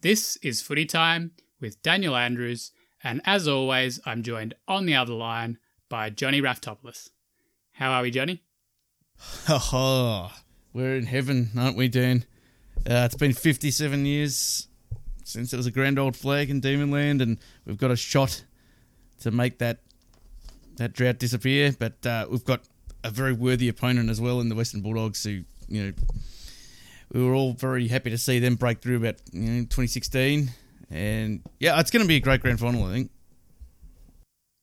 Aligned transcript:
This 0.00 0.36
is 0.42 0.62
Footy 0.62 0.86
Time 0.86 1.32
with 1.60 1.82
Daniel 1.82 2.14
Andrews, 2.14 2.70
and 3.02 3.20
as 3.24 3.48
always, 3.48 3.98
I'm 4.06 4.22
joined 4.22 4.54
on 4.68 4.86
the 4.86 4.94
other 4.94 5.12
line 5.12 5.58
by 5.88 6.08
Johnny 6.08 6.40
Raftopoulos. 6.40 7.08
How 7.72 7.90
are 7.90 8.02
we, 8.02 8.12
Johnny? 8.12 8.42
Oh, 9.48 10.30
we're 10.72 10.94
in 10.94 11.06
heaven, 11.06 11.50
aren't 11.58 11.76
we, 11.76 11.88
Dan? 11.88 12.24
Uh, 12.88 13.06
it's 13.06 13.16
been 13.16 13.32
57 13.32 14.06
years 14.06 14.68
since 15.24 15.52
it 15.52 15.56
was 15.56 15.66
a 15.66 15.72
grand 15.72 15.98
old 15.98 16.16
flag 16.16 16.48
in 16.48 16.60
Demonland, 16.60 17.20
and 17.20 17.38
we've 17.66 17.76
got 17.76 17.90
a 17.90 17.96
shot 17.96 18.44
to 19.22 19.32
make 19.32 19.58
that 19.58 19.80
that 20.76 20.92
drought 20.92 21.18
disappear. 21.18 21.74
But 21.76 22.06
uh, 22.06 22.28
we've 22.30 22.44
got 22.44 22.60
a 23.02 23.10
very 23.10 23.32
worthy 23.32 23.68
opponent 23.68 24.10
as 24.10 24.20
well 24.20 24.40
in 24.40 24.48
the 24.48 24.54
Western 24.54 24.80
Bulldogs, 24.80 25.24
who 25.24 25.42
you 25.66 25.86
know 25.86 25.92
we 27.12 27.24
were 27.24 27.34
all 27.34 27.52
very 27.52 27.88
happy 27.88 28.10
to 28.10 28.18
see 28.18 28.38
them 28.38 28.54
break 28.56 28.80
through 28.80 28.96
about 28.96 29.16
you 29.32 29.40
know 29.40 29.60
2016, 29.62 30.50
and 30.90 31.42
yeah, 31.60 31.78
it's 31.80 31.90
going 31.90 32.02
to 32.02 32.08
be 32.08 32.16
a 32.16 32.20
great 32.20 32.40
grand 32.40 32.60
final, 32.60 32.84
I 32.84 32.92
think. 32.92 33.10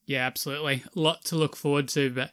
Yeah, 0.05 0.25
absolutely. 0.25 0.83
A 0.95 0.99
lot 0.99 1.23
to 1.25 1.35
look 1.35 1.55
forward 1.55 1.87
to, 1.89 2.11
but 2.11 2.31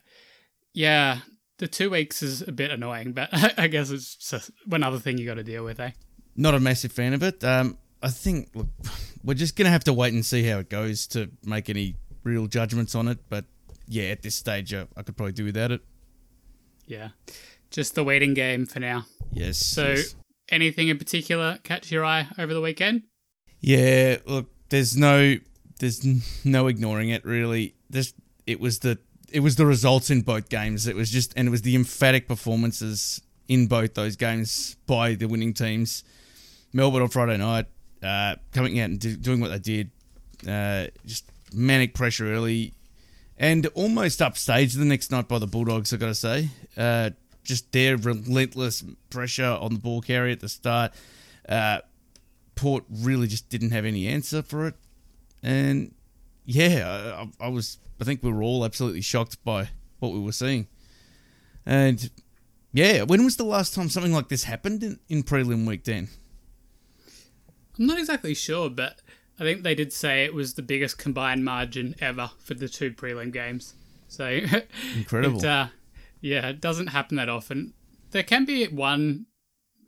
yeah, 0.73 1.19
the 1.57 1.67
two 1.67 1.89
weeks 1.89 2.21
is 2.21 2.41
a 2.41 2.51
bit 2.51 2.71
annoying, 2.71 3.13
but 3.13 3.29
I 3.59 3.67
guess 3.67 3.89
it's 3.89 4.15
just 4.15 4.51
one 4.65 4.83
other 4.83 4.99
thing 4.99 5.17
you 5.17 5.25
got 5.25 5.35
to 5.35 5.43
deal 5.43 5.63
with, 5.63 5.79
eh? 5.79 5.91
Not 6.35 6.53
a 6.53 6.59
massive 6.59 6.91
fan 6.91 7.13
of 7.13 7.23
it. 7.23 7.43
Um, 7.43 7.77
I 8.01 8.09
think 8.09 8.49
look, 8.53 8.67
we're 9.23 9.33
just 9.33 9.55
going 9.55 9.65
to 9.65 9.71
have 9.71 9.83
to 9.85 9.93
wait 9.93 10.13
and 10.13 10.25
see 10.25 10.43
how 10.43 10.59
it 10.59 10.69
goes 10.69 11.07
to 11.07 11.31
make 11.43 11.69
any 11.69 11.95
real 12.23 12.47
judgments 12.47 12.95
on 12.95 13.07
it. 13.07 13.19
But 13.29 13.45
yeah, 13.87 14.05
at 14.05 14.21
this 14.21 14.35
stage, 14.35 14.73
uh, 14.73 14.85
I 14.97 15.03
could 15.03 15.15
probably 15.15 15.33
do 15.33 15.45
without 15.45 15.71
it. 15.71 15.81
Yeah, 16.85 17.09
just 17.73 17.95
the 17.95 18.03
waiting 18.03 18.33
game 18.33 18.65
for 18.65 18.79
now. 18.79 19.05
Yes. 19.33 19.57
So, 19.57 19.89
yes. 19.89 20.15
anything 20.49 20.87
in 20.87 20.97
particular 20.97 21.59
catch 21.63 21.91
your 21.91 22.05
eye 22.05 22.27
over 22.37 22.53
the 22.53 22.61
weekend? 22.61 23.03
Yeah, 23.59 24.17
look, 24.25 24.49
there's 24.69 24.95
no, 24.95 25.37
there's 25.79 26.05
no 26.45 26.67
ignoring 26.67 27.09
it. 27.09 27.25
Really, 27.25 27.75
this 27.89 28.13
it 28.47 28.59
was 28.59 28.79
the 28.79 28.99
it 29.31 29.39
was 29.39 29.55
the 29.55 29.65
results 29.65 30.09
in 30.09 30.21
both 30.21 30.47
games. 30.49 30.87
It 30.87 30.95
was 30.95 31.09
just 31.09 31.33
and 31.35 31.47
it 31.47 31.51
was 31.51 31.63
the 31.63 31.75
emphatic 31.75 32.27
performances 32.27 33.21
in 33.47 33.67
both 33.67 33.95
those 33.95 34.15
games 34.15 34.77
by 34.85 35.15
the 35.15 35.27
winning 35.27 35.53
teams. 35.53 36.03
Melbourne 36.71 37.01
on 37.01 37.09
Friday 37.09 37.37
night, 37.37 37.65
uh, 38.01 38.35
coming 38.51 38.79
out 38.79 38.89
and 38.89 38.99
do, 38.99 39.15
doing 39.15 39.39
what 39.39 39.49
they 39.51 39.59
did, 39.59 39.91
uh, 40.47 40.87
just 41.05 41.25
manic 41.53 41.93
pressure 41.93 42.31
early, 42.33 42.73
and 43.37 43.65
almost 43.75 44.19
upstaged 44.19 44.77
the 44.77 44.85
next 44.85 45.11
night 45.11 45.27
by 45.27 45.39
the 45.39 45.47
Bulldogs. 45.47 45.93
I 45.93 45.97
got 45.97 46.07
to 46.07 46.15
say, 46.15 46.49
uh, 46.77 47.11
just 47.43 47.71
their 47.71 47.97
relentless 47.97 48.83
pressure 49.09 49.57
on 49.59 49.73
the 49.73 49.79
ball 49.79 50.01
carrier 50.01 50.31
at 50.33 50.39
the 50.39 50.49
start. 50.49 50.93
Uh, 51.47 51.79
Port 52.55 52.85
really 52.89 53.27
just 53.27 53.49
didn't 53.49 53.71
have 53.71 53.85
any 53.85 54.07
answer 54.07 54.41
for 54.41 54.67
it, 54.67 54.75
and 55.41 55.93
yeah, 56.45 57.25
I, 57.39 57.45
I, 57.45 57.47
was. 57.49 57.77
I 57.99 58.03
think 58.03 58.21
we 58.21 58.31
were 58.31 58.43
all 58.43 58.63
absolutely 58.63 59.01
shocked 59.01 59.43
by 59.43 59.69
what 59.99 60.13
we 60.13 60.19
were 60.19 60.31
seeing, 60.31 60.67
and 61.65 62.09
yeah, 62.71 63.03
when 63.03 63.23
was 63.23 63.37
the 63.37 63.43
last 63.43 63.73
time 63.73 63.89
something 63.89 64.13
like 64.13 64.29
this 64.29 64.43
happened 64.43 64.83
in, 64.83 64.99
in 65.09 65.23
prelim 65.23 65.67
week? 65.67 65.83
Dan, 65.83 66.09
I'm 67.77 67.87
not 67.87 67.97
exactly 67.97 68.35
sure, 68.35 68.69
but 68.69 69.01
I 69.39 69.43
think 69.43 69.63
they 69.63 69.75
did 69.75 69.91
say 69.91 70.25
it 70.25 70.33
was 70.33 70.53
the 70.53 70.61
biggest 70.61 70.97
combined 70.97 71.43
margin 71.43 71.95
ever 71.99 72.31
for 72.39 72.53
the 72.53 72.69
two 72.69 72.91
prelim 72.91 73.33
games. 73.33 73.73
So 74.07 74.27
incredible. 74.95 75.39
It, 75.39 75.45
uh, 75.45 75.67
yeah, 76.23 76.47
it 76.47 76.61
doesn't 76.61 76.87
happen 76.87 77.17
that 77.17 77.27
often. 77.27 77.73
There 78.11 78.23
can 78.23 78.45
be 78.45 78.65
one 78.67 79.25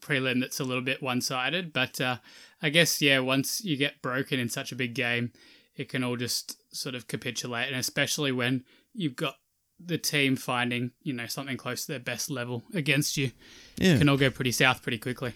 prelim 0.02 0.42
that's 0.42 0.60
a 0.60 0.66
little 0.66 0.84
bit 0.84 1.02
one 1.02 1.22
sided, 1.22 1.72
but 1.72 2.02
uh, 2.02 2.18
I 2.62 2.70
guess, 2.70 3.02
yeah, 3.02 3.20
once 3.20 3.64
you 3.64 3.78
get 3.78 4.02
broken 4.02 4.38
in 4.38 4.50
such 4.50 4.74
a 4.74 4.76
big 4.76 4.94
game, 4.94 5.32
it 5.78 5.88
can 5.88 6.04
all 6.04 6.18
just 6.18 6.58
sort 6.76 6.94
of 6.94 7.08
capitulate. 7.08 7.70
And 7.70 7.78
especially 7.78 8.34
when 8.34 8.66
you've 8.94 9.16
got 9.16 9.36
the 9.80 9.98
team 9.98 10.36
finding, 10.36 10.92
you 11.04 11.14
know, 11.14 11.26
something 11.26 11.56
close 11.56 11.86
to 11.86 11.94
their 11.94 12.00
best 12.00 12.30
level 12.30 12.64
against 12.74 13.16
you, 13.16 13.32
yeah. 13.78 13.94
it 13.94 14.00
can 14.00 14.10
all 14.10 14.18
go 14.18 14.30
pretty 14.30 14.52
south 14.52 14.84
pretty 14.84 14.98
quickly. 14.98 15.32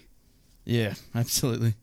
Yeah, 0.66 0.92
absolutely. 1.14 1.74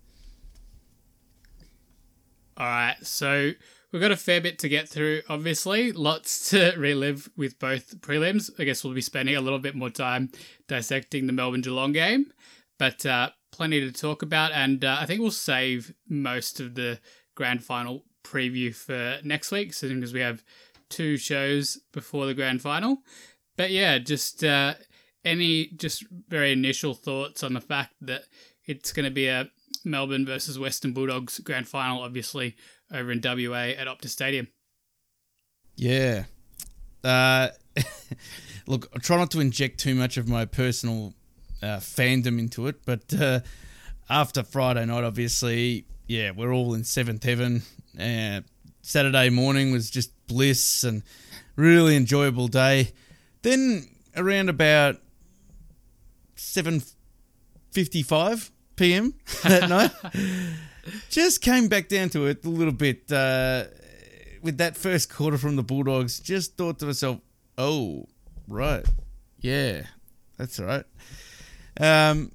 All 2.56 2.68
right, 2.68 2.98
so 3.02 3.54
We've 3.92 4.02
got 4.02 4.12
a 4.12 4.18
fair 4.18 4.42
bit 4.42 4.60
to 4.60 4.70
get 4.70 4.90
through, 4.90 5.22
obviously. 5.30 5.94
Lots 5.94 6.50
to 6.50 6.74
relive 6.78 7.30
with 7.38 7.58
both 7.58 8.02
prelims. 8.02 8.50
I 8.60 8.66
guess 8.66 8.84
we'll 8.84 8.94
be 8.94 9.02
spending 9.02 9.36
a 9.36 9.42
little 9.42 9.60
bit 9.60 9.76
more 9.76 9.90
time 9.90 10.30
dissecting 10.68 11.26
the 11.26 11.34
Melbourne 11.34 11.62
Geelong 11.62 11.94
game, 11.94 12.34
but 12.78 13.06
uh, 13.06 13.30
plenty 13.52 13.80
to 13.80 13.92
talk 13.92 14.22
about. 14.22 14.52
And 14.52 14.84
uh, 14.84 14.98
I 15.00 15.06
think 15.06 15.22
we'll 15.22 15.32
save 15.32 15.94
most 16.10 16.60
of 16.60 16.76
the 16.76 17.00
grand 17.36 17.64
final 17.64 18.04
preview 18.24 18.76
for 18.76 19.20
next 19.24 19.52
week, 19.52 19.74
soon 19.74 19.96
because 19.96 20.14
we 20.14 20.20
have 20.20 20.44
two 20.90 21.16
shows 21.16 21.80
before 21.94 22.26
the 22.26 22.34
grand 22.34 22.62
final. 22.62 22.98
But 23.56 23.72
yeah, 23.72 24.00
just 24.00 24.44
uh, 24.44 24.74
any 25.24 25.68
just 25.78 26.06
very 26.28 26.52
initial 26.52 26.94
thoughts 26.94 27.42
on 27.42 27.54
the 27.54 27.62
fact 27.62 27.94
that 28.02 28.24
it's 28.66 28.92
going 28.92 29.06
to 29.06 29.12
be 29.12 29.28
a 29.28 29.50
Melbourne 29.86 30.26
versus 30.26 30.60
Western 30.60 30.92
Bulldogs 30.92 31.40
grand 31.40 31.70
final, 31.70 32.02
obviously 32.02 32.58
over 32.92 33.12
in 33.12 33.22
WA 33.24 33.74
at 33.78 33.88
Optus 33.88 34.10
Stadium. 34.10 34.48
Yeah. 35.76 36.26
Uh, 37.04 37.50
look, 38.68 38.90
I 38.96 39.00
try 39.00 39.18
not 39.18 39.32
to 39.32 39.40
inject 39.40 39.80
too 39.80 39.96
much 39.96 40.18
of 40.18 40.28
my 40.28 40.46
personal 40.46 41.14
uh, 41.62 41.78
fandom 41.78 42.40
into 42.40 42.68
it, 42.68 42.86
but 42.86 43.14
uh, 43.14 43.42
after 44.10 44.44
Friday 44.44 44.86
night, 44.86 45.04
obviously, 45.04 45.86
yeah, 46.08 46.32
we're 46.32 46.54
all 46.54 46.74
in 46.74 46.84
seventh 46.84 47.24
heaven. 47.24 47.64
Uh, 48.00 48.42
Saturday 48.82 49.30
morning 49.30 49.72
was 49.72 49.90
just 49.90 50.12
bliss 50.28 50.84
and 50.84 51.04
really 51.56 51.96
enjoyable 51.96 52.48
day. 52.48 52.94
Then 53.42 53.88
around 54.16 54.50
about 54.50 54.98
seven 56.36 56.82
fifty-five 57.72 58.52
p.m. 58.76 59.14
that 59.44 59.70
night 59.70 59.92
just 61.10 61.42
came 61.42 61.68
back 61.68 61.88
down 61.88 62.10
to 62.10 62.28
it 62.28 62.46
a 62.46 62.50
little 62.50 62.74
bit 62.74 63.12
uh, 63.12 63.66
with 64.42 64.58
that 64.58 64.78
first 64.78 65.14
quarter 65.14 65.38
from 65.38 65.56
the 65.56 65.64
Bulldogs. 65.64 66.20
Just 66.20 66.58
thought 66.58 66.80
to 66.80 66.86
myself, 66.86 67.20
oh, 67.58 68.08
right. 68.48 68.86
Yeah, 69.40 69.84
that's 70.38 70.60
right. 70.60 70.86
Um, 71.80 72.32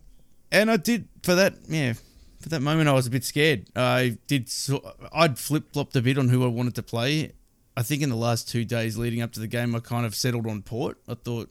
and 0.50 0.70
I 0.70 0.76
did, 0.76 1.08
for 1.22 1.34
that, 1.34 1.54
yeah, 1.68 1.94
for 2.40 2.48
that 2.50 2.60
moment, 2.60 2.88
I 2.88 2.92
was 2.92 3.06
a 3.06 3.10
bit 3.10 3.24
scared. 3.24 3.66
I 3.74 4.18
did, 4.26 4.48
so, 4.48 4.94
I'd 5.12 5.38
flip 5.38 5.72
flopped 5.72 5.96
a 5.96 6.02
bit 6.02 6.18
on 6.18 6.28
who 6.28 6.44
I 6.44 6.48
wanted 6.48 6.74
to 6.76 6.82
play. 6.82 7.32
I 7.76 7.82
think 7.82 8.02
in 8.02 8.10
the 8.10 8.16
last 8.16 8.48
two 8.48 8.64
days 8.64 8.98
leading 8.98 9.22
up 9.22 9.32
to 9.32 9.40
the 9.40 9.46
game, 9.46 9.74
I 9.74 9.80
kind 9.80 10.04
of 10.04 10.14
settled 10.14 10.46
on 10.46 10.62
Port. 10.62 10.98
I 11.08 11.14
thought 11.14 11.50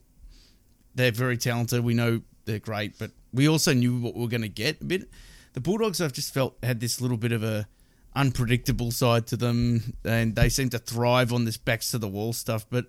they're 0.94 1.12
very 1.12 1.38
talented. 1.38 1.84
We 1.84 1.94
know 1.94 2.22
they're 2.52 2.60
great, 2.60 3.00
but 3.00 3.12
we 3.34 3.48
also 3.48 3.74
knew 3.74 3.98
what 3.98 4.16
we 4.16 4.22
were 4.22 4.28
going 4.28 4.42
to 4.42 4.50
get 4.50 4.82
a 4.82 4.86
bit 4.86 5.10
the 5.54 5.62
Bulldogs 5.62 6.02
I've 6.02 6.14
just 6.14 6.34
felt 6.34 6.58
had 6.64 6.80
this 6.80 7.02
little 7.02 7.18
bit 7.18 7.32
of 7.32 7.44
a 7.44 7.68
unpredictable 8.16 8.92
side 8.92 9.28
to 9.28 9.38
them, 9.38 9.94
and 10.04 10.36
they 10.36 10.50
seem 10.50 10.70
to 10.70 10.80
thrive 10.80 11.34
on 11.34 11.46
this 11.46 11.58
backs 11.58 11.92
to 11.92 11.98
the 11.98 12.08
wall 12.08 12.34
stuff. 12.34 12.66
But 12.70 12.86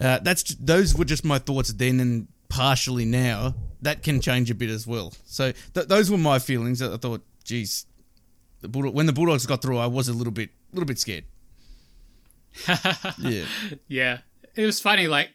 uh, 0.00 0.18
that's 0.20 0.42
those 0.54 0.94
were 0.94 1.04
just 1.04 1.24
my 1.24 1.38
thoughts 1.38 1.72
then, 1.72 2.00
and 2.00 2.28
partially 2.48 3.04
now 3.04 3.54
that 3.82 4.02
can 4.02 4.20
change 4.20 4.50
a 4.50 4.54
bit 4.54 4.70
as 4.70 4.86
well. 4.86 5.12
So 5.24 5.52
th- 5.74 5.88
those 5.88 6.10
were 6.10 6.18
my 6.18 6.38
feelings. 6.38 6.82
I 6.82 6.96
thought, 6.96 7.22
geez, 7.44 7.86
the 8.60 8.68
Bulldog- 8.68 8.94
when 8.94 9.06
the 9.06 9.12
Bulldogs 9.12 9.46
got 9.46 9.62
through, 9.62 9.78
I 9.78 9.86
was 9.86 10.08
a 10.08 10.12
little 10.12 10.32
bit, 10.32 10.50
a 10.72 10.74
little 10.74 10.86
bit 10.86 10.98
scared. 10.98 11.24
yeah, 13.18 13.44
yeah. 13.88 14.18
It 14.54 14.64
was 14.64 14.80
funny, 14.80 15.08
like 15.08 15.30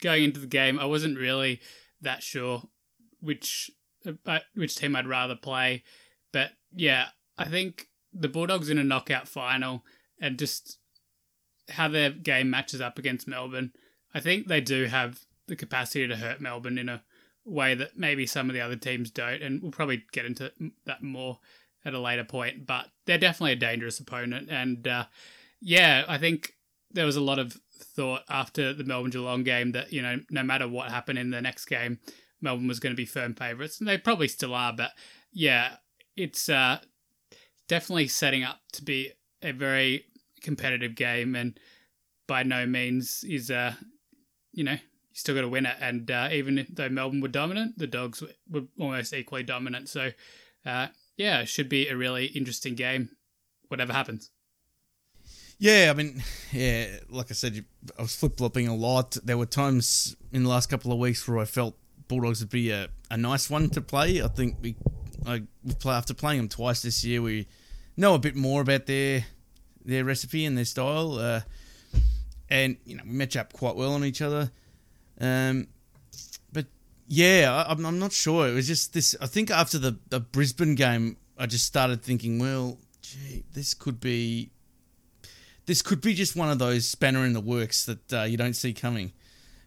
going 0.00 0.24
into 0.24 0.40
the 0.40 0.46
game, 0.46 0.78
I 0.78 0.84
wasn't 0.84 1.18
really 1.18 1.60
that 2.00 2.22
sure 2.22 2.62
which 3.20 3.70
uh, 4.26 4.38
which 4.54 4.76
team 4.76 4.96
I'd 4.96 5.06
rather 5.06 5.36
play. 5.36 5.84
But 6.32 6.50
yeah, 6.72 7.08
I 7.36 7.46
think 7.46 7.88
the 8.12 8.28
Bulldogs 8.28 8.70
in 8.70 8.78
a 8.78 8.84
knockout 8.84 9.28
final 9.28 9.84
and 10.20 10.38
just 10.38 10.78
how 11.70 11.88
their 11.88 12.10
game 12.10 12.50
matches 12.50 12.80
up 12.80 12.98
against 12.98 13.28
Melbourne, 13.28 13.72
I 14.14 14.20
think 14.20 14.46
they 14.46 14.60
do 14.60 14.86
have 14.86 15.20
the 15.46 15.56
capacity 15.56 16.06
to 16.06 16.16
hurt 16.16 16.40
Melbourne 16.40 16.78
in 16.78 16.88
a 16.88 17.02
way 17.44 17.74
that 17.74 17.96
maybe 17.96 18.26
some 18.26 18.48
of 18.48 18.54
the 18.54 18.60
other 18.60 18.76
teams 18.76 19.10
don't. 19.10 19.42
And 19.42 19.62
we'll 19.62 19.72
probably 19.72 20.04
get 20.12 20.26
into 20.26 20.52
that 20.86 21.02
more 21.02 21.38
at 21.84 21.94
a 21.94 22.00
later 22.00 22.24
point. 22.24 22.66
But 22.66 22.86
they're 23.06 23.18
definitely 23.18 23.52
a 23.52 23.56
dangerous 23.56 24.00
opponent. 24.00 24.48
And 24.50 24.86
uh, 24.86 25.06
yeah, 25.60 26.04
I 26.08 26.18
think 26.18 26.54
there 26.92 27.06
was 27.06 27.16
a 27.16 27.22
lot 27.22 27.38
of 27.38 27.56
thought 27.98 28.22
after 28.28 28.72
the 28.72 28.84
Melbourne 28.84 29.10
Geelong 29.10 29.42
game 29.42 29.72
that, 29.72 29.92
you 29.92 30.00
know, 30.00 30.20
no 30.30 30.44
matter 30.44 30.68
what 30.68 30.88
happened 30.88 31.18
in 31.18 31.30
the 31.30 31.42
next 31.42 31.64
game, 31.64 31.98
Melbourne 32.40 32.68
was 32.68 32.78
going 32.78 32.92
to 32.92 32.96
be 32.96 33.04
firm 33.04 33.34
favourites, 33.34 33.80
and 33.80 33.88
they 33.88 33.98
probably 33.98 34.28
still 34.28 34.54
are. 34.54 34.72
But 34.72 34.92
yeah, 35.32 35.78
it's 36.16 36.48
uh, 36.48 36.78
definitely 37.66 38.06
setting 38.06 38.44
up 38.44 38.60
to 38.74 38.84
be 38.84 39.10
a 39.42 39.50
very 39.50 40.04
competitive 40.42 40.94
game, 40.94 41.34
and 41.34 41.58
by 42.28 42.44
no 42.44 42.66
means 42.66 43.24
is 43.28 43.50
uh, 43.50 43.74
you 44.52 44.62
know, 44.62 44.72
you 44.74 45.14
still 45.14 45.34
got 45.34 45.40
to 45.40 45.48
win 45.48 45.66
it. 45.66 45.76
And 45.80 46.08
uh, 46.08 46.28
even 46.30 46.64
though 46.70 46.88
Melbourne 46.88 47.20
were 47.20 47.26
dominant, 47.26 47.78
the 47.78 47.88
Dogs 47.88 48.22
were 48.48 48.62
almost 48.78 49.12
equally 49.12 49.42
dominant. 49.42 49.88
So 49.88 50.12
uh, 50.64 50.86
yeah, 51.16 51.40
it 51.40 51.48
should 51.48 51.68
be 51.68 51.88
a 51.88 51.96
really 51.96 52.26
interesting 52.26 52.76
game, 52.76 53.10
whatever 53.66 53.92
happens. 53.92 54.30
Yeah, 55.58 55.88
I 55.90 55.94
mean, 55.94 56.22
yeah, 56.52 56.86
like 57.10 57.30
I 57.30 57.34
said, 57.34 57.64
I 57.98 58.02
was 58.02 58.14
flip 58.14 58.36
flopping 58.36 58.68
a 58.68 58.74
lot. 58.74 59.16
There 59.24 59.36
were 59.36 59.46
times 59.46 60.16
in 60.32 60.44
the 60.44 60.48
last 60.48 60.68
couple 60.68 60.92
of 60.92 60.98
weeks 60.98 61.26
where 61.26 61.38
I 61.38 61.44
felt 61.44 61.74
Bulldogs 62.06 62.40
would 62.40 62.50
be 62.50 62.70
a, 62.70 62.88
a 63.10 63.16
nice 63.16 63.50
one 63.50 63.68
to 63.70 63.80
play. 63.80 64.22
I 64.22 64.28
think 64.28 64.56
we, 64.62 64.76
I, 65.26 65.42
after 65.84 66.14
playing 66.14 66.38
them 66.38 66.48
twice 66.48 66.82
this 66.82 67.04
year, 67.04 67.20
we 67.20 67.48
know 67.96 68.14
a 68.14 68.18
bit 68.18 68.36
more 68.36 68.60
about 68.62 68.86
their 68.86 69.26
their 69.84 70.04
recipe 70.04 70.44
and 70.44 70.56
their 70.56 70.64
style. 70.64 71.18
Uh, 71.18 71.40
and 72.48 72.76
you 72.84 72.96
know, 72.96 73.02
we 73.04 73.12
match 73.12 73.36
up 73.36 73.52
quite 73.52 73.74
well 73.74 73.94
on 73.94 74.04
each 74.04 74.22
other. 74.22 74.52
Um, 75.20 75.66
but 76.52 76.66
yeah, 77.08 77.64
I, 77.68 77.72
am 77.72 77.84
I'm 77.84 77.98
not 77.98 78.12
sure. 78.12 78.48
It 78.48 78.54
was 78.54 78.68
just 78.68 78.92
this. 78.92 79.16
I 79.20 79.26
think 79.26 79.50
after 79.50 79.78
the, 79.78 79.98
the 80.08 80.20
Brisbane 80.20 80.76
game, 80.76 81.16
I 81.36 81.46
just 81.46 81.64
started 81.64 82.02
thinking, 82.02 82.38
well, 82.38 82.78
gee, 83.02 83.44
this 83.52 83.74
could 83.74 83.98
be 83.98 84.50
this 85.68 85.82
could 85.82 86.00
be 86.00 86.14
just 86.14 86.34
one 86.34 86.48
of 86.48 86.58
those 86.58 86.88
spanner 86.88 87.26
in 87.26 87.34
the 87.34 87.42
works 87.42 87.84
that 87.84 88.12
uh, 88.12 88.22
you 88.22 88.38
don't 88.38 88.54
see 88.54 88.72
coming. 88.72 89.12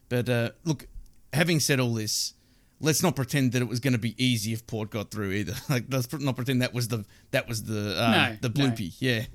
But 0.09 0.27
uh, 0.27 0.49
look, 0.65 0.87
having 1.31 1.59
said 1.59 1.79
all 1.79 1.93
this, 1.93 2.33
let's 2.79 3.03
not 3.03 3.15
pretend 3.15 3.51
that 3.51 3.61
it 3.61 3.67
was 3.67 3.79
going 3.79 3.93
to 3.93 3.99
be 3.99 4.15
easy 4.21 4.51
if 4.51 4.65
Port 4.65 4.89
got 4.89 5.11
through 5.11 5.31
either. 5.31 5.53
Like 5.69 5.85
let's 5.89 6.11
not 6.11 6.35
pretend 6.35 6.63
that 6.63 6.73
was 6.73 6.87
the 6.87 7.05
that 7.29 7.47
was 7.47 7.65
the 7.65 7.95
uh, 8.01 8.11
no, 8.11 8.37
the 8.41 8.49
bloopy. 8.49 8.99
No. 8.99 9.07
Yeah. 9.07 9.13
yeah. 9.13 9.25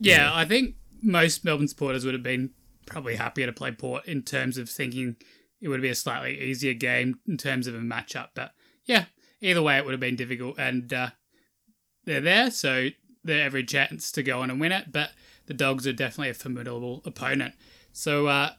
Yeah, 0.00 0.30
I 0.34 0.46
think 0.46 0.76
most 1.02 1.44
Melbourne 1.44 1.68
supporters 1.68 2.04
would 2.06 2.14
have 2.14 2.22
been 2.22 2.50
probably 2.86 3.16
happier 3.16 3.46
to 3.46 3.52
play 3.52 3.72
Port 3.72 4.06
in 4.06 4.22
terms 4.22 4.56
of 4.56 4.70
thinking 4.70 5.16
it 5.60 5.68
would 5.68 5.82
be 5.82 5.90
a 5.90 5.94
slightly 5.94 6.40
easier 6.40 6.72
game 6.72 7.20
in 7.28 7.36
terms 7.36 7.66
of 7.66 7.74
a 7.74 7.78
matchup. 7.78 8.28
But 8.34 8.52
yeah, 8.86 9.04
either 9.42 9.62
way, 9.62 9.76
it 9.76 9.84
would 9.84 9.92
have 9.92 10.00
been 10.00 10.16
difficult, 10.16 10.58
and 10.58 10.92
uh, 10.92 11.10
they're 12.04 12.22
there, 12.22 12.50
so 12.50 12.88
the 13.24 13.40
every 13.40 13.64
chance 13.64 14.10
to 14.12 14.22
go 14.22 14.40
on 14.40 14.50
and 14.50 14.60
win 14.60 14.72
it, 14.72 14.92
but 14.92 15.10
the 15.46 15.54
Dogs 15.54 15.86
are 15.86 15.92
definitely 15.92 16.30
a 16.30 16.34
formidable 16.34 17.02
opponent. 17.04 17.54
So 17.92 18.26
uh, 18.26 18.52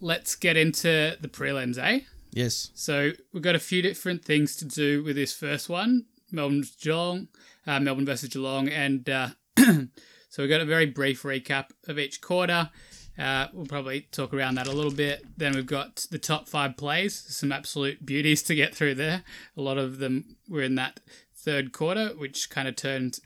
let's 0.00 0.34
get 0.34 0.56
into 0.56 1.16
the 1.20 1.28
prelims, 1.28 1.78
eh? 1.78 2.00
Yes. 2.32 2.70
So 2.74 3.12
we've 3.32 3.42
got 3.42 3.54
a 3.54 3.60
few 3.60 3.82
different 3.82 4.24
things 4.24 4.56
to 4.56 4.64
do 4.64 5.02
with 5.04 5.16
this 5.16 5.32
first 5.32 5.68
one, 5.68 6.06
Melbourne 6.32 6.64
Geelong, 6.80 7.28
uh, 7.66 7.80
Melbourne 7.80 8.06
versus 8.06 8.28
Geelong, 8.28 8.68
and 8.68 9.08
uh, 9.08 9.28
so 9.56 10.42
we've 10.42 10.48
got 10.48 10.60
a 10.60 10.66
very 10.66 10.86
brief 10.86 11.22
recap 11.22 11.66
of 11.86 11.98
each 11.98 12.20
quarter. 12.20 12.70
Uh, 13.16 13.46
we'll 13.52 13.66
probably 13.66 14.02
talk 14.10 14.34
around 14.34 14.56
that 14.56 14.66
a 14.66 14.72
little 14.72 14.90
bit. 14.90 15.24
Then 15.36 15.54
we've 15.54 15.66
got 15.66 16.06
the 16.10 16.18
top 16.18 16.48
five 16.48 16.76
plays, 16.76 17.14
some 17.14 17.52
absolute 17.52 18.04
beauties 18.04 18.42
to 18.44 18.54
get 18.56 18.74
through 18.74 18.96
there. 18.96 19.22
A 19.56 19.60
lot 19.60 19.78
of 19.78 19.98
them 19.98 20.36
were 20.48 20.62
in 20.62 20.74
that 20.74 20.98
third 21.32 21.72
quarter, 21.72 22.08
which 22.08 22.50
kind 22.50 22.66
of 22.66 22.74
turned 22.74 23.20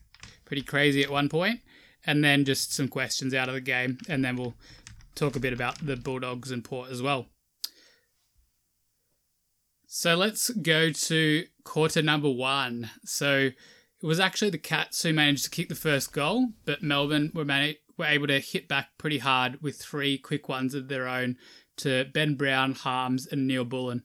pretty 0.49 0.63
crazy 0.63 1.05
at 1.05 1.11
one 1.11 1.29
point, 1.29 1.61
and 2.07 2.25
then 2.25 2.47
just 2.47 2.73
some 2.73 2.89
questions 2.89 3.35
out 3.35 3.49
of 3.49 3.55
the 3.55 3.61
game, 3.61 3.99
and 4.09 4.25
then 4.25 4.35
we'll 4.35 4.55
talk 5.15 5.37
a 5.37 5.41
bit 5.41 5.53
about 5.53 5.85
the 5.85 5.95
Bulldogs 5.95 6.51
and 6.51 6.65
Port 6.65 6.91
as 6.91 7.03
well. 7.03 7.27
So 9.87 10.17
let's 10.17 10.51
go 10.51 10.91
to 10.91 11.45
quarter 11.65 12.01
number 12.01 12.31
one. 12.31 12.91
So 13.05 13.51
it 14.01 14.07
was 14.07 14.21
actually 14.21 14.51
the 14.51 14.59
Cats 14.59 15.03
who 15.03 15.13
managed 15.13 15.45
to 15.45 15.51
kick 15.51 15.69
the 15.69 15.75
first 15.75 16.13
goal, 16.13 16.49
but 16.65 16.83
Melbourne 16.83 17.31
were 17.35 17.45
managed, 17.45 17.79
were 17.99 18.07
able 18.07 18.29
to 18.29 18.41
hit 18.41 18.69
back 18.69 18.89
pretty 18.97 19.19
hard 19.19 19.61
with 19.61 19.77
three 19.77 20.17
quick 20.17 20.49
ones 20.49 20.73
of 20.73 20.89
their 20.89 21.07
own 21.07 21.37
to 21.79 22.07
Ben 22.15 22.37
Brown, 22.37 22.73
Harmes, 22.73 23.27
and 23.27 23.47
Neal-Bullen. 23.47 24.03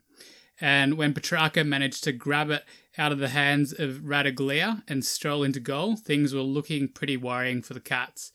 And 0.60 0.98
when 0.98 1.14
Petracca 1.14 1.66
managed 1.66 2.04
to 2.04 2.12
grab 2.12 2.50
it 2.50 2.64
out 2.98 3.12
of 3.12 3.20
the 3.20 3.30
hands 3.30 3.74
of 3.74 4.02
Ratugolea 4.04 4.84
and 4.88 5.04
stroll 5.04 5.44
into 5.44 5.60
goal, 5.60 5.96
things 5.96 6.34
were 6.34 6.42
looking 6.42 6.88
pretty 6.88 7.18
worrying 7.18 7.62
for 7.62 7.74
the 7.74 7.80
Cats. 7.80 8.32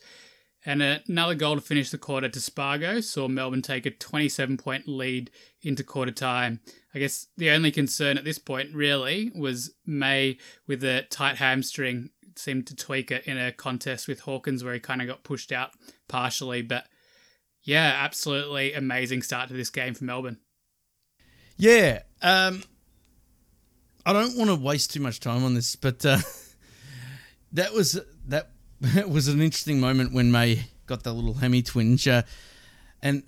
And 0.65 0.83
another 0.83 1.35
goal 1.35 1.55
to 1.55 1.61
finish 1.61 1.91
the 1.91 1.99
quarter 1.99 2.29
to 2.29 2.41
Spargo 2.41 3.01
saw 3.01 3.29
Melbourne 3.29 3.63
take 3.63 3.87
a 3.87 3.91
27 3.91 4.57
point 4.57 4.89
lead 4.89 5.31
into 5.63 5.85
quarter 5.85 6.11
time. 6.11 6.61
I 6.95 6.99
guess 6.99 7.29
the 7.37 7.51
only 7.51 7.71
concern 7.71 8.19
at 8.19 8.25
this 8.25 8.39
point 8.39 8.75
really 8.75 9.31
was 9.35 9.75
May 9.87 10.39
with 10.67 10.83
a 10.83 11.03
tight 11.09 11.37
hamstring 11.37 12.11
seemed 12.37 12.67
to 12.69 12.77
tweak 12.77 13.11
it 13.11 13.25
in 13.27 13.39
a 13.39 13.53
contest 13.53 14.09
with 14.09 14.21
Hawkins 14.21 14.65
where 14.65 14.75
he 14.75 14.81
kind 14.81 15.01
of 15.01 15.09
got 15.09 15.25
pushed 15.25 15.53
out 15.53 15.71
partially. 16.09 16.63
But 16.63 16.87
yeah, 17.63 18.01
absolutely 18.03 18.73
amazing 18.73 19.23
start 19.23 19.49
to 19.49 19.55
this 19.55 19.71
game 19.71 19.95
for 19.95 20.05
Melbourne. 20.05 20.39
Yeah, 21.57 22.03
um, 22.23 22.63
I 24.09 24.15
don't 24.15 24.39
want 24.39 24.49
to 24.49 24.57
waste 24.57 24.91
too 24.95 25.01
much 25.01 25.21
time 25.21 25.45
on 25.45 25.53
this, 25.53 25.77
but 25.77 26.03
uh, 26.07 26.17
that 27.53 27.75
was 27.75 28.01
that 28.29 28.49
was 29.07 29.29
an 29.29 29.43
interesting 29.43 29.81
moment 29.81 30.15
when 30.15 30.33
May 30.33 30.65
got 30.87 31.03
the 31.03 31.13
little 31.13 31.35
hemi 31.35 31.61
twinge, 31.61 32.09
uh, 32.09 32.23
and 33.03 33.23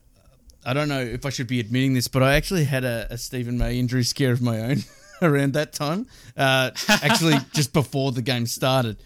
I 0.64 0.72
don't 0.72 0.88
know 0.88 1.02
if 1.02 1.26
I 1.26 1.28
should 1.28 1.48
be 1.48 1.60
admitting 1.60 1.92
this, 1.92 2.08
but 2.08 2.22
I 2.22 2.34
actually 2.34 2.64
had 2.64 2.84
a, 2.84 3.08
a 3.10 3.18
Steven 3.18 3.58
May 3.58 3.78
injury 3.78 4.04
scare 4.04 4.32
of 4.32 4.40
my 4.40 4.58
own 4.58 4.78
around 5.22 5.52
that 5.52 5.74
time. 5.74 6.06
Uh, 6.34 6.70
actually, 6.88 7.36
just 7.52 7.74
before 7.74 8.12
the 8.12 8.22
game 8.22 8.46
started. 8.46 8.96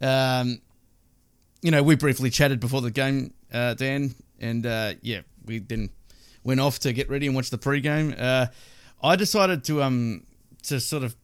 Um, 0.00 0.62
you 1.60 1.70
know, 1.70 1.82
we 1.82 1.96
briefly 1.96 2.30
chatted 2.30 2.60
before 2.60 2.80
the 2.80 2.90
game, 2.90 3.34
uh, 3.52 3.74
Dan, 3.74 4.14
and 4.40 4.64
uh, 4.64 4.94
yeah, 5.02 5.20
we 5.44 5.58
then 5.58 5.90
went 6.44 6.60
off 6.60 6.78
to 6.78 6.94
get 6.94 7.10
ready 7.10 7.26
and 7.26 7.36
watch 7.36 7.50
the 7.50 7.58
pregame. 7.58 8.18
Uh, 8.18 8.46
I 9.02 9.16
decided 9.16 9.64
to 9.64 9.82
um 9.82 10.22
to 10.64 10.80
sort 10.80 11.02
of 11.02 11.14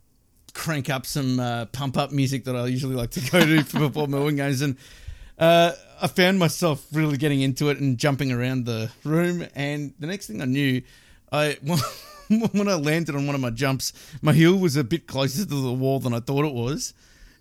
crank 0.53 0.91
up 0.91 1.07
some 1.07 1.39
uh, 1.39 1.67
pump 1.67 1.97
up 1.97 2.13
music 2.13 2.45
that 2.45 2.57
I 2.57 2.67
usually 2.67 2.97
like 2.97 3.11
to 3.13 3.31
go 3.31 3.41
to 3.41 3.65
before 3.79 4.09
Melbourne 4.09 4.37
games, 4.37 4.63
and 4.63 4.77
uh, 5.39 5.73
I 6.01 6.07
found 6.07 6.39
myself 6.39 6.87
really 6.93 7.17
getting 7.17 7.41
into 7.41 7.71
it 7.71 7.79
and 7.79 7.99
jumping 7.99 8.33
around 8.33 8.67
the 8.67 8.91
room. 9.05 9.47
And 9.55 9.95
the 9.99 10.07
next 10.07 10.27
thing 10.27 10.43
I 10.43 10.47
knew, 10.47 10.83
I 11.33 11.57
when 12.53 12.69
I 12.69 12.75
landed 12.75 13.15
on 13.15 13.27
one 13.27 13.35
of 13.35 13.41
my 13.41 13.51
jumps, 13.51 13.93
my 14.23 14.33
heel 14.33 14.57
was 14.57 14.77
a 14.77 14.85
bit 14.85 15.07
closer 15.07 15.45
to 15.45 15.63
the 15.63 15.73
wall 15.73 16.01
than 16.01 16.15
I 16.15 16.21
thought 16.21 16.45
it 16.45 16.55
was 16.55 16.95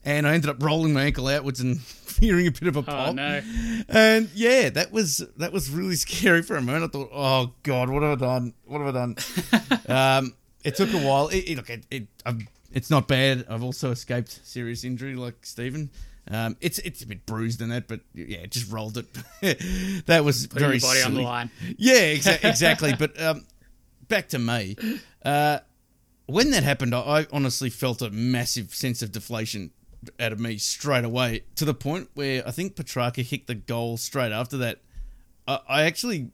and 0.06 0.28
I 0.28 0.34
ended 0.34 0.50
up 0.50 0.62
rolling 0.62 0.94
my 0.94 1.04
ankle 1.04 1.28
outwards 1.28 1.60
and 1.60 1.80
hearing 2.20 2.48
a 2.48 2.52
bit 2.52 2.68
of 2.68 2.78
a 2.78 2.80
oh, 2.80 2.84
pop. 2.84 3.10
Oh 3.10 3.12
no! 3.14 3.42
And 3.88 4.30
yeah, 4.34 4.70
that 4.70 4.92
was 4.92 5.18
that 5.38 5.52
was 5.52 5.70
really 5.70 5.96
scary 5.96 6.42
for 6.42 6.56
a 6.56 6.62
moment. 6.62 6.86
I 6.86 6.88
thought, 6.88 7.10
oh 7.14 7.54
god, 7.64 7.90
what 7.90 8.04
have 8.04 8.22
I 8.22 8.26
done? 8.26 8.54
What 8.66 8.82
have 8.82 8.96
I 8.96 9.00
done? 9.00 9.16
um, 9.88 10.34
it 10.70 10.76
took 10.76 10.94
a 10.94 10.98
while. 10.98 11.28
It, 11.28 11.50
it, 11.50 11.56
look, 11.58 11.70
it, 11.70 11.86
it 11.92 12.08
it's 12.72 12.90
not 12.90 13.08
bad. 13.08 13.46
I've 13.50 13.64
also 13.64 13.92
escaped 13.92 14.40
serious 14.44 14.84
injury 14.84 15.16
like 15.16 15.46
Steven. 15.46 15.90
Um, 16.32 16.58
it's 16.62 16.80
it's 16.80 17.02
a 17.02 17.08
bit 17.08 17.26
bruised 17.26 17.62
in 17.62 17.70
that, 17.70 17.88
but 17.88 18.02
yeah, 18.14 18.46
just 18.46 18.72
rolled 18.72 18.98
it. 18.98 19.08
that 20.06 20.24
was 20.24 20.48
Putting 20.48 20.60
very 20.60 20.80
body 20.80 21.00
silly. 21.00 21.04
on 21.06 21.14
the 21.16 21.22
line. 21.22 21.50
Yeah, 21.78 22.14
exa- 22.14 22.44
exactly. 22.50 22.94
but 22.98 23.20
um, 23.22 23.46
back 24.08 24.30
to 24.30 24.40
me. 24.40 24.76
Uh, 25.24 25.60
when 26.28 26.52
that 26.52 26.64
happened, 26.64 26.94
I, 26.94 27.00
I 27.22 27.28
honestly 27.34 27.72
felt 27.72 28.02
a 28.04 28.12
massive 28.12 28.76
sense 28.76 29.02
of 29.02 29.12
deflation 29.12 29.72
out 30.20 30.32
of 30.32 30.40
me 30.40 30.58
straight 30.58 31.04
away 31.04 31.44
to 31.56 31.66
the 31.66 31.74
point 31.74 32.10
where 32.14 32.48
I 32.48 32.52
think 32.52 32.76
Petracca 32.76 33.24
hit 33.24 33.48
the 33.48 33.56
goal 33.56 33.98
straight 33.98 34.32
after 34.32 34.58
that. 34.58 34.80
I, 35.48 35.60
I 35.68 35.82
actually, 35.84 36.30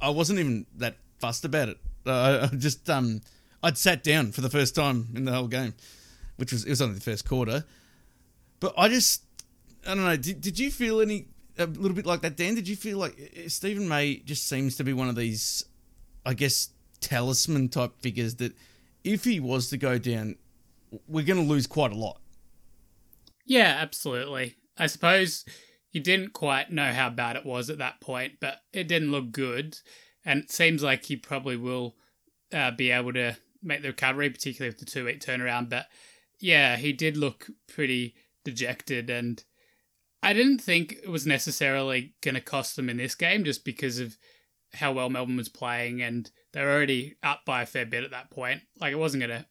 I 0.00 0.10
wasn't 0.10 0.38
even 0.38 0.66
that 0.76 0.96
fussed 1.18 1.44
about 1.46 1.70
it. 1.70 1.78
Uh, 2.06 2.48
I 2.52 2.56
just 2.56 2.88
um, 2.90 3.20
I'd 3.62 3.78
sat 3.78 4.02
down 4.02 4.32
for 4.32 4.40
the 4.40 4.50
first 4.50 4.74
time 4.74 5.08
in 5.14 5.24
the 5.24 5.32
whole 5.32 5.48
game, 5.48 5.74
which 6.36 6.52
was 6.52 6.64
it 6.64 6.70
was 6.70 6.82
only 6.82 6.94
the 6.96 7.00
first 7.00 7.28
quarter. 7.28 7.64
But 8.60 8.74
I 8.76 8.88
just, 8.88 9.24
I 9.86 9.94
don't 9.94 10.04
know. 10.04 10.16
Did, 10.16 10.40
did 10.40 10.58
you 10.58 10.70
feel 10.70 11.00
any 11.00 11.26
a 11.58 11.66
little 11.66 11.94
bit 11.94 12.06
like 12.06 12.22
that, 12.22 12.36
Dan? 12.36 12.54
Did 12.54 12.68
you 12.68 12.76
feel 12.76 12.98
like 12.98 13.44
Steven 13.48 13.88
May 13.88 14.16
just 14.16 14.48
seems 14.48 14.76
to 14.76 14.84
be 14.84 14.92
one 14.92 15.08
of 15.08 15.16
these, 15.16 15.64
I 16.24 16.34
guess, 16.34 16.70
talisman 17.00 17.68
type 17.68 18.00
figures 18.00 18.36
that 18.36 18.54
if 19.04 19.24
he 19.24 19.40
was 19.40 19.68
to 19.70 19.76
go 19.76 19.98
down, 19.98 20.36
we're 21.08 21.24
going 21.24 21.42
to 21.42 21.48
lose 21.48 21.66
quite 21.66 21.92
a 21.92 21.96
lot. 21.96 22.20
Yeah, 23.44 23.76
absolutely. 23.80 24.56
I 24.78 24.86
suppose 24.86 25.44
you 25.90 26.00
didn't 26.00 26.32
quite 26.32 26.70
know 26.70 26.92
how 26.92 27.10
bad 27.10 27.36
it 27.36 27.44
was 27.44 27.68
at 27.68 27.78
that 27.78 28.00
point, 28.00 28.34
but 28.40 28.60
it 28.72 28.88
didn't 28.88 29.10
look 29.10 29.32
good. 29.32 29.78
And 30.24 30.44
it 30.44 30.50
seems 30.50 30.82
like 30.82 31.04
he 31.04 31.16
probably 31.16 31.56
will 31.56 31.96
uh, 32.52 32.70
be 32.70 32.90
able 32.90 33.12
to 33.14 33.36
make 33.62 33.82
the 33.82 33.88
recovery, 33.88 34.30
particularly 34.30 34.70
with 34.70 34.78
the 34.78 34.86
two 34.86 35.04
week 35.04 35.20
turnaround. 35.20 35.68
But 35.68 35.86
yeah, 36.38 36.76
he 36.76 36.92
did 36.92 37.16
look 37.16 37.48
pretty 37.68 38.14
dejected. 38.44 39.10
And 39.10 39.42
I 40.22 40.32
didn't 40.32 40.60
think 40.60 40.98
it 41.02 41.08
was 41.08 41.26
necessarily 41.26 42.14
going 42.20 42.34
to 42.34 42.40
cost 42.40 42.76
them 42.76 42.88
in 42.88 42.96
this 42.96 43.14
game 43.14 43.44
just 43.44 43.64
because 43.64 43.98
of 43.98 44.16
how 44.74 44.92
well 44.92 45.10
Melbourne 45.10 45.36
was 45.36 45.48
playing. 45.48 46.02
And 46.02 46.30
they 46.52 46.62
were 46.62 46.72
already 46.72 47.16
up 47.22 47.44
by 47.44 47.62
a 47.62 47.66
fair 47.66 47.86
bit 47.86 48.04
at 48.04 48.10
that 48.10 48.30
point. 48.30 48.62
Like 48.80 48.92
it 48.92 48.98
wasn't 48.98 49.26
going 49.26 49.40
to 49.40 49.46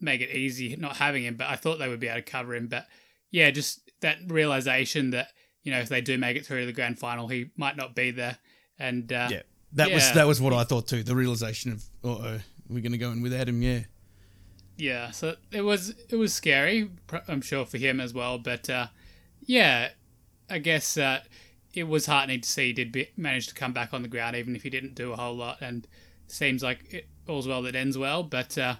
make 0.00 0.20
it 0.20 0.34
easy 0.34 0.76
not 0.76 0.96
having 0.96 1.24
him, 1.24 1.36
but 1.36 1.48
I 1.48 1.56
thought 1.56 1.78
they 1.78 1.88
would 1.88 2.00
be 2.00 2.08
able 2.08 2.18
to 2.18 2.22
cover 2.22 2.54
him. 2.54 2.68
But 2.68 2.86
yeah, 3.30 3.50
just 3.50 3.90
that 4.00 4.18
realization 4.28 5.10
that 5.10 5.28
you 5.62 5.72
know 5.72 5.80
if 5.80 5.88
they 5.88 6.00
do 6.00 6.18
make 6.18 6.36
it 6.36 6.46
through 6.46 6.60
to 6.60 6.66
the 6.66 6.72
grand 6.72 6.98
final, 6.98 7.28
he 7.28 7.50
might 7.56 7.76
not 7.76 7.94
be 7.94 8.10
there. 8.10 8.38
And 8.78 9.12
uh, 9.12 9.28
yeah, 9.30 9.42
that 9.74 9.88
yeah. 9.88 9.94
was 9.94 10.12
that 10.12 10.26
was 10.26 10.40
what 10.40 10.52
I 10.52 10.64
thought 10.64 10.88
too. 10.88 11.02
The 11.02 11.16
realization 11.16 11.72
of 11.72 11.84
oh, 12.02 12.40
we're 12.68 12.80
going 12.80 12.92
to 12.92 12.98
go 12.98 13.10
in 13.10 13.22
without 13.22 13.48
him. 13.48 13.62
Yeah. 13.62 13.80
Yeah, 14.76 15.12
so 15.12 15.36
it 15.52 15.60
was 15.60 15.94
it 16.08 16.16
was 16.16 16.34
scary. 16.34 16.90
I'm 17.28 17.40
sure 17.40 17.64
for 17.64 17.78
him 17.78 18.00
as 18.00 18.12
well, 18.12 18.38
but 18.38 18.68
uh, 18.68 18.88
yeah, 19.44 19.90
I 20.50 20.58
guess 20.58 20.96
uh, 20.96 21.20
it 21.72 21.84
was 21.84 22.06
heartening 22.06 22.40
to 22.40 22.48
see 22.48 22.66
he 22.68 22.72
did 22.72 22.90
be, 22.90 23.08
manage 23.16 23.46
to 23.48 23.54
come 23.54 23.72
back 23.72 23.94
on 23.94 24.02
the 24.02 24.08
ground, 24.08 24.34
even 24.34 24.56
if 24.56 24.64
he 24.64 24.70
didn't 24.70 24.96
do 24.96 25.12
a 25.12 25.16
whole 25.16 25.36
lot. 25.36 25.58
And 25.60 25.86
seems 26.26 26.62
like 26.62 26.92
it, 26.92 27.06
all's 27.28 27.46
well 27.46 27.62
that 27.62 27.76
ends 27.76 27.96
well. 27.96 28.24
But 28.24 28.58
uh, 28.58 28.76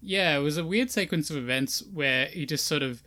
yeah, 0.00 0.36
it 0.36 0.40
was 0.40 0.56
a 0.56 0.64
weird 0.64 0.90
sequence 0.90 1.28
of 1.28 1.36
events 1.36 1.82
where 1.92 2.26
he 2.26 2.46
just 2.46 2.66
sort 2.66 2.82
of 2.82 3.02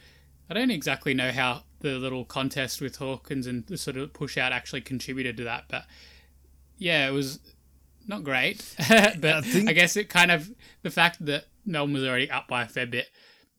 I 0.50 0.54
don't 0.54 0.72
exactly 0.72 1.14
know 1.14 1.32
how 1.32 1.64
the 1.80 1.98
little 1.98 2.26
contest 2.26 2.82
with 2.82 2.98
Hawkins 2.98 3.48
and 3.48 3.66
the 3.68 3.78
sort 3.78 3.98
of 3.98 4.14
push 4.14 4.38
out 4.38 4.52
actually 4.52 4.82
contributed 4.82 5.38
to 5.38 5.44
that, 5.44 5.66
but 5.68 5.86
yeah, 6.78 7.08
it 7.08 7.12
was 7.12 7.40
not 8.08 8.24
great. 8.24 8.64
but 8.90 9.26
I, 9.26 9.42
think... 9.42 9.70
I 9.70 9.74
guess 9.74 9.96
it 9.96 10.10
kind 10.10 10.32
of 10.32 10.50
the 10.82 10.92
fact 10.92 11.26
that 11.26 11.46
Melbourne 11.66 11.94
was 11.94 12.04
already 12.04 12.30
up 12.30 12.48
by 12.48 12.64
a 12.64 12.68
fair 12.68 12.86
bit 12.86 13.08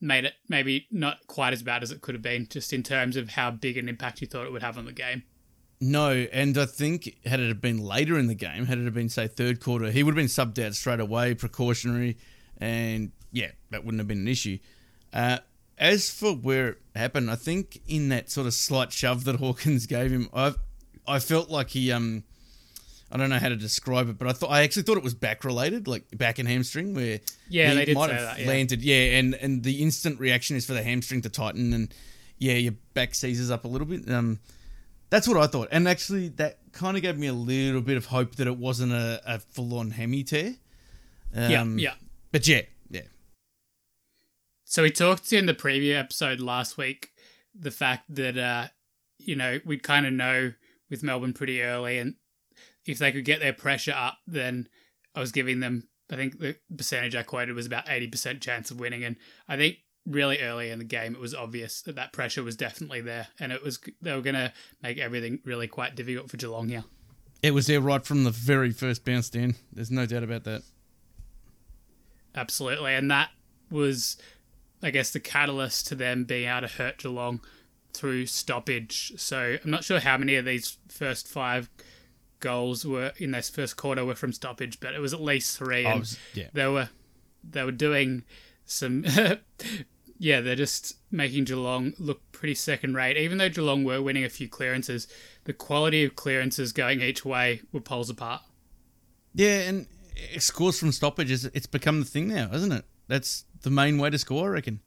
made 0.01 0.25
it 0.25 0.35
maybe 0.49 0.87
not 0.91 1.27
quite 1.27 1.53
as 1.53 1.63
bad 1.63 1.83
as 1.83 1.91
it 1.91 2.01
could 2.01 2.15
have 2.15 2.23
been, 2.23 2.47
just 2.49 2.73
in 2.73 2.83
terms 2.83 3.17
of 3.17 3.31
how 3.31 3.51
big 3.51 3.77
an 3.77 3.89
impact 3.89 4.21
you 4.21 4.27
thought 4.27 4.47
it 4.47 4.53
would 4.53 4.63
have 4.63 4.79
on 4.79 4.85
the 4.85 4.93
game. 4.93 5.25
No, 5.81 6.11
and 6.11 6.59
I 6.59 6.67
think 6.67 7.17
had 7.25 7.39
it 7.41 7.61
been 7.61 7.79
later 7.79 8.19
in 8.19 8.27
the 8.27 8.35
game, 8.35 8.67
had 8.67 8.79
it 8.79 8.95
been 8.95 9.09
say 9.09 9.29
third 9.29 9.61
quarter, 9.61 9.91
he 9.91 10.03
would 10.03 10.13
have 10.13 10.17
been 10.17 10.27
subbed 10.27 10.65
out 10.65 10.75
straight 10.75 11.01
away, 11.01 11.35
precautionary, 11.35 12.17
and 12.59 13.13
yeah, 13.31 13.51
that 13.71 13.85
wouldn't 13.85 14.01
have 14.01 14.09
been 14.09 14.19
an 14.19 14.29
issue. 14.29 14.59
Uh, 15.13 15.39
as 15.79 16.11
for 16.11 16.33
where 16.33 16.69
it 16.69 16.79
happened, 16.97 17.31
I 17.31 17.37
think 17.37 17.81
in 17.87 18.09
that 18.09 18.31
sort 18.31 18.47
of 18.47 18.55
slight 18.55 18.93
shove 18.93 19.25
that 19.25 19.37
Hawkins 19.41 19.87
gave 19.87 20.11
him, 20.11 20.29
I 20.35 20.55
I 21.07 21.21
felt 21.21 21.49
like 21.49 21.71
he 21.71 21.93
um 21.93 22.25
I 23.11 23.17
don't 23.17 23.31
know 23.31 23.39
how 23.39 23.49
to 23.49 23.57
describe 23.57 24.09
it, 24.09 24.19
but 24.19 24.29
I 24.29 24.33
thought 24.33 24.51
I 24.51 24.63
actually 24.63 24.83
thought 24.83 24.99
it 24.99 25.03
was 25.03 25.15
back 25.15 25.45
related, 25.45 25.89
like 25.89 26.05
back 26.17 26.39
and 26.39 26.49
hamstring, 26.49 26.95
where 26.95 27.21
yeah, 27.49 27.75
they 27.75 27.95
might 27.95 28.11
have 28.11 28.21
that, 28.21 28.41
yeah. 28.41 28.49
landed, 28.49 28.83
yeah, 28.83 29.19
and 29.19 29.35
and 29.35 29.63
the 29.63 29.83
instant 29.83 30.21
reaction 30.21 30.57
is 30.57 30.67
for 30.67 30.75
the 30.75 30.83
hamstring 30.83 31.23
to 31.23 31.31
tighten, 31.31 31.73
and 31.73 31.95
yeah, 32.39 32.55
your 32.55 32.75
back 32.95 33.15
seizes 33.15 33.51
up 33.51 33.65
a 33.65 33.69
little 33.69 33.87
bit. 33.87 34.11
Um, 34.11 34.41
that's 35.11 35.27
what 35.27 35.39
I 35.39 35.47
thought, 35.47 35.69
and 35.73 35.89
actually 35.89 36.29
that 36.29 36.59
kind 36.73 36.97
of 36.97 37.03
gave 37.03 37.17
me 37.17 37.29
a 37.29 37.33
little 37.33 37.81
bit 37.81 37.97
of 37.97 38.07
hope 38.07 38.37
that 38.37 38.47
it 38.47 38.57
wasn't 38.57 38.93
a, 38.93 39.23
a 39.27 39.39
full 39.39 39.79
on 39.79 39.93
hemi 39.93 40.23
tear. 40.23 40.57
Um, 41.35 41.51
yeah, 41.51 41.91
yeah, 41.91 41.95
but 42.31 42.47
yeah, 42.47 42.63
so 44.71 44.83
we 44.83 44.91
talked 44.91 45.33
in 45.33 45.47
the 45.47 45.55
preview 45.55 45.99
episode 45.99 46.41
last 46.41 46.77
week 46.77 47.11
the 47.59 47.71
fact 47.71 48.15
that 48.15 48.37
uh, 48.37 48.67
you 49.19 49.35
know 49.35 49.61
we'd 49.65 49.83
kind 49.83 50.05
of 50.05 50.13
know 50.13 50.53
with 50.91 51.03
Melbourne 51.03 51.33
pretty 51.33 51.63
early, 51.63 51.97
and 51.97 52.17
if 52.89 52.99
they 52.99 53.13
could 53.13 53.25
get 53.25 53.41
their 53.41 53.53
pressure 53.53 53.95
up, 53.95 54.19
then 54.27 54.69
I 55.15 55.21
was 55.21 55.33
giving 55.33 55.61
them. 55.61 55.89
I 56.11 56.17
think 56.17 56.39
the 56.39 56.57
percentage 56.75 57.15
I 57.15 57.23
quoted 57.23 57.55
was 57.55 57.67
about 57.67 57.89
eighty 57.89 58.07
percent 58.07 58.41
chance 58.41 58.71
of 58.71 58.81
winning, 58.81 59.05
and 59.05 59.17
I 59.49 59.57
think 59.57 59.79
really 60.07 60.41
early 60.41 60.71
in 60.71 60.79
the 60.79 60.85
game 60.85 61.15
it 61.15 61.21
was 61.21 61.35
obvious 61.35 61.83
that 61.83 61.97
that 61.97 62.13
pressure 62.13 62.43
was 62.43 62.57
definitely 62.57 63.01
there, 63.01 63.29
and 63.39 63.53
it 63.53 63.63
was 63.63 63.79
they 64.01 64.15
were 64.15 64.23
going 64.23 64.35
to 64.35 64.53
make 64.83 64.99
everything 64.99 65.41
really 65.45 65.69
quite 65.69 65.95
difficult 65.95 66.31
for 66.31 66.37
Geelong 66.37 66.69
here. 66.69 66.85
It 67.43 67.53
was 67.53 67.67
there 67.67 67.81
right 67.81 68.05
from 68.05 68.25
the 68.25 68.31
very 68.31 68.73
first 68.73 69.05
bounce 69.05 69.31
down. 69.31 69.55
There's 69.73 69.91
no 69.91 70.07
doubt 70.07 70.25
about 70.25 70.45
that. 70.45 70.63
Absolutely, 72.35 72.95
and 72.95 73.11
that 73.11 73.31
was 73.71 74.17
I 74.83 74.91
guess, 74.91 75.11
the 75.11 75.21
catalyst 75.21 75.89
to 75.89 75.95
them 75.95 76.25
being 76.25 76.49
able 76.49 76.67
to 76.67 76.75
hurt 76.75 76.99
Geelong 76.99 77.41
through 77.93 78.27
stoppage. 78.27 79.13
So 79.17 79.57
I'm 79.63 79.71
not 79.71 79.85
sure 79.85 80.01
how 80.01 80.17
many 80.17 80.37
of 80.37 80.45
these 80.45 80.79
first 80.89 81.27
five 81.27 81.69
goals 82.41 82.85
were 82.85 83.13
in 83.19 83.33
this 83.33 83.49
first 83.49 83.77
quarter 83.77 84.05
were 84.05 84.15
from 84.15 84.33
stoppage, 84.33 84.81
but 84.81 84.95
it 84.95 85.01
was 85.01 85.13
at 85.13 85.21
least 85.21 85.59
three. 85.59 85.85
Oh, 85.85 85.91
and 85.91 86.01
was, 86.01 86.19
yeah. 86.35 86.49
they 86.53 86.67
were 86.67 86.89
they 87.49 87.65
were 87.65 87.73
doing 87.73 88.25
some 88.65 89.05
yeah, 90.19 90.41
they're 90.41 90.57
just 90.57 90.97
making 91.11 91.45
Geelong 91.45 91.95
look 91.99 92.21
pretty 92.33 92.55
second 92.55 92.95
rate. 92.95 93.17
Even 93.17 93.39
though 93.39 93.49
Geelong 93.49 93.85
were 93.85 94.03
winning 94.03 94.25
a 94.25 94.29
few 94.29 94.49
clearances, 94.49 95.07
the 95.45 95.53
quality 95.53 96.05
of 96.05 96.17
clearances 96.17 96.73
going 96.73 97.01
each 97.01 97.25
way 97.25 97.63
were 97.73 97.81
poles 97.81 98.11
apart. 98.11 98.43
Yeah, 99.35 99.61
and 99.61 99.87
scores 100.39 100.79
from 100.79 100.93
stoppage 100.93 101.31
is 101.31 101.45
it's 101.47 101.67
become 101.67 102.01
the 102.01 102.07
thing 102.07 102.29
now, 102.29 102.51
isn't 102.53 102.73
it? 102.73 102.85
That's 103.07 103.45
the 103.63 103.71
main 103.71 103.99
way 103.99 104.11
to 104.11 104.19
score, 104.19 104.47
I 104.47 104.51
reckon. 104.55 104.81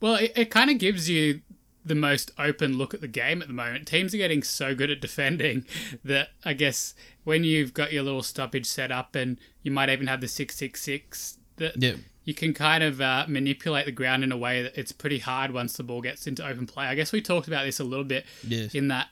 Well, 0.00 0.14
it, 0.14 0.32
it 0.36 0.50
kind 0.50 0.70
of 0.70 0.78
gives 0.78 1.10
you 1.10 1.40
the 1.84 1.94
most 1.94 2.30
open 2.38 2.76
look 2.76 2.92
at 2.92 3.00
the 3.00 3.08
game 3.08 3.40
at 3.40 3.48
the 3.48 3.54
moment. 3.54 3.86
Teams 3.86 4.14
are 4.14 4.18
getting 4.18 4.42
so 4.42 4.74
good 4.74 4.90
at 4.90 5.00
defending 5.00 5.64
that 6.04 6.28
I 6.44 6.52
guess 6.52 6.94
when 7.24 7.44
you've 7.44 7.74
got 7.74 7.92
your 7.92 8.02
little 8.02 8.22
stoppage 8.22 8.66
set 8.66 8.90
up 8.90 9.14
and 9.14 9.38
you 9.62 9.70
might 9.70 9.88
even 9.88 10.06
have 10.06 10.20
the 10.20 10.28
666 10.28 11.38
that 11.56 11.80
yeah. 11.80 11.94
you 12.24 12.34
can 12.34 12.52
kind 12.52 12.82
of 12.82 13.00
uh, 13.00 13.24
manipulate 13.28 13.86
the 13.86 13.92
ground 13.92 14.24
in 14.24 14.32
a 14.32 14.36
way 14.36 14.62
that 14.62 14.76
it's 14.76 14.92
pretty 14.92 15.18
hard 15.18 15.52
once 15.52 15.74
the 15.74 15.82
ball 15.82 16.00
gets 16.00 16.26
into 16.26 16.46
open 16.46 16.66
play. 16.66 16.86
I 16.86 16.94
guess 16.94 17.12
we 17.12 17.20
talked 17.20 17.48
about 17.48 17.64
this 17.64 17.80
a 17.80 17.84
little 17.84 18.04
bit 18.04 18.24
yes. 18.46 18.74
in 18.74 18.88
that 18.88 19.08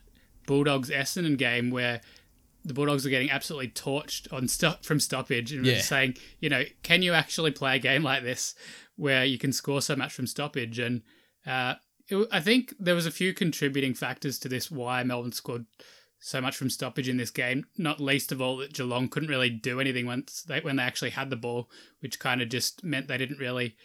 Bulldogs 0.46 0.90
Essendon 0.90 1.36
game 1.36 1.70
where 1.70 2.00
the 2.64 2.74
Bulldogs 2.74 3.06
are 3.06 3.10
getting 3.10 3.30
absolutely 3.30 3.68
torched 3.68 4.32
on 4.32 4.48
stop 4.48 4.84
from 4.84 5.00
stoppage 5.00 5.52
and 5.52 5.64
yeah. 5.64 5.80
saying, 5.80 6.16
you 6.40 6.48
know, 6.48 6.64
can 6.82 7.02
you 7.02 7.12
actually 7.12 7.50
play 7.50 7.76
a 7.76 7.78
game 7.78 8.02
like 8.02 8.22
this 8.22 8.54
where 8.96 9.24
you 9.24 9.38
can 9.38 9.52
score 9.52 9.80
so 9.80 9.94
much 9.96 10.12
from 10.12 10.26
stoppage? 10.26 10.78
And 10.78 11.02
uh, 11.46 11.74
it, 12.08 12.28
I 12.30 12.40
think 12.40 12.74
there 12.78 12.94
was 12.94 13.06
a 13.06 13.10
few 13.10 13.32
contributing 13.32 13.94
factors 13.94 14.38
to 14.40 14.48
this 14.48 14.70
why 14.70 15.02
Melbourne 15.02 15.32
scored 15.32 15.66
so 16.20 16.40
much 16.40 16.56
from 16.56 16.70
stoppage 16.70 17.08
in 17.08 17.16
this 17.16 17.30
game. 17.30 17.66
Not 17.76 18.00
least 18.00 18.32
of 18.32 18.40
all 18.40 18.56
that 18.58 18.72
Geelong 18.72 19.08
couldn't 19.08 19.28
really 19.28 19.50
do 19.50 19.80
anything 19.80 20.06
once 20.06 20.42
they 20.42 20.60
when 20.60 20.76
they 20.76 20.82
actually 20.82 21.10
had 21.10 21.30
the 21.30 21.36
ball, 21.36 21.70
which 22.00 22.18
kind 22.18 22.42
of 22.42 22.48
just 22.48 22.82
meant 22.82 23.08
they 23.08 23.18
didn't 23.18 23.38
really 23.38 23.76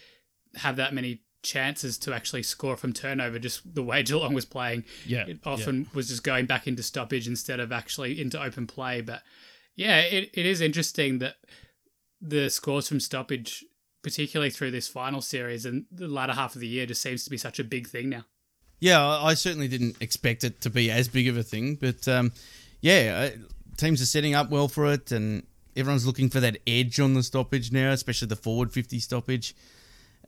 have 0.56 0.76
that 0.78 0.94
many 0.94 1.22
chances 1.44 1.98
to 2.00 2.14
actually 2.14 2.44
score 2.44 2.78
from 2.78 2.94
turnover, 2.94 3.38
just 3.38 3.76
the 3.76 3.84
way 3.84 4.02
Geelong 4.04 4.34
was 4.34 4.46
playing. 4.46 4.86
Yeah, 5.06 5.26
it 5.28 5.40
often 5.46 5.82
yeah. 5.82 5.88
was 5.94 6.08
just 6.08 6.24
going 6.24 6.46
back 6.46 6.68
into 6.68 6.84
stoppage 6.84 7.28
instead 7.28 7.60
of 7.60 7.72
actually 7.72 8.20
into 8.20 8.42
open 8.42 8.68
play. 8.68 9.02
But 9.02 9.22
yeah, 9.76 10.00
it, 10.00 10.32
it 10.34 10.46
is 10.46 10.62
interesting 10.62 11.20
that 11.20 11.36
the 12.22 12.50
scores 12.50 12.88
from 12.88 13.00
stoppage, 13.00 13.64
particularly 14.04 14.52
through 14.52 14.70
this 14.70 14.88
final 14.88 15.22
series 15.22 15.66
and 15.66 15.86
the 15.92 16.08
latter 16.08 16.34
half 16.34 16.54
of 16.54 16.62
the 16.62 16.68
year, 16.68 16.86
just 16.86 17.02
seems 17.02 17.24
to 17.24 17.30
be 17.32 17.38
such 17.38 17.58
a 17.58 17.64
big 17.64 17.88
thing 17.88 18.10
now. 18.10 18.26
Yeah, 18.80 19.04
I 19.04 19.34
certainly 19.34 19.68
didn't 19.70 19.96
expect 20.02 20.44
it 20.44 20.62
to 20.62 20.70
be 20.70 20.92
as 20.92 21.08
big 21.08 21.28
of 21.30 21.38
a 21.38 21.44
thing, 21.44 21.76
but 21.76 22.08
um, 22.08 22.34
yeah, 22.82 23.30
teams 23.78 24.02
are 24.02 24.06
setting 24.06 24.36
up 24.36 24.50
well 24.50 24.68
for 24.68 24.92
it, 24.92 25.12
and 25.12 25.44
everyone's 25.76 26.06
looking 26.06 26.30
for 26.30 26.42
that 26.42 26.58
edge 26.68 27.00
on 27.00 27.14
the 27.14 27.24
stoppage 27.24 27.72
now, 27.72 27.92
especially 27.92 28.28
the 28.28 28.36
forward 28.36 28.74
fifty 28.74 29.00
stoppage. 29.00 29.56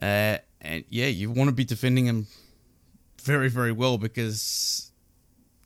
Uh, 0.02 0.38
and 0.62 0.84
yeah, 0.90 1.08
you 1.08 1.30
want 1.30 1.50
to 1.50 1.56
be 1.56 1.66
defending 1.66 2.06
them 2.06 2.28
very, 3.22 3.50
very 3.50 3.72
well 3.72 3.98
because 3.98 4.92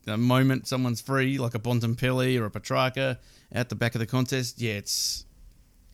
the 0.04 0.16
moment 0.16 0.66
someone's 0.66 1.00
free, 1.00 1.38
like 1.38 1.54
a 1.54 1.58
Bontempelli 1.58 2.40
or 2.40 2.46
a 2.46 2.50
Petracca 2.50 3.18
out 3.54 3.68
the 3.68 3.74
back 3.74 3.94
of 3.94 4.00
the 4.00 4.06
contest, 4.06 4.60
yeah, 4.60 4.72
it's 4.72 5.24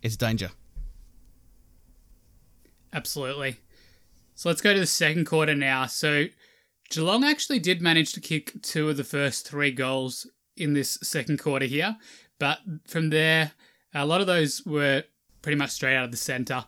it's 0.03 0.17
danger. 0.17 0.51
Absolutely. 2.97 3.59
So 4.35 4.49
let's 4.49 4.61
go 4.61 4.75
to 4.75 4.81
the 4.81 4.87
second 4.87 5.27
quarter 5.27 5.55
now. 5.55 5.87
So 5.87 6.27
Geelong 6.91 7.23
actually 7.23 7.61
did 7.61 7.81
manage 7.81 8.13
to 8.15 8.21
kick 8.21 8.61
two 8.63 8.89
of 8.89 8.97
the 8.97 9.05
first 9.05 9.49
three 9.49 9.71
goals 9.71 10.29
in 10.57 10.73
this 10.73 10.99
second 11.03 11.39
quarter 11.39 11.67
here, 11.67 11.97
but 12.39 12.59
from 12.87 13.11
there, 13.11 13.53
a 13.95 14.05
lot 14.07 14.21
of 14.21 14.27
those 14.27 14.65
were 14.67 15.05
pretty 15.43 15.57
much 15.57 15.71
straight 15.71 15.95
out 15.95 16.07
of 16.07 16.11
the 16.11 16.17
centre 16.17 16.65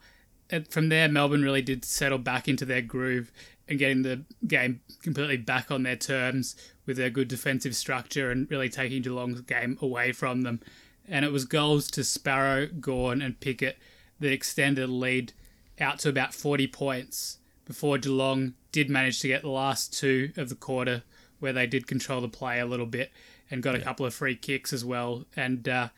from 0.71 0.89
there, 0.89 1.09
Melbourne 1.09 1.43
really 1.43 1.63
did 1.63 1.85
settle 1.85 2.19
back 2.19 2.49
into 2.49 2.65
their 2.65 2.81
groove 2.81 3.31
and 3.69 3.79
getting 3.79 4.03
the 4.03 4.25
game 4.47 4.81
completely 5.03 5.37
back 5.37 5.71
on 5.71 5.83
their 5.83 5.97
terms 5.97 6.57
with 6.87 6.97
their 6.97 7.11
good 7.11 7.29
defensive 7.29 7.77
structure 7.77 8.31
and 8.31 8.51
really 8.51 8.71
taking 8.71 9.03
Geelong's 9.03 9.43
game 9.43 9.77
away 9.83 10.13
from 10.13 10.43
them. 10.43 10.61
And 11.07 11.25
it 11.25 11.33
was 11.33 11.45
goals 11.45 11.91
to 11.93 12.05
Sparrow, 12.05 12.67
Gawn, 12.67 13.21
and 13.21 13.39
Pickett 13.41 13.79
that 14.21 14.33
extended 14.33 14.89
lead 14.89 15.33
out 15.81 15.99
to 16.01 16.09
about 16.09 16.35
40 16.35 16.67
points 16.69 17.39
before 17.65 17.99
Geelong 17.99 18.55
did 18.73 18.89
manage 18.89 19.21
to 19.21 19.29
get 19.29 19.43
the 19.43 19.49
last 19.49 19.93
two 19.93 20.33
of 20.37 20.49
the 20.49 20.55
quarter 20.55 21.03
where 21.39 21.53
they 21.53 21.67
did 21.67 21.87
control 21.87 22.21
the 22.21 22.29
play 22.29 22.59
a 22.59 22.67
little 22.67 22.87
bit 22.87 23.11
and 23.51 23.63
got 23.63 23.75
a 23.75 23.81
couple 23.81 24.05
of 24.05 24.15
free 24.15 24.35
kicks 24.35 24.73
as 24.73 24.85
well. 24.85 25.25
And 25.37 25.69
uh, 25.69 25.89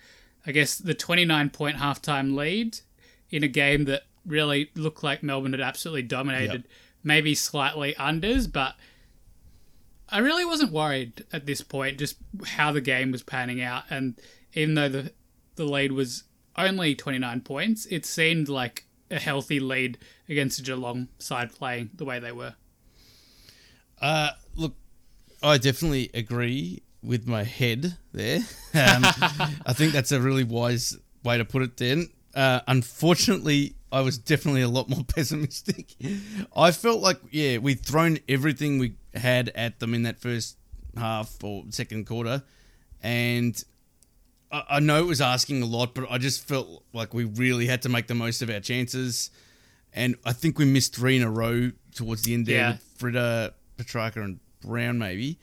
I 0.47 0.53
guess 0.53 0.77
the 0.77 0.95
29 0.95 1.51
point 1.51 1.77
halftime 1.77 2.35
lead 2.35 2.79
in 3.31 3.43
a 3.43 3.49
game 3.49 3.85
that 3.85 4.03
really 4.27 4.71
looked 4.75 5.03
like 5.03 5.23
Melbourne 5.23 5.53
had 5.53 5.61
absolutely 5.61 6.03
dominated. 6.03 6.63
Yep. 6.63 6.71
Maybe 7.03 7.35
slightly 7.35 7.95
unders, 7.95 8.51
but 8.51 8.75
I 10.11 10.19
really 10.19 10.45
wasn't 10.45 10.73
worried 10.73 11.25
at 11.33 11.47
this 11.47 11.63
point 11.63 11.99
just 11.99 12.17
how 12.45 12.73
the 12.73 12.81
game 12.81 13.13
was 13.13 13.23
panning 13.23 13.63
out. 13.63 13.85
And 13.89 14.19
even 14.55 14.75
though 14.75 14.89
the 14.89 15.13
the 15.57 15.65
lead 15.65 15.93
was 15.93 16.25
only 16.57 16.95
29 16.95 17.41
points, 17.43 17.87
it 17.87 18.05
seemed 18.07 18.49
like 18.49 18.85
a 19.11 19.19
healthy 19.19 19.61
lead 19.61 19.99
against 20.29 20.59
a 20.59 20.63
Geelong 20.63 21.09
side 21.19 21.53
playing 21.53 21.91
the 21.95 22.05
way 22.05 22.19
they 22.19 22.33
were. 22.33 22.55
Uh, 24.01 24.31
look, 24.57 24.75
I 25.43 25.59
definitely 25.59 26.11
agree 26.15 26.83
with 27.03 27.27
my 27.27 27.45
head 27.45 27.97
there. 28.13 28.41
Um, 28.73 29.03
I 29.67 29.73
think 29.73 29.93
that's 29.93 30.13
a 30.13 30.21
really 30.21 30.45
wise 30.45 30.97
way 31.25 31.37
to 31.39 31.45
put 31.45 31.63
it. 31.63 31.77
Then 31.77 32.09
uh, 32.37 32.61
unfortunately, 32.69 33.75
I 33.91 34.01
was 34.03 34.19
definitely 34.19 34.63
a 34.63 34.69
lot 34.69 34.89
more 34.89 35.05
pessimistic. 35.09 35.95
I 36.55 36.71
felt 36.71 37.01
like, 37.01 37.19
yeah, 37.31 37.59
we'd 37.59 37.85
thrown 37.85 38.19
everything 38.29 38.79
we 38.79 38.95
had 39.15 39.49
at 39.55 39.81
them 39.81 39.95
in 39.95 40.05
that 40.05 40.21
first 40.21 40.57
half 40.97 41.43
or 41.43 41.65
second 41.71 42.07
quarter, 42.07 42.45
and 43.03 43.63
I, 44.53 44.65
I 44.71 44.81
know 44.81 44.99
it 45.01 45.07
was 45.07 45.21
asking 45.21 45.63
a 45.63 45.67
lot, 45.67 45.95
but 45.95 46.11
I 46.11 46.19
just 46.19 46.47
felt 46.47 46.85
like 46.93 47.15
we 47.15 47.25
really 47.25 47.67
had 47.67 47.83
to 47.83 47.89
make 47.89 48.07
the 48.07 48.15
most 48.15 48.43
of 48.43 48.51
our 48.51 48.61
chances. 48.61 49.31
And 49.93 50.17
I 50.25 50.33
think 50.33 50.59
we 50.59 50.65
missed 50.65 50.95
three 50.97 51.17
in 51.17 51.23
a 51.23 51.31
row 51.31 51.73
towards 51.95 52.23
the 52.23 52.35
end 52.35 52.47
there 52.47 52.57
Yeah. 52.57 52.71
with 52.73 52.99
Fritsch, 53.15 53.53
Petracca, 53.77 54.17
and 54.25 54.39
Brown, 54.63 54.99
maybe. 54.99 55.39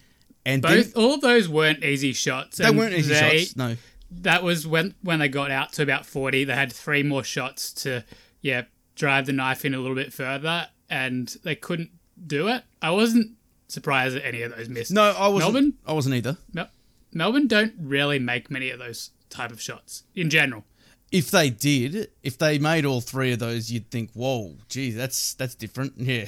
And 0.46 0.62
Both 0.62 0.94
then, 0.94 1.04
all 1.04 1.14
of 1.16 1.22
those 1.22 1.50
weren't 1.50 1.84
easy 1.84 2.14
shots. 2.14 2.58
they 2.58 2.72
weren't 2.72 2.94
easy 2.94 3.14
they- 3.14 3.40
shots. 3.40 3.56
No. 3.58 3.76
That 4.10 4.42
was 4.42 4.66
when 4.66 4.96
when 5.02 5.20
they 5.20 5.28
got 5.28 5.52
out 5.52 5.74
to 5.74 5.84
about 5.84 6.06
forty. 6.06 6.46
They 6.46 6.56
had 6.56 6.72
three 6.72 7.04
more 7.04 7.26
shots 7.26 7.74
to 7.84 8.06
yeah 8.42 8.62
drive 8.96 9.26
the 9.26 9.34
knife 9.34 9.66
in 9.66 9.74
a 9.74 9.80
little 9.80 9.96
bit 9.96 10.14
further, 10.14 10.70
and 10.90 11.28
they 11.44 11.56
couldn't 11.56 11.90
do 12.26 12.48
it. 12.48 12.64
I 12.82 12.92
wasn't 12.92 13.32
surprised 13.68 14.16
at 14.16 14.24
any 14.24 14.44
of 14.44 14.56
those 14.56 14.70
missed. 14.70 14.92
No, 14.94 15.02
I 15.12 15.28
wasn't. 15.28 15.54
Melbourne? 15.54 15.74
I 15.86 15.92
wasn't 15.92 16.16
either. 16.16 16.38
Mel- 16.54 16.70
Melbourne 17.14 17.48
don't 17.48 17.74
really 17.80 18.20
make 18.20 18.50
many 18.52 18.70
of 18.70 18.80
those 18.80 19.12
type 19.30 19.52
of 19.52 19.62
shots 19.62 20.04
in 20.16 20.30
general. 20.30 20.64
if 21.12 21.32
they 21.32 21.50
did, 21.50 22.10
if 22.24 22.38
they 22.38 22.60
made 22.60 22.86
all 22.86 23.02
three 23.02 23.32
of 23.32 23.40
those, 23.40 23.72
you'd 23.72 23.90
think, 23.92 24.12
"Whoa, 24.14 24.56
gee, 24.70 24.92
that's 24.92 25.34
that's 25.36 25.56
different." 25.56 25.94
Yeah. 25.98 26.26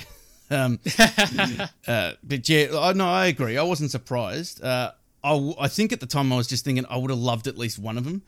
Um, 0.52 0.80
uh, 1.88 2.14
but 2.24 2.50
yeah, 2.50 2.68
I 2.74 2.94
no, 2.94 3.08
I 3.08 3.28
agree. 3.28 3.56
I 3.58 3.62
wasn't 3.64 3.92
surprised. 3.92 4.64
Uh, 4.64 4.92
I, 5.24 5.34
w- 5.34 5.54
I 5.60 5.68
think 5.68 5.92
at 5.94 6.00
the 6.00 6.08
time 6.08 6.34
I 6.34 6.38
was 6.38 6.48
just 6.48 6.66
thinking 6.66 6.86
I 6.90 6.98
would 6.98 7.12
have 7.12 7.20
loved 7.20 7.46
at 7.48 7.56
least 7.58 7.78
one 7.78 7.98
of 8.00 8.04
them, 8.04 8.24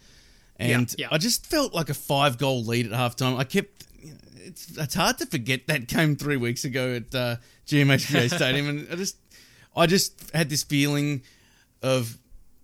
and 0.58 0.94
Yeah, 1.00 1.08
yeah. 1.08 1.16
I 1.16 1.18
just 1.18 1.48
felt 1.48 1.74
like 1.74 1.90
a 1.90 1.96
five 1.96 2.38
goal 2.38 2.64
lead 2.64 2.86
at 2.86 2.92
halftime. 2.92 3.38
I 3.38 3.44
kept. 3.44 3.86
It's 4.36 4.78
it's 4.78 4.94
hard 4.94 5.18
to 5.20 5.26
forget 5.26 5.66
that 5.68 5.88
game 5.88 6.16
three 6.16 6.38
weeks 6.38 6.64
ago 6.64 6.94
at 6.96 7.16
uh, 7.16 7.36
GMHBA 7.68 8.36
Stadium, 8.36 8.70
and 8.70 8.88
I 8.92 8.96
just 8.98 9.18
I 9.76 9.88
just 9.88 10.30
had 10.32 10.50
this 10.50 10.62
feeling 10.64 11.24
of 11.82 12.18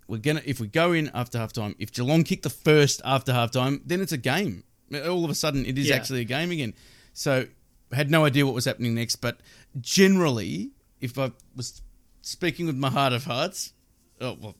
we're 0.07 0.17
gonna 0.17 0.41
if 0.45 0.59
we 0.59 0.67
go 0.67 0.93
in 0.93 1.09
after 1.13 1.37
halftime, 1.37 1.75
if 1.79 1.91
Geelong 1.91 2.23
kick 2.23 2.41
the 2.43 2.49
first 2.49 3.01
after 3.05 3.31
halftime, 3.33 3.81
then 3.85 4.01
it's 4.01 4.11
a 4.11 4.17
game. 4.17 4.63
All 4.93 5.25
of 5.25 5.29
a 5.31 5.35
sudden, 5.35 5.65
it 5.65 5.77
is 5.77 5.87
Yeah. 5.89 5.95
actually 5.95 6.21
a 6.21 6.25
game 6.25 6.51
again. 6.51 6.73
So 7.13 7.47
had 7.91 8.09
no 8.11 8.25
idea 8.25 8.45
what 8.45 8.55
was 8.55 8.65
happening 8.65 8.95
next, 8.95 9.17
but 9.17 9.39
generally, 9.79 10.71
if 11.01 11.17
I 11.17 11.31
was 11.55 11.81
speaking 12.21 12.65
with 12.65 12.75
my 12.75 12.89
heart 12.89 13.13
of 13.13 13.23
hearts, 13.25 13.73
oh 14.21 14.37
well, 14.39 14.55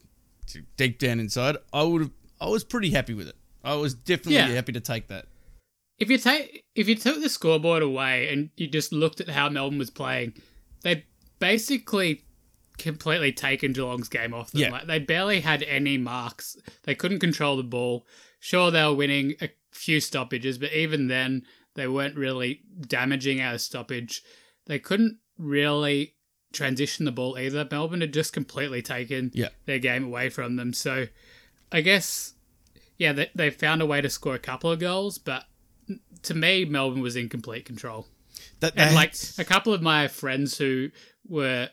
deep 0.76 0.98
down 0.98 1.20
inside, 1.20 1.56
I 1.72 1.82
would 1.82 2.00
have. 2.02 2.10
I 2.40 2.48
was 2.48 2.64
pretty 2.64 2.90
happy 2.90 3.14
with 3.14 3.28
it. 3.28 3.36
I 3.64 3.74
was 3.74 3.94
definitely 3.94 4.34
Yeah. 4.34 4.48
happy 4.48 4.72
to 4.72 4.80
take 4.80 5.08
that. 5.08 5.26
If 5.98 6.08
you 6.10 6.18
take 6.18 6.62
if 6.74 6.88
you 6.88 6.94
took 6.94 7.20
the 7.20 7.28
scoreboard 7.28 7.82
away 7.82 8.28
and 8.32 8.50
you 8.56 8.68
just 8.68 8.92
looked 8.92 9.20
at 9.20 9.28
how 9.28 9.48
Melbourne 9.48 9.78
was 9.78 9.90
playing, 9.90 10.34
they 10.82 11.04
basically 11.40 12.22
completely 12.78 13.32
taken 13.32 13.72
Geelong's 13.72 14.08
game 14.08 14.32
off 14.34 14.52
them. 14.52 14.62
Yeah. 14.62 14.70
Like 14.70 14.86
they 14.86 14.98
barely 14.98 15.40
had 15.40 15.62
any 15.64 15.98
marks. 15.98 16.56
They 16.84 16.94
couldn't 16.94 17.18
control 17.20 17.56
the 17.56 17.62
ball. 17.62 18.06
Sure, 18.40 18.70
they 18.70 18.82
were 18.84 18.94
winning 18.94 19.34
a 19.40 19.50
few 19.72 20.00
stoppages, 20.00 20.58
but 20.58 20.72
even 20.72 21.08
then, 21.08 21.42
they 21.74 21.86
weren't 21.88 22.16
really 22.16 22.62
damaging 22.80 23.40
of 23.40 23.60
stoppage. 23.60 24.22
They 24.66 24.78
couldn't 24.78 25.18
really 25.38 26.14
transition 26.52 27.04
the 27.04 27.12
ball 27.12 27.38
either. 27.38 27.66
Melbourne 27.70 28.00
had 28.00 28.12
just 28.12 28.32
completely 28.32 28.80
taken 28.82 29.30
Yeah. 29.34 29.48
their 29.66 29.78
game 29.78 30.04
away 30.04 30.28
from 30.30 30.56
them. 30.56 30.72
So, 30.72 31.06
I 31.70 31.80
guess, 31.82 32.34
yeah, 32.96 33.12
they, 33.12 33.30
they 33.34 33.50
found 33.50 33.82
a 33.82 33.86
way 33.86 34.00
to 34.00 34.08
score 34.10 34.34
a 34.34 34.38
couple 34.40 34.70
of 34.70 34.78
goals, 34.80 35.18
but 35.18 35.44
to 36.22 36.34
me, 36.34 36.64
Melbourne 36.64 37.00
was 37.02 37.16
in 37.16 37.28
complete 37.28 37.64
control. 37.64 38.06
That, 38.60 38.72
And 38.76 38.94
like 38.94 39.14
a 39.38 39.44
couple 39.44 39.72
of 39.72 39.82
my 39.82 40.08
friends 40.08 40.58
who 40.58 40.90
were 41.28 41.68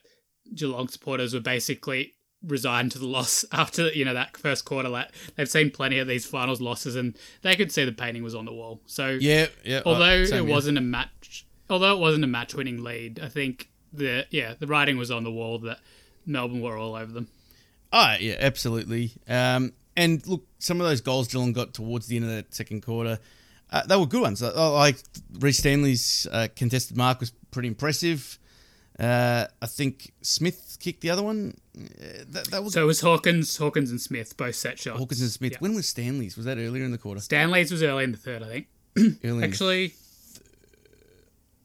Geelong 0.53 0.87
supporters 0.87 1.33
were 1.33 1.39
basically 1.39 2.13
resigned 2.43 2.91
to 2.91 2.99
the 2.99 3.07
loss 3.07 3.43
after 3.51 3.87
you 3.89 4.05
know 4.05 4.13
that 4.13 4.37
first 4.37 4.65
quarter. 4.65 4.89
Like 4.89 5.09
they've 5.35 5.49
seen 5.49 5.71
plenty 5.71 5.99
of 5.99 6.07
these 6.07 6.25
finals 6.25 6.61
losses, 6.61 6.95
and 6.95 7.17
they 7.41 7.55
could 7.55 7.71
see 7.71 7.85
the 7.85 7.91
painting 7.91 8.23
was 8.23 8.35
on 8.35 8.45
the 8.45 8.53
wall. 8.53 8.81
So 8.85 9.17
yeah, 9.19 9.47
yeah. 9.63 9.77
uh, 9.79 9.83
although 9.85 10.25
same 10.25 10.47
it 10.47 10.51
wasn't 10.51 10.77
a 10.77 10.81
match, 10.81 11.45
although 11.69 11.95
it 11.95 11.99
wasn't 11.99 12.23
a 12.23 12.27
match-winning 12.27 12.83
lead, 12.83 13.19
I 13.21 13.29
think 13.29 13.69
the 13.91 14.25
yeah 14.29 14.53
the 14.59 14.67
writing 14.67 14.97
was 14.97 15.11
on 15.11 15.23
the 15.23 15.31
wall 15.31 15.59
that 15.59 15.79
Melbourne 16.25 16.61
were 16.61 16.77
all 16.77 16.95
over 16.95 17.11
them. 17.11 17.27
Oh, 17.93 18.15
yeah, 18.19 18.35
absolutely. 18.39 19.13
Um, 19.27 19.71
and 19.95 20.25
look, 20.27 20.43
some 20.59 20.81
of 20.81 20.87
those 20.87 20.99
goals 20.99 21.29
Geelong 21.29 21.53
got 21.53 21.73
towards 21.73 22.07
the 22.07 22.17
end 22.17 22.25
of 22.25 22.31
that 22.31 22.53
second 22.53 22.81
quarter, 22.81 23.19
uh, 23.71 23.85
they 23.85 23.95
were 23.95 24.05
good 24.05 24.21
ones. 24.21 24.43
Uh, 24.43 24.73
Like 24.73 24.97
Rhys 25.39 25.59
Stanley's 25.59 26.27
uh, 26.31 26.47
contested 26.55 26.97
mark 26.97 27.19
was 27.19 27.31
pretty 27.51 27.69
impressive. 27.69 28.37
Uh, 28.99 29.45
I 29.61 29.65
think 29.65 30.13
Smith 30.21 30.77
kicked 30.79 31.01
the 31.01 31.09
other 31.09 31.23
one. 31.23 31.57
Uh, 31.77 32.23
that, 32.29 32.47
that 32.51 32.63
was 32.63 32.73
So 32.73 32.83
it 32.83 32.85
was 32.85 33.01
Hawkins, 33.01 33.57
Hawkins 33.57 33.91
and 33.91 33.99
Smith 33.99 34.37
both 34.37 34.55
set 34.55 34.79
shots. 34.79 34.97
Hawkins 34.97 35.21
and 35.21 35.31
Smith. 35.31 35.59
When 35.59 35.75
was 35.75 35.87
Stanley's? 35.87 36.37
Was 36.37 36.45
that 36.45 36.57
earlier 36.57 36.83
in 36.85 36.91
the 36.91 36.97
quarter? 36.97 37.19
Stanley's 37.19 37.71
was 37.71 37.83
early 37.83 38.05
in 38.05 38.11
the 38.13 38.17
third, 38.17 38.43
I 38.43 38.47
think. 38.47 38.67
Early 39.25 39.43
Actually, 39.43 39.93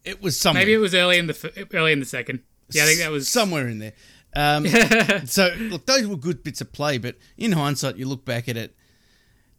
it 0.04 0.20
was 0.20 0.36
somewhere. 0.36 0.62
maybe 0.62 0.74
it 0.74 0.78
was 0.78 0.96
early 0.96 1.16
in 1.16 1.28
the 1.28 1.38
f- 1.44 1.72
early 1.72 1.92
in 1.92 2.00
the 2.00 2.06
second. 2.06 2.40
Yeah, 2.70 2.82
I 2.82 2.86
think 2.86 2.98
that 2.98 3.12
was 3.12 3.28
somewhere 3.28 3.68
in 3.68 3.78
there. 3.78 3.92
Um, 4.34 4.66
so 5.26 5.54
look, 5.58 5.86
those 5.86 6.08
were 6.08 6.16
good 6.16 6.42
bits 6.42 6.60
of 6.60 6.72
play, 6.72 6.98
but 6.98 7.16
in 7.36 7.52
hindsight, 7.52 7.96
you 7.96 8.06
look 8.08 8.24
back 8.24 8.48
at 8.48 8.56
it, 8.56 8.74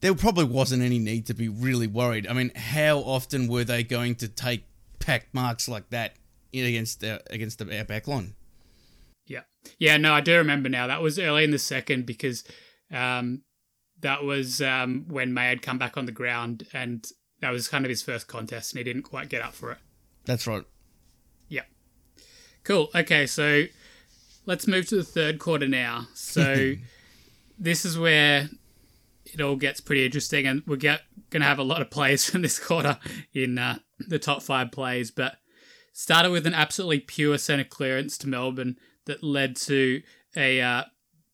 there 0.01 0.13
probably 0.15 0.43
wasn't 0.43 0.83
any 0.83 0.99
need 0.99 1.27
to 1.27 1.33
be 1.33 1.47
really 1.47 1.87
worried. 1.87 2.27
I 2.27 2.33
mean, 2.33 2.51
how 2.55 2.97
often 2.99 3.47
were 3.47 3.63
they 3.63 3.83
going 3.83 4.15
to 4.15 4.27
take 4.27 4.65
pack 4.99 5.27
marks 5.33 5.69
like 5.69 5.89
that 5.91 6.15
against 6.53 7.03
our, 7.03 7.19
against 7.29 7.59
the, 7.59 7.85
back 7.87 8.07
line? 8.07 8.35
Yeah. 9.25 9.41
Yeah, 9.79 9.97
no, 9.97 10.13
I 10.13 10.21
do 10.21 10.37
remember 10.37 10.69
now. 10.69 10.87
That 10.87 11.01
was 11.01 11.19
early 11.19 11.43
in 11.43 11.51
the 11.51 11.59
second 11.59 12.05
because 12.05 12.43
um, 12.91 13.43
that 14.01 14.23
was 14.23 14.61
um, 14.61 15.05
when 15.07 15.33
May 15.33 15.49
had 15.49 15.61
come 15.61 15.77
back 15.77 15.97
on 15.97 16.05
the 16.05 16.11
ground 16.11 16.67
and 16.73 17.05
that 17.39 17.51
was 17.51 17.67
kind 17.67 17.85
of 17.85 17.89
his 17.89 18.01
first 18.01 18.27
contest 18.27 18.73
and 18.73 18.79
he 18.79 18.83
didn't 18.83 19.03
quite 19.03 19.29
get 19.29 19.41
up 19.41 19.53
for 19.53 19.71
it. 19.71 19.77
That's 20.25 20.47
right. 20.47 20.63
Yeah. 21.47 21.63
Cool. 22.63 22.89
Okay, 22.93 23.25
so 23.25 23.65
let's 24.45 24.67
move 24.67 24.87
to 24.87 24.95
the 24.95 25.03
third 25.03 25.39
quarter 25.39 25.67
now. 25.67 26.07
So 26.13 26.73
this 27.59 27.85
is 27.85 27.97
where 27.97 28.49
it 29.25 29.41
all 29.41 29.55
gets 29.55 29.81
pretty 29.81 30.05
interesting 30.05 30.45
and 30.45 30.63
we're 30.67 30.75
get, 30.75 31.01
going 31.29 31.41
to 31.41 31.47
have 31.47 31.59
a 31.59 31.63
lot 31.63 31.81
of 31.81 31.89
plays 31.89 32.25
from 32.29 32.41
this 32.41 32.59
quarter 32.59 32.97
in 33.33 33.57
uh, 33.57 33.79
the 33.99 34.19
top 34.19 34.41
five 34.41 34.71
plays, 34.71 35.11
but 35.11 35.37
started 35.93 36.31
with 36.31 36.47
an 36.47 36.53
absolutely 36.53 36.99
pure 36.99 37.37
centre 37.37 37.63
clearance 37.63 38.17
to 38.19 38.29
Melbourne 38.29 38.77
that 39.05 39.23
led 39.23 39.55
to 39.57 40.01
a 40.35 40.61
uh, 40.61 40.83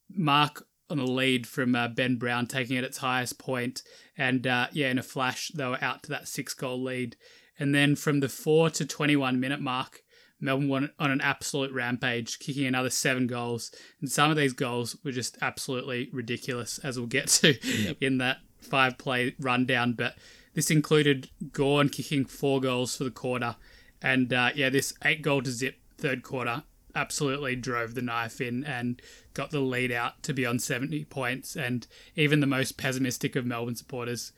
mark 0.09 0.65
on 0.89 0.97
the 0.97 1.03
lead 1.05 1.45
from 1.45 1.75
uh, 1.75 1.87
Ben 1.87 2.17
Brown 2.17 2.47
taking 2.47 2.77
it 2.77 2.83
its 2.83 2.99
highest 2.99 3.37
point, 3.37 3.83
and 4.17 4.47
uh, 4.47 4.67
yeah, 4.71 4.89
in 4.89 4.97
a 4.97 5.03
flash 5.03 5.49
they 5.49 5.65
were 5.65 5.83
out 5.83 6.03
to 6.03 6.09
that 6.09 6.27
six 6.27 6.53
goal 6.53 6.81
lead, 6.81 7.17
and 7.59 7.75
then 7.75 7.95
from 7.95 8.19
the 8.19 8.29
four 8.29 8.69
to 8.69 8.85
twenty 8.85 9.15
one 9.15 9.39
minute 9.39 9.61
mark. 9.61 10.03
Melbourne 10.39 10.69
went 10.69 10.91
on 10.99 11.09
an 11.09 11.19
absolute 11.19 11.73
rampage, 11.73 12.37
kicking 12.37 12.67
another 12.67 12.91
seven 12.91 13.25
goals. 13.25 13.71
And 13.99 14.07
some 14.07 14.29
of 14.29 14.37
these 14.37 14.53
goals 14.53 14.95
were 15.03 15.11
just 15.11 15.35
absolutely 15.41 16.11
ridiculous, 16.13 16.77
as 16.83 16.95
we'll 16.95 17.07
get 17.07 17.27
to 17.29 17.95
in 18.05 18.19
that 18.19 18.37
five 18.59 18.99
play 18.99 19.33
rundown. 19.39 19.93
But 19.93 20.13
this 20.53 20.69
included 20.69 21.31
Gawn 21.51 21.89
kicking 21.89 22.23
four 22.23 22.61
goals 22.61 22.95
for 22.95 23.03
the 23.03 23.09
quarter. 23.09 23.55
And 24.01 24.31
uh, 24.31 24.51
yeah, 24.55 24.69
this 24.69 24.93
eight 25.03 25.21
goal 25.21 25.41
to 25.41 25.51
zip 25.51 25.77
third 25.97 26.23
quarter 26.23 26.63
absolutely 26.95 27.55
drove 27.55 27.93
the 27.93 28.01
knife 28.01 28.41
in 28.41 28.63
and 28.63 29.01
got 29.33 29.51
the 29.51 29.59
lead 29.59 29.91
out 29.91 30.23
to 30.23 30.33
be 30.33 30.45
on 30.45 30.59
70 30.59 31.05
points. 31.05 31.55
And 31.55 31.85
even 32.15 32.39
the 32.39 32.47
most 32.47 32.77
pessimistic 32.77 33.35
of 33.35 33.45
Melbourne 33.45 33.75
supporters 33.75 34.31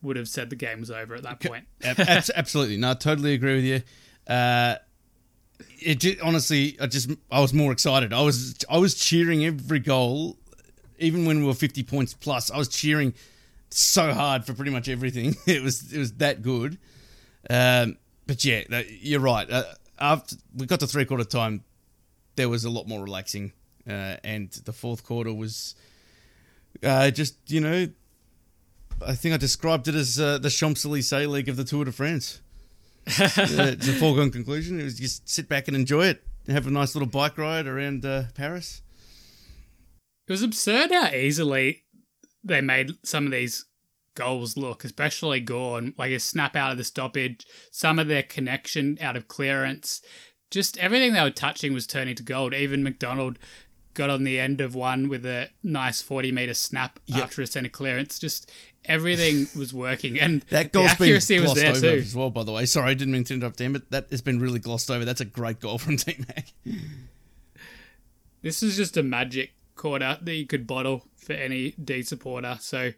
would 0.00 0.16
have 0.16 0.28
said 0.28 0.48
the 0.50 0.56
game 0.56 0.80
was 0.80 0.90
over 0.90 1.14
at 1.16 1.22
that 1.24 1.40
point. 1.40 1.66
Absolutely. 1.82 2.76
No, 2.76 2.92
I 2.92 2.94
totally 2.94 3.34
agree 3.34 3.56
with 3.56 3.64
you. 3.64 3.82
Uh, 4.32 4.76
it 5.80 6.00
just, 6.00 6.20
honestly, 6.20 6.76
I 6.80 6.86
just 6.86 7.10
I 7.30 7.40
was 7.40 7.52
more 7.52 7.72
excited. 7.72 8.12
I 8.12 8.22
was 8.22 8.56
I 8.70 8.78
was 8.78 8.94
cheering 8.94 9.44
every 9.44 9.80
goal, 9.80 10.36
even 10.98 11.24
when 11.24 11.40
we 11.40 11.46
were 11.46 11.54
fifty 11.54 11.82
points 11.82 12.14
plus. 12.14 12.50
I 12.50 12.58
was 12.58 12.68
cheering 12.68 13.14
so 13.70 14.12
hard 14.12 14.44
for 14.44 14.54
pretty 14.54 14.70
much 14.70 14.88
everything. 14.88 15.36
It 15.46 15.62
was 15.62 15.92
it 15.92 15.98
was 15.98 16.12
that 16.14 16.42
good. 16.42 16.78
Um, 17.50 17.96
but 18.28 18.44
yeah, 18.44 18.62
that- 18.68 18.88
you're 18.88 19.18
right. 19.18 19.50
Uh, 19.50 19.64
after 19.98 20.36
we 20.54 20.66
got 20.66 20.78
to 20.78 20.86
three 20.86 21.04
quarter 21.04 21.24
time, 21.24 21.64
there 22.36 22.48
was 22.48 22.64
a 22.64 22.70
lot 22.70 22.86
more 22.86 23.02
relaxing, 23.02 23.52
uh, 23.88 24.16
and 24.22 24.52
the 24.64 24.72
fourth 24.72 25.02
quarter 25.02 25.34
was 25.34 25.74
uh, 26.84 27.10
just 27.10 27.34
you 27.50 27.60
know 27.60 27.88
I 29.04 29.14
think 29.14 29.34
I 29.34 29.38
described 29.38 29.88
it 29.88 29.94
as 29.94 30.20
uh, 30.20 30.38
the 30.38 30.50
Champs 30.50 30.84
Elysees 30.84 31.26
League 31.26 31.48
of 31.48 31.56
the 31.56 31.64
Tour 31.64 31.84
de 31.84 31.92
France. 31.92 32.40
uh, 33.20 33.28
it's 33.36 33.88
a 33.88 33.92
foregone 33.94 34.30
conclusion. 34.30 34.78
It 34.80 34.84
was 34.84 34.98
just 34.98 35.28
sit 35.28 35.48
back 35.48 35.66
and 35.66 35.76
enjoy 35.76 36.06
it, 36.06 36.22
and 36.46 36.54
have 36.54 36.66
a 36.66 36.70
nice 36.70 36.94
little 36.94 37.08
bike 37.08 37.38
ride 37.38 37.66
around 37.66 38.04
uh, 38.04 38.24
Paris. 38.34 38.82
It 40.26 40.32
was 40.32 40.42
absurd 40.42 40.90
how 40.92 41.08
easily 41.08 41.84
they 42.44 42.60
made 42.60 42.92
some 43.02 43.24
of 43.26 43.32
these 43.32 43.64
goals 44.18 44.56
look, 44.56 44.84
especially 44.84 45.40
Gawn, 45.40 45.94
like 45.96 46.10
his 46.10 46.24
snap 46.24 46.56
out 46.56 46.72
of 46.72 46.78
the 46.78 46.84
stoppage, 46.84 47.46
some 47.70 47.98
of 47.98 48.08
their 48.08 48.22
connection 48.22 48.98
out 49.00 49.16
of 49.16 49.28
clearance, 49.28 50.02
just 50.50 50.76
everything 50.78 51.12
they 51.12 51.22
were 51.22 51.30
touching 51.30 51.72
was 51.72 51.86
turning 51.86 52.14
to 52.16 52.22
gold. 52.22 52.52
Even 52.54 52.82
McDonald 52.82 53.38
got 53.94 54.10
on 54.10 54.24
the 54.24 54.38
end 54.38 54.60
of 54.60 54.74
one 54.74 55.08
with 55.08 55.24
a 55.26 55.48
nice 55.62 56.00
40 56.02 56.32
meter 56.32 56.54
snap 56.54 56.98
Yep. 57.06 57.22
after 57.22 57.42
a 57.42 57.46
center 57.46 57.68
clearance. 57.68 58.18
Just 58.18 58.50
everything 58.84 59.46
was 59.58 59.72
working. 59.74 60.18
And 60.18 60.42
That 60.50 60.72
the 60.72 60.78
goal's 60.78 60.94
been 60.94 61.04
accuracy 61.08 61.40
was 61.40 61.52
glossed 61.54 61.60
there 61.60 61.70
over 61.70 61.80
too. 61.80 62.02
as 62.06 62.14
well, 62.14 62.30
by 62.30 62.44
the 62.44 62.52
way. 62.52 62.64
Sorry, 62.66 62.90
I 62.90 62.94
didn't 62.94 63.12
mean 63.12 63.24
to 63.24 63.34
interrupt 63.34 63.60
him, 63.60 63.72
but 63.72 63.90
that 63.90 64.06
has 64.10 64.22
been 64.22 64.38
really 64.40 64.58
glossed 64.60 64.90
over. 64.90 65.04
That's 65.04 65.20
a 65.20 65.24
great 65.24 65.60
goal 65.60 65.78
from 65.78 65.96
T 65.98 66.16
Mac. 66.28 66.48
This 68.42 68.62
is 68.62 68.76
just 68.76 68.96
a 68.96 69.02
magic 69.02 69.50
quarter 69.74 70.18
that 70.22 70.34
you 70.34 70.46
could 70.46 70.66
bottle 70.66 71.04
for 71.16 71.32
any 71.32 71.72
D 71.72 72.02
supporter. 72.02 72.56
So 72.60 72.92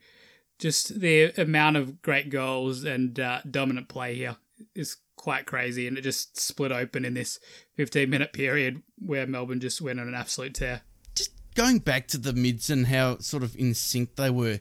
just 0.61 1.01
the 1.01 1.33
amount 1.41 1.77
of 1.77 2.03
great 2.03 2.29
goals 2.31 2.85
and 2.85 3.19
uh, 3.19 3.41
dominant 3.51 3.89
play 3.89 4.15
here 4.15 4.37
is 4.75 4.99
quite 5.17 5.47
crazy. 5.47 5.89
And 5.89 5.99
it 5.99 6.03
just 6.03 6.39
split 6.39 6.71
open 6.71 7.05
in 7.05 7.15
this 7.15 7.41
15 7.77 8.09
minute 8.09 8.33
period 8.33 8.83
where 8.99 9.27
Melbourne 9.27 9.61
just 9.61 9.81
went 9.81 9.99
on 9.99 10.07
an 10.07 10.15
absolute 10.15 10.55
tear. 10.55 10.83
Just 11.15 11.33
going 11.55 11.79
back 11.79 12.07
to 12.09 12.19
the 12.19 12.33
mids 12.33 12.71
and 12.71 12.87
how 12.87 13.19
sort 13.19 13.43
of 13.43 13.57
in 13.57 13.75
sync 13.75 14.17
they 14.17 14.31
were. 14.31 14.61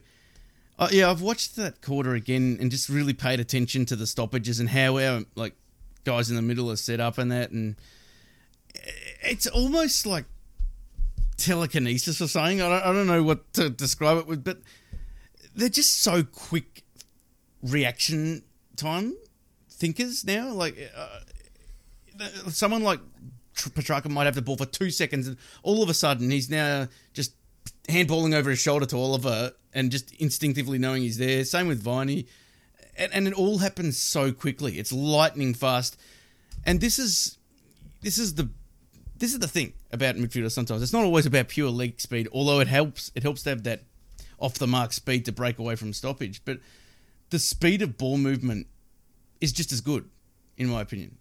Uh, 0.78 0.88
yeah, 0.90 1.10
I've 1.10 1.20
watched 1.20 1.56
that 1.56 1.82
quarter 1.82 2.14
again 2.14 2.56
and 2.58 2.70
just 2.70 2.88
really 2.88 3.12
paid 3.12 3.38
attention 3.38 3.84
to 3.86 3.96
the 3.96 4.06
stoppages 4.06 4.58
and 4.58 4.70
how 4.70 4.96
our 4.96 5.24
like 5.34 5.54
guys 6.04 6.30
in 6.30 6.36
the 6.36 6.42
middle 6.42 6.70
are 6.70 6.76
set 6.76 7.00
up 7.00 7.18
and 7.18 7.30
that, 7.30 7.50
and 7.50 7.76
it's 9.22 9.46
almost 9.46 10.06
like 10.06 10.24
telekinesis 11.36 12.22
or 12.22 12.28
something. 12.28 12.62
I 12.62 12.68
don't, 12.70 12.82
I 12.82 12.92
don't 12.94 13.06
know 13.06 13.22
what 13.22 13.52
to 13.54 13.68
describe 13.68 14.16
it 14.16 14.26
with, 14.26 14.42
but 14.42 14.60
they're 15.54 15.68
just 15.68 16.02
so 16.02 16.22
quick 16.22 16.82
reaction 17.62 18.42
time 18.76 19.14
thinkers 19.70 20.24
now. 20.24 20.52
Like 20.52 20.76
uh, 20.96 21.20
someone 22.48 22.82
like 22.82 23.00
Tr- 23.54 23.70
Petracca 23.70 24.08
might 24.08 24.24
have 24.24 24.34
the 24.34 24.42
ball 24.42 24.56
for 24.56 24.66
two 24.66 24.90
seconds, 24.90 25.26
and 25.26 25.36
all 25.62 25.82
of 25.82 25.88
a 25.88 25.94
sudden 25.94 26.30
he's 26.30 26.50
now 26.50 26.88
just 27.12 27.34
handballing 27.88 28.34
over 28.34 28.50
his 28.50 28.58
shoulder 28.58 28.86
to 28.86 28.96
Oliver 28.96 29.52
and 29.72 29.90
just 29.90 30.14
instinctively 30.14 30.78
knowing 30.78 31.02
he's 31.02 31.18
there. 31.18 31.44
Same 31.44 31.66
with 31.66 31.82
Viney. 31.82 32.26
And, 32.96 33.12
and 33.12 33.28
it 33.28 33.34
all 33.34 33.58
happens 33.58 33.98
so 33.98 34.32
quickly. 34.32 34.78
It's 34.78 34.92
lightning 34.92 35.54
fast. 35.54 35.98
And 36.64 36.80
this 36.80 36.98
is 36.98 37.38
this 38.02 38.18
is 38.18 38.34
the 38.34 38.50
this 39.16 39.32
is 39.32 39.38
the 39.38 39.48
thing 39.48 39.74
about 39.92 40.16
midfielders 40.16 40.52
sometimes. 40.52 40.82
It's 40.82 40.92
not 40.92 41.04
always 41.04 41.26
about 41.26 41.48
pure 41.48 41.70
leg 41.70 42.00
speed, 42.00 42.28
although 42.32 42.60
it 42.60 42.68
helps 42.68 43.10
it 43.14 43.22
helps 43.22 43.42
to 43.44 43.50
have 43.50 43.62
that 43.64 43.82
off 44.40 44.54
the 44.54 44.66
mark 44.66 44.92
speed 44.92 45.24
to 45.26 45.32
break 45.32 45.58
away 45.58 45.76
from 45.76 45.92
stoppage. 45.92 46.42
But 46.44 46.58
the 47.30 47.38
speed 47.38 47.82
of 47.82 47.96
ball 47.98 48.16
movement 48.18 48.66
is 49.40 49.52
just 49.52 49.72
as 49.72 49.80
good, 49.80 50.08
in 50.56 50.68
my 50.68 50.80
opinion. 50.80 51.18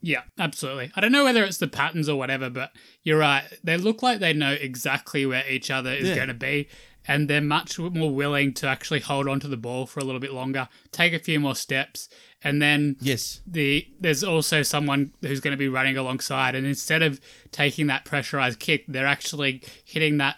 Yeah, 0.00 0.22
absolutely. 0.38 0.90
I 0.96 1.00
don't 1.00 1.12
know 1.12 1.22
whether 1.24 1.44
it's 1.44 1.58
the 1.58 1.68
patterns 1.68 2.08
or 2.08 2.18
whatever, 2.18 2.50
but 2.50 2.72
you're 3.04 3.18
right. 3.18 3.44
They 3.62 3.76
look 3.76 4.02
like 4.02 4.18
they 4.18 4.32
know 4.32 4.52
exactly 4.52 5.24
where 5.26 5.48
each 5.48 5.70
other 5.70 5.92
is 5.92 6.08
Yeah. 6.08 6.16
going 6.16 6.28
to 6.28 6.34
be, 6.34 6.68
and 7.06 7.30
they're 7.30 7.40
much 7.40 7.78
more 7.78 8.12
willing 8.12 8.52
to 8.54 8.66
actually 8.66 8.98
hold 9.00 9.28
on 9.28 9.38
to 9.40 9.48
the 9.48 9.56
ball 9.56 9.86
for 9.86 10.00
a 10.00 10.04
little 10.04 10.20
bit 10.20 10.32
longer, 10.32 10.68
take 10.90 11.12
a 11.12 11.20
few 11.20 11.38
more 11.38 11.54
steps, 11.54 12.08
and 12.42 12.60
then 12.60 12.96
Yes. 13.00 13.42
the 13.46 13.86
there's 14.00 14.24
also 14.24 14.62
someone 14.64 15.12
who's 15.20 15.38
going 15.40 15.52
to 15.52 15.56
be 15.56 15.68
running 15.68 15.96
alongside, 15.96 16.56
and 16.56 16.66
instead 16.66 17.02
of 17.02 17.20
taking 17.52 17.86
that 17.86 18.04
pressurized 18.04 18.58
kick, 18.58 18.84
they're 18.88 19.06
actually 19.06 19.62
hitting 19.84 20.16
that 20.18 20.36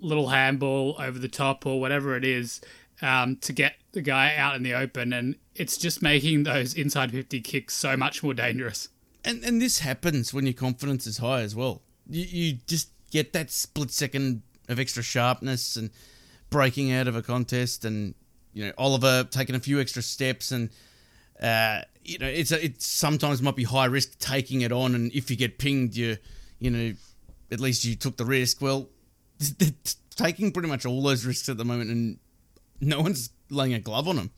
little 0.00 0.28
handball 0.28 0.96
over 0.98 1.18
the 1.18 1.28
top 1.28 1.66
or 1.66 1.80
whatever 1.80 2.16
it 2.16 2.24
is 2.24 2.60
um, 3.02 3.36
to 3.36 3.52
get 3.52 3.76
the 3.92 4.02
guy 4.02 4.34
out 4.36 4.56
in 4.56 4.62
the 4.62 4.74
open, 4.74 5.12
and 5.12 5.36
it's 5.54 5.76
just 5.76 6.02
making 6.02 6.44
those 6.44 6.74
inside 6.74 7.12
fifty 7.12 7.40
kicks 7.40 7.74
so 7.74 7.96
much 7.96 8.22
more 8.22 8.34
dangerous. 8.34 8.88
And 9.24 9.42
and 9.44 9.60
this 9.60 9.80
happens 9.80 10.32
when 10.32 10.46
your 10.46 10.54
confidence 10.54 11.06
is 11.06 11.18
high 11.18 11.42
as 11.42 11.54
well. 11.54 11.82
You 12.08 12.24
you 12.24 12.58
just 12.66 12.90
get 13.10 13.32
that 13.32 13.50
split 13.50 13.90
second 13.90 14.42
of 14.68 14.78
extra 14.78 15.02
sharpness 15.02 15.76
and 15.76 15.90
breaking 16.50 16.92
out 16.92 17.08
of 17.08 17.16
a 17.16 17.22
contest, 17.22 17.84
and 17.84 18.14
you 18.52 18.66
know 18.66 18.72
Oliver 18.78 19.24
taking 19.24 19.54
a 19.54 19.60
few 19.60 19.80
extra 19.80 20.02
steps, 20.02 20.50
and 20.52 20.70
uh, 21.42 21.82
you 22.04 22.18
know 22.18 22.26
it's 22.26 22.52
a, 22.52 22.64
it 22.64 22.82
sometimes 22.82 23.42
might 23.42 23.56
be 23.56 23.64
high 23.64 23.86
risk 23.86 24.18
taking 24.18 24.62
it 24.62 24.72
on, 24.72 24.94
and 24.94 25.12
if 25.12 25.30
you 25.30 25.36
get 25.36 25.58
pinged, 25.58 25.96
you 25.96 26.16
you 26.58 26.70
know 26.70 26.92
at 27.50 27.60
least 27.60 27.84
you 27.84 27.94
took 27.94 28.16
the 28.16 28.24
risk. 28.24 28.60
Well, 28.60 28.88
taking 30.16 30.52
pretty 30.52 30.68
much 30.68 30.84
all 30.84 31.02
those 31.02 31.24
risks 31.24 31.48
at 31.48 31.56
the 31.56 31.64
moment, 31.64 31.90
and 31.90 32.18
no 32.80 33.00
one's 33.00 33.30
laying 33.50 33.74
a 33.74 33.80
glove 33.80 34.08
on 34.08 34.16
them. 34.16 34.30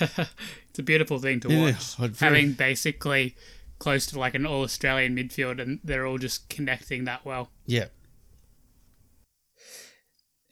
It's 0.70 0.78
a 0.78 0.82
beautiful 0.84 1.18
thing 1.18 1.40
to 1.40 1.48
watch. 1.48 1.98
I'd 1.98 2.16
Having 2.18 2.52
basically 2.52 3.34
close 3.80 4.06
to 4.06 4.18
like 4.18 4.34
an 4.34 4.46
all 4.46 4.62
Australian 4.62 5.16
midfield, 5.16 5.60
and 5.60 5.80
they're 5.82 6.06
all 6.06 6.18
just 6.18 6.48
connecting 6.48 7.04
that 7.04 7.24
well. 7.24 7.50
Yeah, 7.66 7.86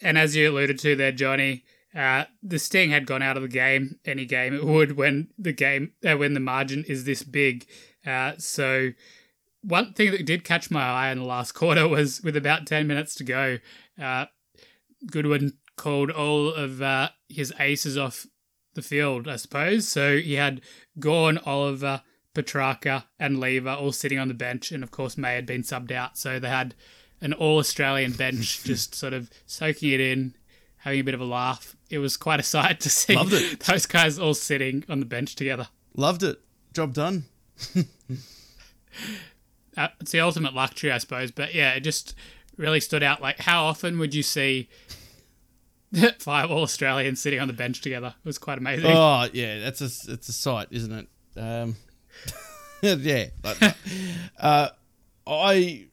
And 0.02 0.18
as 0.18 0.34
you 0.34 0.50
alluded 0.50 0.78
to 0.80 0.96
there, 0.96 1.12
Johnny, 1.12 1.64
uh, 1.94 2.24
the 2.42 2.58
sting 2.58 2.90
had 2.90 3.06
gone 3.06 3.22
out 3.22 3.36
of 3.36 3.42
the 3.42 3.48
game. 3.48 4.00
Any 4.04 4.24
game 4.24 4.54
it 4.54 4.64
would 4.64 4.96
when 4.96 5.28
the 5.38 5.52
game 5.52 5.92
uh, 6.04 6.16
when 6.16 6.34
the 6.34 6.40
margin 6.40 6.84
is 6.88 7.04
this 7.04 7.22
big. 7.22 7.66
Uh, 8.04 8.32
so 8.38 8.90
one 9.66 9.92
thing 9.92 10.12
that 10.12 10.24
did 10.26 10.44
catch 10.44 10.70
my 10.70 10.82
eye 10.82 11.10
in 11.10 11.18
the 11.18 11.24
last 11.24 11.52
quarter 11.52 11.86
was 11.88 12.22
with 12.22 12.36
about 12.36 12.66
ten 12.66 12.86
minutes 12.86 13.14
to 13.16 13.24
go, 13.24 13.58
uh, 14.00 14.26
Goodwin 15.10 15.54
called 15.76 16.10
all 16.10 16.52
of 16.52 16.80
uh, 16.80 17.10
his 17.28 17.52
aces 17.58 17.98
off 17.98 18.26
the 18.74 18.82
field. 18.82 19.28
I 19.28 19.36
suppose 19.36 19.88
so. 19.88 20.18
He 20.18 20.34
had 20.34 20.60
Gawn, 20.98 21.38
Oliver, 21.38 22.02
Petracca, 22.34 23.04
and 23.18 23.40
Lever 23.40 23.70
all 23.70 23.92
sitting 23.92 24.18
on 24.18 24.28
the 24.28 24.34
bench, 24.34 24.70
and 24.72 24.82
of 24.82 24.90
course 24.90 25.16
May 25.18 25.34
had 25.34 25.46
been 25.46 25.62
subbed 25.62 25.90
out. 25.92 26.16
So 26.16 26.38
they 26.38 26.48
had 26.48 26.74
an 27.20 27.32
all 27.32 27.58
Australian 27.58 28.12
bench 28.12 28.62
just 28.64 28.94
sort 28.94 29.12
of 29.12 29.30
soaking 29.46 29.92
it 29.92 30.00
in, 30.00 30.34
having 30.78 31.00
a 31.00 31.04
bit 31.04 31.14
of 31.14 31.20
a 31.20 31.24
laugh. 31.24 31.76
It 31.90 31.98
was 31.98 32.16
quite 32.16 32.40
a 32.40 32.44
sight 32.44 32.80
to 32.80 32.90
see 32.90 33.16
Loved 33.16 33.32
it. 33.32 33.60
those 33.66 33.86
guys 33.86 34.18
all 34.18 34.34
sitting 34.34 34.84
on 34.88 35.00
the 35.00 35.06
bench 35.06 35.34
together. 35.34 35.68
loved 35.94 36.22
it. 36.22 36.40
Job 36.74 36.92
done. 36.92 37.24
Uh, 39.76 39.88
it's 40.00 40.12
the 40.12 40.20
ultimate 40.20 40.54
luxury, 40.54 40.90
I 40.90 40.98
suppose. 40.98 41.30
But 41.30 41.54
yeah, 41.54 41.72
it 41.74 41.80
just 41.80 42.14
really 42.56 42.80
stood 42.80 43.02
out. 43.02 43.20
Like, 43.20 43.40
how 43.40 43.64
often 43.64 43.98
would 43.98 44.14
you 44.14 44.22
see 44.22 44.68
five 46.18 46.50
all 46.50 46.62
Australians 46.62 47.20
sitting 47.20 47.40
on 47.40 47.48
the 47.48 47.54
bench 47.54 47.80
together? 47.80 48.14
It 48.18 48.26
was 48.26 48.38
quite 48.38 48.58
amazing. 48.58 48.90
Oh 48.90 49.28
yeah, 49.32 49.60
that's 49.60 49.80
a 49.80 50.12
it's 50.12 50.28
a 50.28 50.32
sight, 50.32 50.68
isn't 50.70 50.92
it? 50.92 51.40
Um, 51.40 51.76
yeah, 52.82 53.26
but, 53.42 53.76
uh, 54.38 54.68
I 55.26 55.86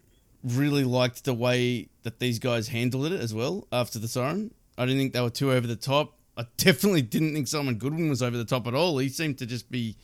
really 0.43 0.83
liked 0.83 1.25
the 1.25 1.33
way 1.33 1.89
that 2.03 2.19
these 2.19 2.39
guys 2.39 2.67
handled 2.67 3.11
it 3.11 3.19
as 3.19 3.33
well 3.33 3.67
after 3.71 3.99
the 3.99 4.07
siren. 4.07 4.53
I 4.77 4.85
didn't 4.85 4.99
think 4.99 5.13
they 5.13 5.21
were 5.21 5.29
too 5.29 5.51
over 5.51 5.67
the 5.67 5.75
top. 5.75 6.17
I 6.37 6.45
definitely 6.57 7.01
didn't 7.01 7.33
think 7.33 7.47
Simon 7.47 7.75
Goodwin 7.75 8.09
was 8.09 8.21
over 8.21 8.37
the 8.37 8.45
top 8.45 8.67
at 8.67 8.73
all. 8.73 8.97
He 8.97 9.09
seemed 9.09 9.37
to 9.39 9.45
just 9.45 9.69
be, 9.69 9.97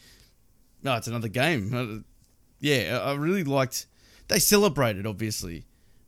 no, 0.84 0.96
it's 0.96 1.08
another 1.08 1.28
game. 1.28 2.06
Yeah, 2.60 3.00
I 3.04 3.12
I 3.12 3.16
really 3.16 3.44
liked. 3.44 3.86
They 4.28 4.40
celebrated, 4.40 5.06
obviously, 5.08 5.66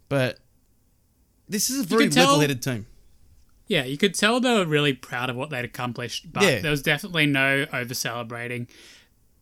but 0.09 0.39
this 1.49 1.69
is 1.69 1.81
a 1.81 1.83
very 1.83 2.07
level-headed 2.09 2.61
team. 2.61 2.85
Yeah, 3.67 3.83
you 3.85 3.97
could 3.97 4.13
tell 4.13 4.39
they 4.39 4.53
were 4.53 4.65
really 4.65 4.93
proud 4.93 5.29
of 5.29 5.35
what 5.35 5.49
they'd 5.49 5.65
accomplished, 5.65 6.31
but 6.31 6.43
Yeah. 6.43 6.59
there 6.59 6.71
was 6.71 6.81
definitely 6.81 7.25
no 7.25 7.65
over 7.71 7.93
celebrating. 7.93 8.67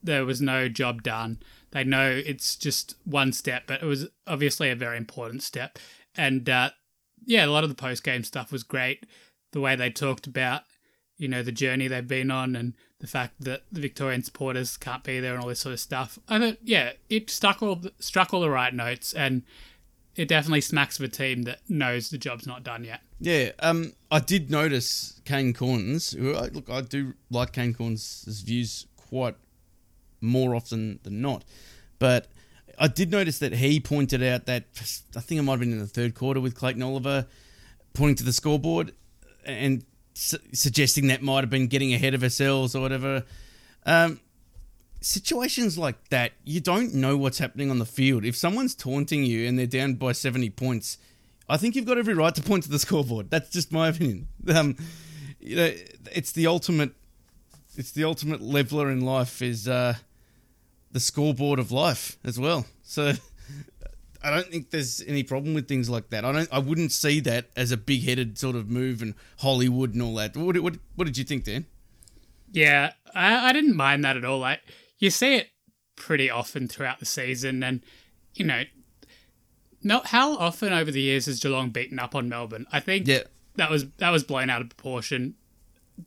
There 0.04 0.24
was 0.24 0.39
no 0.39 0.69
job 0.69 1.04
done. 1.04 1.39
They 1.72 1.84
know 1.84 2.10
it's 2.10 2.56
just 2.56 2.95
one 3.06 3.34
step, 3.34 3.63
but 3.67 3.82
it 3.82 3.86
was 3.86 4.08
obviously 4.28 4.69
a 4.69 4.76
very 4.76 4.98
important 4.98 5.43
step. 5.43 5.78
And 6.15 6.48
uh, 6.50 6.72
yeah, 7.26 7.45
a 7.45 7.48
lot 7.48 7.63
of 7.63 7.69
the 7.69 7.76
post 7.76 8.04
game 8.04 8.24
stuff 8.24 8.52
was 8.52 8.63
great. 8.63 9.06
The 9.52 9.60
way 9.62 9.76
they 9.76 9.89
talked 9.89 10.26
about, 10.28 10.62
you 11.17 11.28
know, 11.28 11.43
the 11.43 11.52
journey 11.52 11.88
they've 11.88 12.08
been 12.08 12.32
on 12.32 12.56
and 12.56 12.76
the 12.99 13.07
fact 13.07 13.35
that 13.39 13.63
the 13.71 13.79
Victorian 13.79 14.23
supporters 14.23 14.77
can't 14.77 15.03
be 15.03 15.19
there 15.19 15.33
and 15.33 15.41
all 15.41 15.49
this 15.49 15.59
sort 15.59 15.73
of 15.73 15.79
stuff. 15.79 16.19
I 16.27 16.39
thought, 16.39 16.57
yeah, 16.63 16.93
it 17.09 17.29
struck 17.29 17.63
all 17.63 17.75
the, 17.75 17.93
struck 17.99 18.33
all 18.33 18.41
the 18.41 18.49
right 18.49 18.73
notes, 18.73 19.13
and 19.13 19.43
it 20.15 20.27
definitely 20.27 20.62
smacks 20.62 20.99
of 20.99 21.05
a 21.05 21.07
team 21.07 21.43
that 21.43 21.59
knows 21.69 22.09
the 22.09 22.17
job's 22.17 22.45
not 22.45 22.63
done 22.63 22.83
yet. 22.83 23.01
Yeah, 23.19 23.51
um, 23.59 23.93
I 24.12 24.19
did 24.19 24.51
notice 24.51 25.21
Kane 25.25 25.53
Cornes. 25.53 26.15
I, 26.15 26.47
look, 26.47 26.69
I 26.69 26.81
do 26.81 27.13
like 27.29 27.53
Kane 27.53 27.73
Cornes' 27.73 28.43
views 28.43 28.85
quite 28.97 29.35
more 30.19 30.53
often 30.53 30.99
than 31.03 31.21
not, 31.21 31.45
but 31.99 32.27
I 32.77 32.88
did 32.88 33.12
notice 33.12 33.39
that 33.39 33.53
he 33.53 33.79
pointed 33.79 34.21
out 34.23 34.45
that 34.45 34.65
I 35.15 35.21
think 35.21 35.39
it 35.39 35.43
might 35.43 35.53
have 35.53 35.59
been 35.62 35.71
in 35.71 35.79
the 35.79 35.88
third 35.88 36.15
quarter 36.15 36.39
with 36.39 36.55
Clayton 36.55 36.83
Oliver 36.83 37.27
pointing 37.93 38.15
to 38.15 38.23
the 38.23 38.33
scoreboard 38.33 38.93
and 39.45 39.83
su- 40.19 40.39
suggesting 40.51 41.08
that 41.08 41.21
might 41.21 41.41
have 41.41 41.49
been 41.49 41.67
getting 41.67 41.93
ahead 41.93 42.13
of 42.13 42.23
ourselves 42.23 42.75
or 42.75 42.82
whatever. 42.82 43.23
Um, 43.86 44.19
situations 45.01 45.77
like 45.77 46.10
that, 46.10 46.34
you 46.43 46.60
don't 46.60 46.93
know 46.93 47.17
what's 47.17 47.38
happening 47.38 47.71
on 47.71 47.79
the 47.79 47.86
field. 47.86 48.25
If 48.25 48.36
someone's 48.36 48.75
taunting 48.75 49.23
you 49.23 49.47
and 49.47 49.58
they're 49.58 49.65
down 49.65 49.95
by 49.95 50.12
70 50.12 50.49
points, 50.51 50.97
I 51.47 51.58
think 51.58 51.75
you've 51.75 51.86
got 51.86 51.97
every 51.97 52.13
right 52.13 52.36
to 52.36 52.41
point 52.41 52.63
to 52.63 52.69
the 52.69 52.79
scoreboard. 52.88 53.29
That's 53.29 53.49
just 53.49 53.71
my 53.71 53.88
opinion. 53.88 54.27
Um, 54.53 54.75
you 55.39 55.55
know, 55.55 55.73
it's 56.13 56.34
the 56.34 56.47
ultimate. 56.47 56.91
It's 57.77 57.91
the 57.91 58.03
ultimate 58.03 58.41
leveler 58.41 58.91
in 58.91 59.01
life 59.01 59.41
is 59.41 59.67
uh, 59.67 59.93
the 60.91 60.99
scoreboard 60.99 61.60
of 61.60 61.71
life 61.71 62.17
as 62.25 62.38
well. 62.38 62.65
So 62.84 63.13
I 64.21 64.29
don't 64.32 64.47
think 64.47 64.71
there's 64.71 65.01
any 65.08 65.23
problem 65.23 65.53
with 65.53 65.67
things 65.67 65.89
like 65.89 66.10
that. 66.10 66.25
I 66.25 66.32
don't. 66.32 66.49
I 66.51 66.60
wouldn't 66.60 66.91
see 66.91 67.19
that 67.21 67.49
as 67.55 67.71
a 67.71 67.77
big-headed 67.77 68.38
sort 68.38 68.55
of 68.55 68.69
move 68.69 69.01
and 69.01 69.13
Hollywood 69.39 69.93
and 69.93 70.01
all 70.03 70.15
that. 70.15 70.36
What, 70.36 70.58
what, 70.60 70.75
what 70.95 71.05
did 71.05 71.17
you 71.17 71.23
think, 71.23 71.45
Dan? 71.45 71.65
Yeah, 72.51 72.93
I, 73.15 73.49
I 73.49 73.53
didn't 73.53 73.75
mind 73.75 74.03
that 74.03 74.17
at 74.17 74.25
all. 74.25 74.39
Like 74.39 74.62
you 74.97 75.10
see 75.10 75.36
it 75.36 75.47
pretty 75.95 76.29
often 76.29 76.67
throughout 76.67 76.99
the 76.99 77.05
season, 77.05 77.63
and 77.63 77.82
you 78.34 78.43
know, 78.45 78.63
not 79.84 80.08
how 80.08 80.36
often 80.38 80.73
over 80.73 80.91
the 80.91 81.01
years 81.01 81.25
has 81.27 81.39
Geelong 81.39 81.69
beaten 81.69 81.99
up 81.99 82.15
on 82.15 82.27
Melbourne? 82.27 82.65
I 82.71 82.79
think 82.79 83.08
Yeah. 83.08 83.23
that 83.55 83.69
was 83.69 83.86
that 83.97 84.10
was 84.10 84.23
blown 84.23 84.49
out 84.49 84.62
of 84.62 84.69
proportion. 84.69 85.36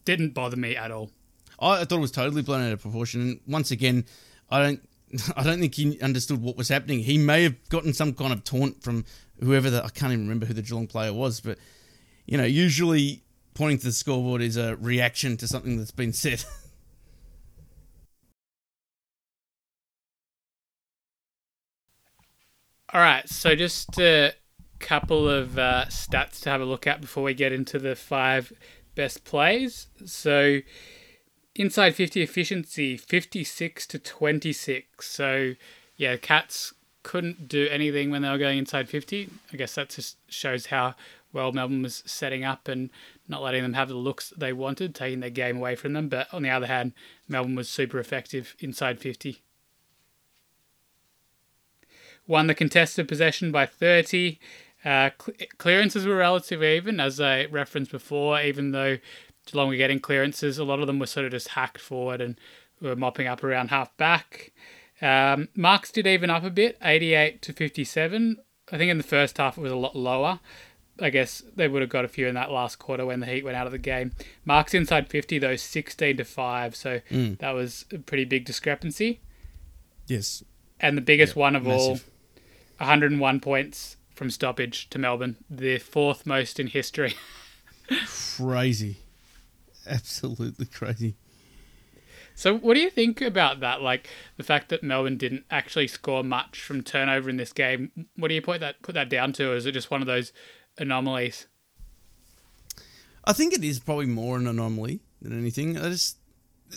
Didn't 0.04 0.34
bother 0.34 0.56
me 0.56 0.76
at 0.76 0.90
all. 0.90 1.10
I, 1.58 1.80
I 1.80 1.84
thought 1.84 1.98
it 1.98 2.00
was 2.00 2.10
totally 2.10 2.42
blown 2.42 2.62
out 2.66 2.72
of 2.72 2.82
proportion. 2.82 3.20
And 3.22 3.40
once 3.46 3.70
again, 3.70 4.04
I 4.50 4.62
don't. 4.62 4.88
I 5.36 5.42
don't 5.42 5.60
think 5.60 5.74
he 5.74 6.00
understood 6.00 6.40
what 6.42 6.56
was 6.56 6.68
happening. 6.68 7.00
He 7.00 7.18
may 7.18 7.42
have 7.44 7.68
gotten 7.68 7.92
some 7.92 8.14
kind 8.14 8.32
of 8.32 8.44
taunt 8.44 8.82
from 8.82 9.04
whoever 9.40 9.70
the 9.70 9.84
I 9.84 9.88
can't 9.88 10.12
even 10.12 10.24
remember 10.24 10.46
who 10.46 10.54
the 10.54 10.62
Geelong 10.62 10.86
player 10.86 11.12
was, 11.12 11.40
but 11.40 11.58
you 12.26 12.38
know, 12.38 12.44
usually 12.44 13.22
pointing 13.54 13.78
to 13.78 13.84
the 13.86 13.92
scoreboard 13.92 14.40
is 14.42 14.56
a 14.56 14.76
reaction 14.76 15.36
to 15.38 15.46
something 15.48 15.76
that's 15.76 15.90
been 15.90 16.12
said. 16.12 16.44
All 22.94 23.00
right, 23.00 23.26
so 23.26 23.54
just 23.54 23.98
a 23.98 24.34
couple 24.78 25.26
of 25.26 25.58
uh, 25.58 25.86
stats 25.88 26.40
to 26.42 26.50
have 26.50 26.60
a 26.60 26.64
look 26.66 26.86
at 26.86 27.00
before 27.00 27.22
we 27.22 27.32
get 27.32 27.50
into 27.50 27.78
the 27.78 27.96
five 27.96 28.52
best 28.94 29.24
plays. 29.24 29.86
So, 30.04 30.58
inside 31.54 31.94
50 31.94 32.22
efficiency, 32.22 32.96
56 32.96 33.86
to 33.88 33.98
26. 33.98 35.06
So, 35.06 35.54
yeah, 35.96 36.16
Cats 36.16 36.74
couldn't 37.02 37.48
do 37.48 37.68
anything 37.70 38.10
when 38.10 38.22
they 38.22 38.30
were 38.30 38.38
going 38.38 38.58
inside 38.58 38.88
50. 38.88 39.28
I 39.52 39.56
guess 39.56 39.74
that 39.74 39.90
just 39.90 40.16
shows 40.28 40.66
how 40.66 40.94
well 41.32 41.52
Melbourne 41.52 41.82
was 41.82 42.02
setting 42.06 42.44
up 42.44 42.68
and 42.68 42.90
not 43.28 43.42
letting 43.42 43.62
them 43.62 43.72
have 43.72 43.88
the 43.88 43.94
looks 43.94 44.32
they 44.36 44.52
wanted, 44.52 44.94
taking 44.94 45.20
their 45.20 45.30
game 45.30 45.56
away 45.56 45.74
from 45.74 45.92
them. 45.94 46.08
But 46.08 46.32
on 46.32 46.42
the 46.42 46.50
other 46.50 46.66
hand, 46.66 46.92
Melbourne 47.28 47.56
was 47.56 47.68
super 47.68 47.98
effective 47.98 48.54
inside 48.60 49.00
50 49.00 49.42
won 52.26 52.46
the 52.46 52.54
contested 52.54 53.08
possession 53.08 53.52
by 53.52 53.66
30. 53.66 54.38
Uh, 54.84 55.10
cl- 55.20 55.36
clearances 55.58 56.06
were 56.06 56.16
relatively 56.16 56.76
even, 56.76 57.00
as 57.00 57.20
I 57.20 57.46
referenced 57.46 57.90
before, 57.90 58.40
even 58.40 58.72
though 58.72 58.98
Geelong 59.46 59.68
were 59.68 59.76
getting 59.76 60.00
clearances, 60.00 60.58
a 60.58 60.64
lot 60.64 60.80
of 60.80 60.86
them 60.86 60.98
were 60.98 61.06
sort 61.06 61.26
of 61.26 61.32
just 61.32 61.48
hacked 61.48 61.80
forward 61.80 62.20
and 62.20 62.38
were 62.80 62.96
mopping 62.96 63.26
up 63.26 63.42
around 63.42 63.68
half 63.68 63.96
back. 63.96 64.52
Um, 65.00 65.48
marks 65.56 65.90
did 65.90 66.06
even 66.06 66.30
up 66.30 66.44
a 66.44 66.50
bit, 66.50 66.78
88 66.82 67.42
to 67.42 67.52
57. 67.52 68.36
I 68.70 68.78
think 68.78 68.90
in 68.90 68.98
the 68.98 69.04
first 69.04 69.38
half 69.38 69.58
it 69.58 69.60
was 69.60 69.72
a 69.72 69.76
lot 69.76 69.96
lower. 69.96 70.40
I 71.00 71.10
guess 71.10 71.42
they 71.56 71.66
would 71.68 71.82
have 71.82 71.90
got 71.90 72.04
a 72.04 72.08
few 72.08 72.28
in 72.28 72.34
that 72.34 72.50
last 72.52 72.78
quarter 72.78 73.04
when 73.04 73.20
the 73.20 73.26
Heat 73.26 73.44
went 73.44 73.56
out 73.56 73.66
of 73.66 73.72
the 73.72 73.78
game. 73.78 74.12
Marks 74.44 74.74
inside 74.74 75.08
50, 75.08 75.38
though, 75.38 75.56
16 75.56 76.18
to 76.18 76.24
5. 76.24 76.76
So 76.76 77.00
that 77.10 77.50
was 77.52 77.86
a 77.92 77.98
pretty 77.98 78.24
big 78.24 78.44
discrepancy. 78.44 79.20
yes, 80.06 80.44
And 80.78 80.96
the 80.96 81.02
biggest 81.02 81.34
one 81.34 81.56
of 81.56 81.66
all, 81.66 81.98
101 82.78 83.40
points 83.40 83.96
from 84.14 84.30
stoppage 84.30 84.88
to 84.90 84.98
Melbourne, 84.98 85.36
the 85.50 85.78
fourth 85.78 86.26
most 86.26 86.60
in 86.60 86.68
history. 86.68 87.14
crazy, 88.36 88.98
absolutely 89.86 90.66
crazy. 90.66 91.16
So, 92.34 92.56
what 92.56 92.74
do 92.74 92.80
you 92.80 92.90
think 92.90 93.20
about 93.20 93.60
that? 93.60 93.82
Like 93.82 94.08
the 94.36 94.42
fact 94.42 94.70
that 94.70 94.82
Melbourne 94.82 95.16
didn't 95.16 95.44
actually 95.50 95.86
score 95.86 96.24
much 96.24 96.62
from 96.62 96.82
turnover 96.82 97.28
in 97.28 97.36
this 97.36 97.52
game. 97.52 98.06
What 98.16 98.28
do 98.28 98.34
you 98.34 98.42
put 98.42 98.60
that 98.60 98.80
put 98.82 98.94
that 98.94 99.08
down 99.08 99.32
to? 99.34 99.52
Is 99.52 99.66
it 99.66 99.72
just 99.72 99.90
one 99.90 100.00
of 100.00 100.06
those 100.06 100.32
anomalies? 100.78 101.46
I 103.24 103.32
think 103.32 103.52
it 103.52 103.62
is 103.62 103.78
probably 103.78 104.06
more 104.06 104.36
an 104.36 104.46
anomaly 104.46 105.00
than 105.20 105.38
anything. 105.38 105.78
I 105.78 105.90
just 105.90 106.16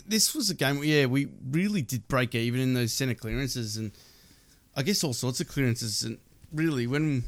this 0.06 0.36
was 0.36 0.50
a 0.50 0.56
game. 0.56 0.84
Yeah, 0.84 1.06
we 1.06 1.28
really 1.50 1.82
did 1.82 2.08
break 2.08 2.36
even 2.36 2.60
in 2.60 2.74
those 2.74 2.94
centre 2.94 3.15
clearances, 3.15 3.78
and 3.78 3.91
I 4.76 4.84
guess 4.84 5.04
all 5.04 5.13
sorts 5.13 5.39
of 5.39 5.48
clearances. 5.48 6.04
And 6.04 6.18
really, 6.52 6.86
when 6.86 7.24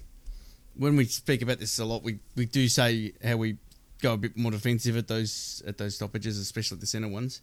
when 0.76 0.96
we 0.96 1.06
speak 1.06 1.42
about 1.42 1.60
this 1.60 1.80
a 1.80 1.86
lot, 1.86 2.04
we, 2.04 2.20
we 2.36 2.46
do 2.46 2.68
say 2.68 3.14
how 3.24 3.38
we 3.38 3.58
go 4.02 4.14
a 4.14 4.18
bit 4.18 4.38
more 4.38 4.52
defensive 4.52 4.98
at 4.98 5.08
those 5.08 5.62
at 5.66 5.78
those 5.78 5.96
stoppages, 5.96 6.38
especially 6.38 6.78
the 6.78 6.86
centre 6.86 7.08
ones. 7.08 7.42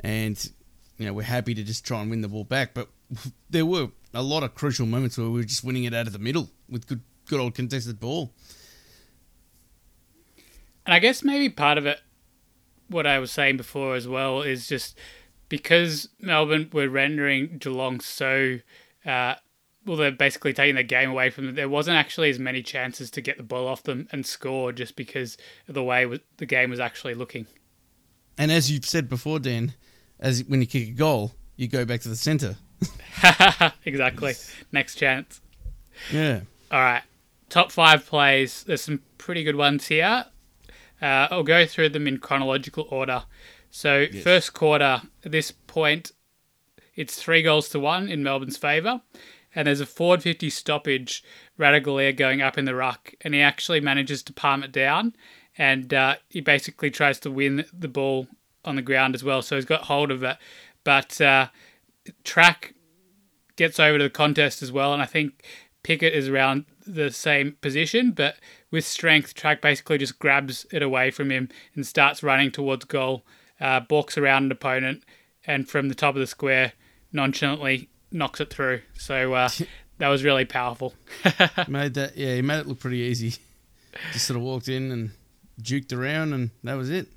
And 0.00 0.50
you 0.98 1.06
know, 1.06 1.12
we're 1.12 1.22
happy 1.22 1.54
to 1.54 1.62
just 1.62 1.84
try 1.84 2.00
and 2.00 2.10
win 2.10 2.20
the 2.20 2.28
ball 2.28 2.44
back, 2.44 2.74
but 2.74 2.88
there 3.50 3.66
were 3.66 3.88
a 4.14 4.22
lot 4.22 4.42
of 4.42 4.54
crucial 4.54 4.86
moments 4.86 5.16
where 5.18 5.28
we 5.28 5.38
were 5.40 5.44
just 5.44 5.64
winning 5.64 5.84
it 5.84 5.94
out 5.94 6.06
of 6.06 6.12
the 6.12 6.18
middle 6.18 6.50
with 6.68 6.86
good 6.86 7.00
good 7.26 7.40
old 7.40 7.54
contested 7.54 8.00
ball. 8.00 8.32
And 10.84 10.94
I 10.94 10.98
guess 10.98 11.22
maybe 11.22 11.48
part 11.48 11.78
of 11.78 11.86
it, 11.86 12.00
what 12.88 13.06
I 13.06 13.18
was 13.18 13.30
saying 13.30 13.56
before 13.56 13.94
as 13.94 14.08
well, 14.08 14.42
is 14.42 14.66
just 14.66 14.98
because 15.48 16.08
Melbourne 16.20 16.70
were 16.72 16.88
rendering 16.88 17.58
Geelong 17.58 18.00
so, 18.00 18.58
uh, 19.06 19.34
well, 19.84 19.96
they're 19.96 20.12
basically 20.12 20.52
taking 20.52 20.76
the 20.76 20.82
game 20.82 21.10
away 21.10 21.30
from 21.30 21.46
them. 21.46 21.54
There 21.54 21.68
wasn't 21.68 21.96
actually 21.96 22.30
as 22.30 22.38
many 22.38 22.62
chances 22.62 23.10
to 23.12 23.20
get 23.20 23.36
the 23.36 23.42
ball 23.42 23.66
off 23.66 23.82
them 23.82 24.08
and 24.12 24.24
score 24.24 24.72
just 24.72 24.96
because 24.96 25.36
of 25.68 25.74
the 25.74 25.82
way 25.82 26.20
the 26.36 26.46
game 26.46 26.70
was 26.70 26.80
actually 26.80 27.14
looking. 27.14 27.46
And 28.38 28.50
as 28.50 28.70
you've 28.70 28.86
said 28.86 29.08
before, 29.08 29.38
Dan, 29.38 29.74
as 30.20 30.44
when 30.44 30.60
you 30.60 30.66
kick 30.66 30.88
a 30.88 30.92
goal, 30.92 31.32
you 31.56 31.68
go 31.68 31.84
back 31.84 32.00
to 32.02 32.08
the 32.08 32.16
centre. 32.16 32.56
exactly. 33.84 34.34
Next 34.70 34.94
chance. 34.96 35.40
Yeah. 36.10 36.40
All 36.70 36.80
right. 36.80 37.02
Top 37.48 37.70
five 37.70 38.06
plays. 38.06 38.64
There's 38.64 38.80
some 38.82 39.02
pretty 39.18 39.44
good 39.44 39.56
ones 39.56 39.88
here. 39.88 40.24
Uh, 41.00 41.28
I'll 41.30 41.42
go 41.42 41.66
through 41.66 41.90
them 41.90 42.06
in 42.06 42.18
chronological 42.18 42.86
order. 42.90 43.24
So, 43.70 44.06
first 44.22 44.52
quarter, 44.52 45.02
at 45.24 45.32
this 45.32 45.50
point, 45.50 46.12
it's 46.94 47.16
three 47.16 47.42
goals 47.42 47.68
to 47.70 47.80
one 47.80 48.08
in 48.08 48.22
Melbourne's 48.22 48.56
favour. 48.56 49.00
And 49.54 49.66
there's 49.66 49.80
a 49.80 49.86
forward 49.86 50.22
50 50.22 50.48
stoppage, 50.50 51.22
Ratugolea 51.58 52.16
going 52.16 52.40
up 52.40 52.56
in 52.56 52.64
the 52.64 52.74
ruck. 52.74 53.14
And 53.20 53.34
he 53.34 53.40
actually 53.40 53.80
manages 53.80 54.22
to 54.24 54.32
palm 54.32 54.62
it 54.62 54.72
down. 54.72 55.14
And 55.58 55.92
uh, 55.92 56.16
he 56.28 56.40
basically 56.40 56.90
tries 56.90 57.20
to 57.20 57.30
win 57.30 57.64
the 57.72 57.88
ball 57.88 58.28
on 58.64 58.76
the 58.76 58.82
ground 58.82 59.14
as 59.14 59.22
well. 59.22 59.42
So 59.42 59.56
he's 59.56 59.64
got 59.64 59.82
hold 59.82 60.10
of 60.10 60.22
it. 60.22 60.38
But 60.84 61.20
uh, 61.20 61.48
track 62.24 62.74
gets 63.56 63.78
over 63.78 63.98
to 63.98 64.04
the 64.04 64.10
contest 64.10 64.62
as 64.62 64.72
well, 64.72 64.92
and 64.92 65.02
I 65.02 65.06
think 65.06 65.44
Pickett 65.82 66.14
is 66.14 66.28
around 66.28 66.64
the 66.86 67.10
same 67.10 67.56
position, 67.60 68.12
but 68.12 68.36
with 68.70 68.84
strength, 68.84 69.34
Track 69.34 69.60
basically 69.60 69.98
just 69.98 70.18
grabs 70.18 70.66
it 70.72 70.82
away 70.82 71.10
from 71.10 71.30
him 71.30 71.48
and 71.74 71.86
starts 71.86 72.22
running 72.22 72.50
towards 72.50 72.84
goal, 72.84 73.24
uh, 73.60 73.80
balks 73.80 74.16
around 74.16 74.44
an 74.44 74.52
opponent, 74.52 75.04
and 75.46 75.68
from 75.68 75.88
the 75.88 75.94
top 75.94 76.14
of 76.14 76.20
the 76.20 76.26
square, 76.26 76.72
nonchalantly 77.12 77.88
knocks 78.12 78.40
it 78.40 78.50
through. 78.50 78.82
So 78.94 79.34
uh, 79.34 79.48
that 79.98 80.08
was 80.08 80.22
really 80.24 80.44
powerful. 80.44 80.94
made 81.68 81.94
that 81.94 82.16
yeah, 82.16 82.34
he 82.36 82.42
made 82.42 82.58
it 82.60 82.66
look 82.66 82.80
pretty 82.80 82.98
easy. 82.98 83.34
Just 84.12 84.26
sort 84.26 84.36
of 84.36 84.42
walked 84.42 84.68
in 84.68 84.90
and 84.90 85.10
juked 85.60 85.92
around 85.92 86.32
and 86.32 86.50
that 86.64 86.74
was 86.74 86.88
it. 86.90 87.08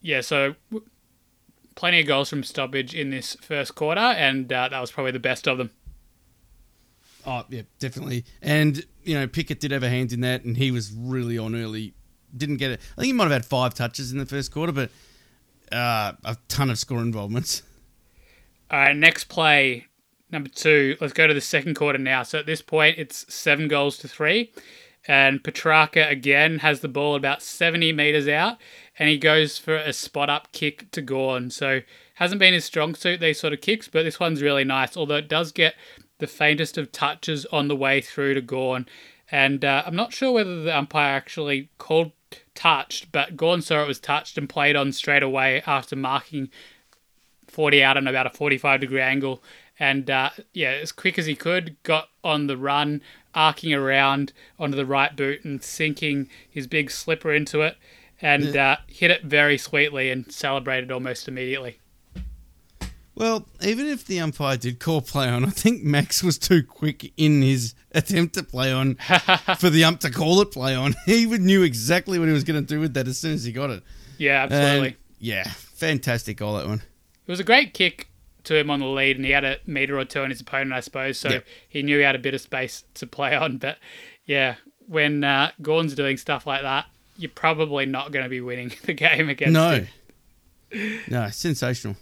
yeah, 0.00 0.20
so 0.20 0.54
w- 0.70 0.88
plenty 1.74 2.00
of 2.00 2.06
goals 2.06 2.28
from 2.28 2.44
stoppage 2.44 2.94
in 2.94 3.10
this 3.10 3.34
first 3.40 3.74
quarter, 3.74 4.00
and 4.00 4.52
uh, 4.52 4.68
that 4.68 4.80
was 4.80 4.92
probably 4.92 5.10
the 5.12 5.18
best 5.18 5.48
of 5.48 5.58
them. 5.58 5.70
Oh 7.26 7.44
yeah, 7.48 7.62
definitely. 7.78 8.24
And 8.42 8.84
you 9.02 9.18
know, 9.18 9.26
Pickett 9.26 9.58
did 9.60 9.70
have 9.70 9.82
a 9.82 9.88
hand 9.88 10.12
in 10.12 10.20
that 10.20 10.44
and 10.44 10.56
he 10.56 10.70
was 10.70 10.92
really 10.92 11.36
on 11.38 11.54
early. 11.54 11.94
Didn't 12.36 12.56
get 12.58 12.70
it. 12.72 12.80
I 12.96 13.00
think 13.00 13.06
he 13.06 13.12
might 13.12 13.24
have 13.24 13.32
had 13.32 13.44
five 13.46 13.74
touches 13.74 14.12
in 14.12 14.18
the 14.18 14.26
first 14.26 14.52
quarter, 14.52 14.72
but 14.72 14.90
uh, 15.72 16.12
a 16.24 16.36
ton 16.48 16.68
of 16.70 16.78
score 16.78 17.00
involvements. 17.00 17.62
All 18.74 18.80
right, 18.80 18.96
next 18.96 19.28
play, 19.28 19.86
number 20.32 20.48
two. 20.48 20.96
Let's 21.00 21.12
go 21.12 21.28
to 21.28 21.32
the 21.32 21.40
second 21.40 21.76
quarter 21.76 21.96
now. 21.96 22.24
So 22.24 22.40
at 22.40 22.46
this 22.46 22.60
point, 22.60 22.98
it's 22.98 23.24
seven 23.32 23.68
goals 23.68 23.96
to 23.98 24.08
three. 24.08 24.52
And 25.06 25.44
Petracca 25.44 26.10
again 26.10 26.58
has 26.58 26.80
the 26.80 26.88
ball 26.88 27.14
about 27.14 27.40
70 27.40 27.92
metres 27.92 28.26
out 28.26 28.58
and 28.98 29.08
he 29.08 29.16
goes 29.16 29.58
for 29.58 29.76
a 29.76 29.92
spot 29.92 30.28
up 30.28 30.50
kick 30.50 30.90
to 30.90 31.00
Gawn. 31.02 31.50
So 31.50 31.82
hasn't 32.14 32.40
been 32.40 32.52
his 32.52 32.64
strong 32.64 32.96
suit, 32.96 33.20
these 33.20 33.38
sort 33.38 33.52
of 33.52 33.60
kicks, 33.60 33.86
but 33.86 34.02
this 34.02 34.18
one's 34.18 34.42
really 34.42 34.64
nice, 34.64 34.96
although 34.96 35.18
it 35.18 35.28
does 35.28 35.52
get 35.52 35.76
the 36.18 36.26
faintest 36.26 36.76
of 36.76 36.90
touches 36.90 37.46
on 37.52 37.68
the 37.68 37.76
way 37.76 38.00
through 38.00 38.34
to 38.34 38.40
Gawn. 38.40 38.86
And 39.30 39.64
uh, 39.64 39.84
I'm 39.86 39.94
not 39.94 40.12
sure 40.12 40.32
whether 40.32 40.64
the 40.64 40.76
umpire 40.76 41.14
actually 41.14 41.70
called 41.78 42.10
touched, 42.56 43.12
but 43.12 43.36
Gawn 43.36 43.62
saw 43.62 43.84
it 43.84 43.88
was 43.88 44.00
touched 44.00 44.36
and 44.36 44.48
played 44.48 44.74
on 44.74 44.90
straight 44.90 45.22
away 45.22 45.62
after 45.64 45.94
marking 45.94 46.50
40 47.54 47.82
out 47.82 47.96
on 47.96 48.06
about 48.06 48.26
a 48.26 48.30
45 48.30 48.80
degree 48.80 49.00
angle. 49.00 49.42
And 49.78 50.10
uh, 50.10 50.30
yeah, 50.52 50.70
as 50.70 50.92
quick 50.92 51.18
as 51.18 51.26
he 51.26 51.34
could, 51.34 51.76
got 51.82 52.08
on 52.22 52.46
the 52.46 52.56
run, 52.56 53.00
arcing 53.34 53.72
around 53.72 54.32
onto 54.58 54.76
the 54.76 54.86
right 54.86 55.14
boot 55.16 55.44
and 55.44 55.62
sinking 55.62 56.28
his 56.48 56.66
big 56.66 56.90
slipper 56.90 57.32
into 57.32 57.62
it. 57.62 57.76
and 58.20 58.56
uh, 58.56 58.76
hit 58.86 59.10
it 59.10 59.22
very 59.24 59.58
sweetly 59.58 60.10
and 60.10 60.30
celebrated 60.32 60.90
almost 60.92 61.26
immediately. 61.28 61.78
Well, 63.16 63.46
even 63.62 63.86
if 63.86 64.04
the 64.06 64.18
umpire 64.20 64.56
did 64.56 64.80
call 64.80 65.00
play 65.00 65.28
on, 65.28 65.44
I 65.44 65.50
think 65.50 65.82
Max 65.84 66.22
was 66.22 66.36
too 66.36 66.62
quick 66.64 67.12
in 67.16 67.42
his 67.42 67.74
attempt 67.92 68.34
to 68.34 68.42
play 68.42 68.72
on 68.72 68.94
for 69.58 69.70
the 69.70 69.84
ump 69.84 70.00
to 70.00 70.10
call 70.10 70.40
it 70.40 70.50
play 70.50 70.74
on. 70.74 70.94
He 71.06 71.16
even 71.16 71.44
knew 71.44 71.62
exactly 71.62 72.18
what 72.18 72.26
he 72.26 72.34
was 72.34 72.44
going 72.44 72.60
to 72.60 72.66
do 72.66 72.80
with 72.80 72.94
that 72.94 73.06
as 73.06 73.18
soon 73.18 73.34
as 73.34 73.44
he 73.44 73.52
got 73.52 73.70
it. 73.70 73.82
Yeah, 74.18 74.42
absolutely. 74.44 74.88
And, 74.88 74.96
yeah, 75.18 75.44
fantastic 75.44 76.38
goal 76.38 76.56
that 76.56 76.66
one. 76.66 76.82
It 77.26 77.30
was 77.30 77.40
a 77.40 77.44
great 77.44 77.74
kick 77.74 78.08
to 78.44 78.56
him 78.56 78.70
on 78.70 78.80
the 78.80 78.86
lead, 78.86 79.16
and 79.16 79.24
he 79.24 79.32
had 79.32 79.44
a 79.44 79.58
meter 79.66 79.98
or 79.98 80.04
two 80.04 80.22
on 80.22 80.30
his 80.30 80.40
opponent, 80.40 80.72
I 80.72 80.80
suppose. 80.80 81.18
So 81.18 81.30
yep. 81.30 81.46
he 81.68 81.82
knew 81.82 81.98
he 81.98 82.04
had 82.04 82.14
a 82.14 82.18
bit 82.18 82.34
of 82.34 82.40
space 82.40 82.84
to 82.94 83.06
play 83.06 83.34
on. 83.34 83.58
But 83.58 83.78
yeah, 84.26 84.56
when 84.86 85.24
uh, 85.24 85.50
Gawn's 85.62 85.94
doing 85.94 86.16
stuff 86.16 86.46
like 86.46 86.62
that, 86.62 86.86
you're 87.16 87.30
probably 87.30 87.86
not 87.86 88.12
going 88.12 88.24
to 88.24 88.28
be 88.28 88.40
winning 88.40 88.72
the 88.84 88.92
game 88.92 89.28
against 89.28 89.52
no. 89.52 89.86
him. 90.70 91.00
No, 91.08 91.30
sensational. 91.30 91.96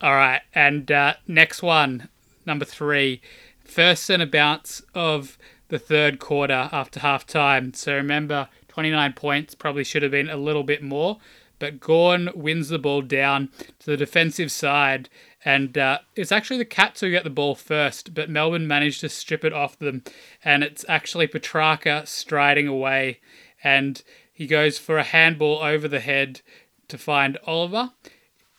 All 0.00 0.14
right, 0.14 0.42
and 0.54 0.90
uh, 0.92 1.14
next 1.26 1.60
one, 1.60 2.08
number 2.46 2.64
three, 2.64 3.20
first 3.64 4.04
centre 4.04 4.26
bounce 4.26 4.80
of 4.94 5.38
the 5.68 5.78
third 5.78 6.20
quarter 6.20 6.68
after 6.70 7.00
half 7.00 7.26
time. 7.26 7.74
So 7.74 7.94
remember, 7.94 8.48
29 8.68 9.12
points 9.14 9.54
probably 9.54 9.82
should 9.82 10.02
have 10.02 10.12
been 10.12 10.30
a 10.30 10.36
little 10.36 10.62
bit 10.62 10.82
more, 10.82 11.18
but 11.58 11.80
Gawn 11.80 12.30
wins 12.34 12.68
the 12.68 12.78
ball 12.78 13.02
down 13.02 13.50
to 13.80 13.86
the 13.86 13.96
defensive 13.96 14.50
side, 14.50 15.08
and 15.44 15.76
uh, 15.76 15.98
it's 16.16 16.32
actually 16.32 16.58
the 16.58 16.64
Cats 16.64 17.00
who 17.00 17.10
get 17.10 17.24
the 17.24 17.30
ball 17.30 17.54
first, 17.54 18.14
but 18.14 18.30
Melbourne 18.30 18.66
managed 18.66 19.00
to 19.00 19.08
strip 19.08 19.44
it 19.44 19.52
off 19.52 19.78
them, 19.78 20.02
and 20.44 20.62
it's 20.62 20.84
actually 20.88 21.26
Petracca 21.26 22.06
striding 22.06 22.68
away, 22.68 23.20
and 23.62 24.02
he 24.32 24.46
goes 24.46 24.78
for 24.78 24.98
a 24.98 25.02
handball 25.02 25.58
over 25.58 25.88
the 25.88 26.00
head 26.00 26.42
to 26.88 26.96
find 26.96 27.38
Oliver 27.46 27.90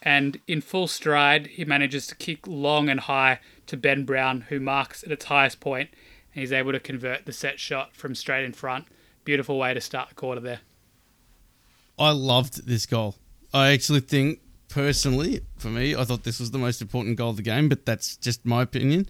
and 0.02 0.40
in 0.48 0.62
full 0.62 0.88
stride, 0.88 1.48
he 1.48 1.66
manages 1.66 2.08
to 2.08 2.16
kick 2.16 2.48
long 2.48 2.90
and 2.90 3.02
high 3.02 3.40
to 3.68 3.78
Ben 3.78 4.06
Brown, 4.06 4.42
who 4.50 4.60
marks 4.60 5.04
at 5.04 5.12
its 5.12 5.26
highest 5.26 5.60
point, 5.60 5.90
and 6.34 6.42
he's 6.42 6.54
able 6.54 6.72
to 6.72 6.80
convert 6.80 7.26
the 7.26 7.34
set 7.34 7.60
shot 7.60 7.96
from 7.96 8.16
straight 8.16 8.46
in 8.46 8.54
front. 8.54 8.86
Beautiful 9.26 9.58
way 9.58 9.74
to 9.74 9.82
start 9.82 10.10
the 10.10 10.16
quarter 10.16 10.42
there. 10.42 10.62
I 12.00 12.12
loved 12.12 12.66
this 12.66 12.86
goal. 12.86 13.16
I 13.54 13.72
actually 13.72 14.00
think, 14.00 14.40
personally, 14.70 15.42
for 15.58 15.68
me, 15.68 15.96
I 15.96 16.06
thought 16.06 16.24
this 16.24 16.40
was 16.40 16.52
the 16.52 16.58
most 16.58 16.82
important 16.82 17.18
goal 17.18 17.32
of 17.32 17.36
the 17.36 17.42
game, 17.42 17.68
but 17.68 17.86
that's 17.86 18.16
just 18.16 18.46
my 18.46 18.62
opinion. 18.62 19.10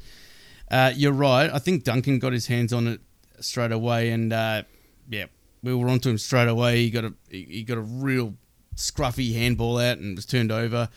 Uh, 0.72 0.92
you're 0.96 1.14
right. 1.14 1.50
I 1.52 1.60
think 1.60 1.84
Duncan 1.84 2.20
got 2.20 2.34
his 2.34 2.48
hands 2.48 2.74
on 2.74 2.88
it 2.88 3.02
straight 3.40 3.72
away, 3.72 4.10
and 4.10 4.34
uh, 4.34 4.64
yeah, 5.10 5.26
we 5.62 5.74
were 5.74 5.90
onto 5.90 6.10
him 6.10 6.18
straight 6.18 6.48
away. 6.48 6.78
He 6.78 6.90
got 6.90 7.06
a 7.06 7.14
he 7.30 7.64
got 7.64 7.78
a 7.78 7.82
real 7.82 8.36
scruffy 8.76 9.34
handball 9.34 9.78
out 9.78 9.98
and 9.98 10.16
was 10.16 10.26
turned 10.26 10.52
over. 10.52 10.90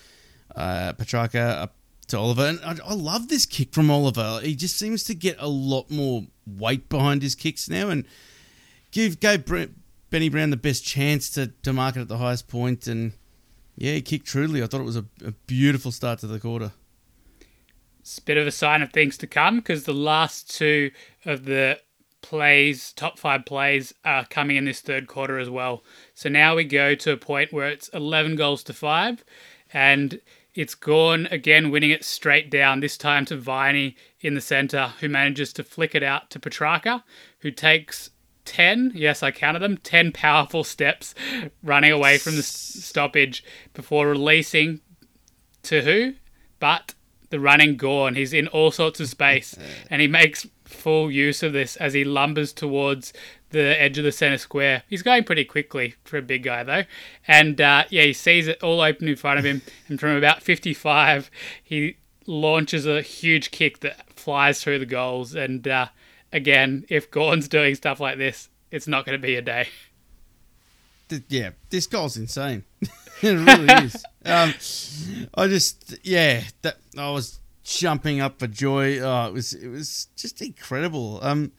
Uh, 0.55 0.93
Petracca 0.93 1.63
up 1.63 1.75
to 2.09 2.19
Oliver. 2.19 2.47
And 2.47 2.61
I, 2.63 2.77
I, 2.85 2.95
love 2.95 3.29
this 3.29 3.47
kick 3.47 3.73
from 3.73 3.91
Oliver. 3.91 4.41
He 4.43 4.55
just 4.55 4.79
seems 4.79 5.03
to 5.05 5.15
get 5.15 5.37
a 5.39 5.49
lot 5.49 5.91
more 5.91 6.27
weight 6.47 6.89
behind 6.89 7.23
his 7.23 7.35
kicks 7.35 7.69
now 7.69 7.89
and 7.89 8.05
give 8.91 9.19
gave 9.19 9.47
Benny 10.13 10.29
Brown 10.29 10.51
the 10.51 10.59
best 10.59 10.85
chance 10.85 11.31
to, 11.31 11.49
to 11.63 11.73
mark 11.73 11.97
it 11.97 12.01
at 12.01 12.09
the 12.09 12.19
highest 12.19 12.47
point. 12.47 12.87
And 12.87 13.15
yeah, 13.77 13.95
he 13.95 14.03
kicked 14.03 14.27
truly. 14.27 14.63
I 14.63 14.67
thought 14.67 14.83
it 14.83 14.85
was 14.85 14.97
a, 14.97 15.07
a 15.25 15.33
beautiful 15.47 15.91
start 15.91 16.19
to 16.19 16.27
the 16.27 16.39
quarter. 16.39 16.73
It's 18.01 18.19
a 18.19 18.23
bit 18.23 18.37
of 18.37 18.47
a 18.47 18.51
sign 18.51 18.83
of 18.83 18.93
things 18.93 19.17
to 19.19 19.27
come 19.27 19.57
because 19.57 19.85
the 19.85 19.95
last 19.95 20.55
two 20.55 20.91
of 21.25 21.47
the 21.47 21.81
plays, 22.21 22.93
top 22.93 23.19
five 23.19 23.47
plays, 23.47 23.95
are 24.05 24.27
coming 24.27 24.57
in 24.57 24.67
this 24.67 24.81
third 24.81 25.07
quarter 25.07 25.39
as 25.39 25.49
well. 25.49 25.83
So 26.15 26.29
now 26.29 26.57
we 26.57 26.65
go 26.65 26.95
to 26.95 27.13
a 27.13 27.17
point 27.17 27.51
where 27.51 27.69
it's 27.69 27.89
11 27.89 28.37
goals 28.37 28.63
to 28.65 28.75
five, 28.75 29.25
and 29.73 30.21
it's 30.55 30.75
Gawn 30.75 31.27
again 31.31 31.71
winning 31.71 31.91
it 31.91 32.05
straight 32.05 32.51
down, 32.51 32.81
this 32.81 32.99
time 32.99 33.25
to 33.27 33.37
Viney 33.37 33.97
in 34.21 34.35
the 34.35 34.41
centre, 34.43 34.93
who 35.01 35.09
manages 35.09 35.55
to 35.55 35.65
flick 35.65 35.95
it 35.95 36.03
out 36.03 36.29
to 36.31 36.39
Petracca, 36.39 37.03
who 37.39 37.51
takes 37.51 38.11
10, 38.45 38.93
yes, 38.95 39.23
I 39.23 39.31
counted 39.31 39.61
them, 39.61 39.77
10 39.79 40.13
powerful 40.13 40.65
steps 40.65 41.15
running 41.63 41.93
away 41.93 42.19
from 42.19 42.37
the 42.37 42.43
stoppage 42.43 43.45
before 43.75 44.09
releasing 44.09 44.81
to 45.65 45.83
who? 45.83 46.15
But 46.59 46.95
the 47.31 47.41
running 47.41 47.77
Gawn. 47.77 48.15
He's 48.15 48.33
in 48.33 48.47
all 48.49 48.71
sorts 48.71 49.01
of 49.01 49.09
space 49.09 49.57
and 49.91 50.01
he 50.01 50.07
makes 50.07 50.47
full 50.65 51.11
use 51.11 51.43
of 51.43 51.53
this 51.53 51.77
as 51.77 51.95
he 51.95 52.05
lumbers 52.05 52.55
towards 52.55 53.13
the 53.51 53.81
edge 53.81 53.99
of 53.99 54.05
the 54.05 54.13
center 54.13 54.39
square. 54.39 54.83
He's 54.89 55.03
going 55.03 55.25
pretty 55.25 55.45
quickly 55.45 55.95
for 56.05 56.19
a 56.19 56.23
big 56.23 56.43
guy 56.43 56.63
though, 56.63 56.85
and 57.29 57.61
uh, 57.61 57.85
yeah, 57.91 58.03
he 58.05 58.13
sees 58.13 58.49
it 58.49 58.63
all 58.63 58.81
open 58.81 59.09
in 59.09 59.17
front 59.17 59.39
of 59.39 59.45
him, 59.45 59.63
and 59.89 60.01
from 60.01 60.17
about 60.17 60.43
55, 60.43 61.31
he 61.63 61.97
launches 62.27 62.87
a 62.87 63.03
huge 63.03 63.51
kick 63.51 63.81
that 63.81 64.11
flies 64.19 64.63
through 64.63 64.79
the 64.79 64.87
goals. 64.87 65.35
And 65.35 65.67
uh, 65.67 65.89
again, 66.33 66.85
if 66.89 67.11
Gawn's 67.11 67.49
doing 67.49 67.75
stuff 67.75 68.01
like 68.01 68.19
this, 68.19 68.49
it's 68.71 68.89
not 68.89 69.05
going 69.05 69.21
to 69.21 69.25
be 69.25 69.37
a 69.37 69.43
day. 69.43 69.69
Yeah, 71.29 71.51
this 71.69 71.87
goal's 71.87 72.17
insane. 72.17 72.65
it 73.23 73.35
really 73.35 73.85
is. 73.85 73.97
Um, 74.25 74.55
I 75.35 75.47
just, 75.47 75.99
yeah, 76.03 76.43
that 76.63 76.79
I 76.97 77.11
was 77.11 77.41
jumping 77.65 78.21
up 78.21 78.39
for 78.39 78.47
joy. 78.47 78.99
Oh, 78.99 79.27
it 79.27 79.33
was 79.33 79.53
it 79.53 79.69
was 79.69 80.09
just 80.17 80.41
incredible. 80.41 81.19
Um, 81.23 81.53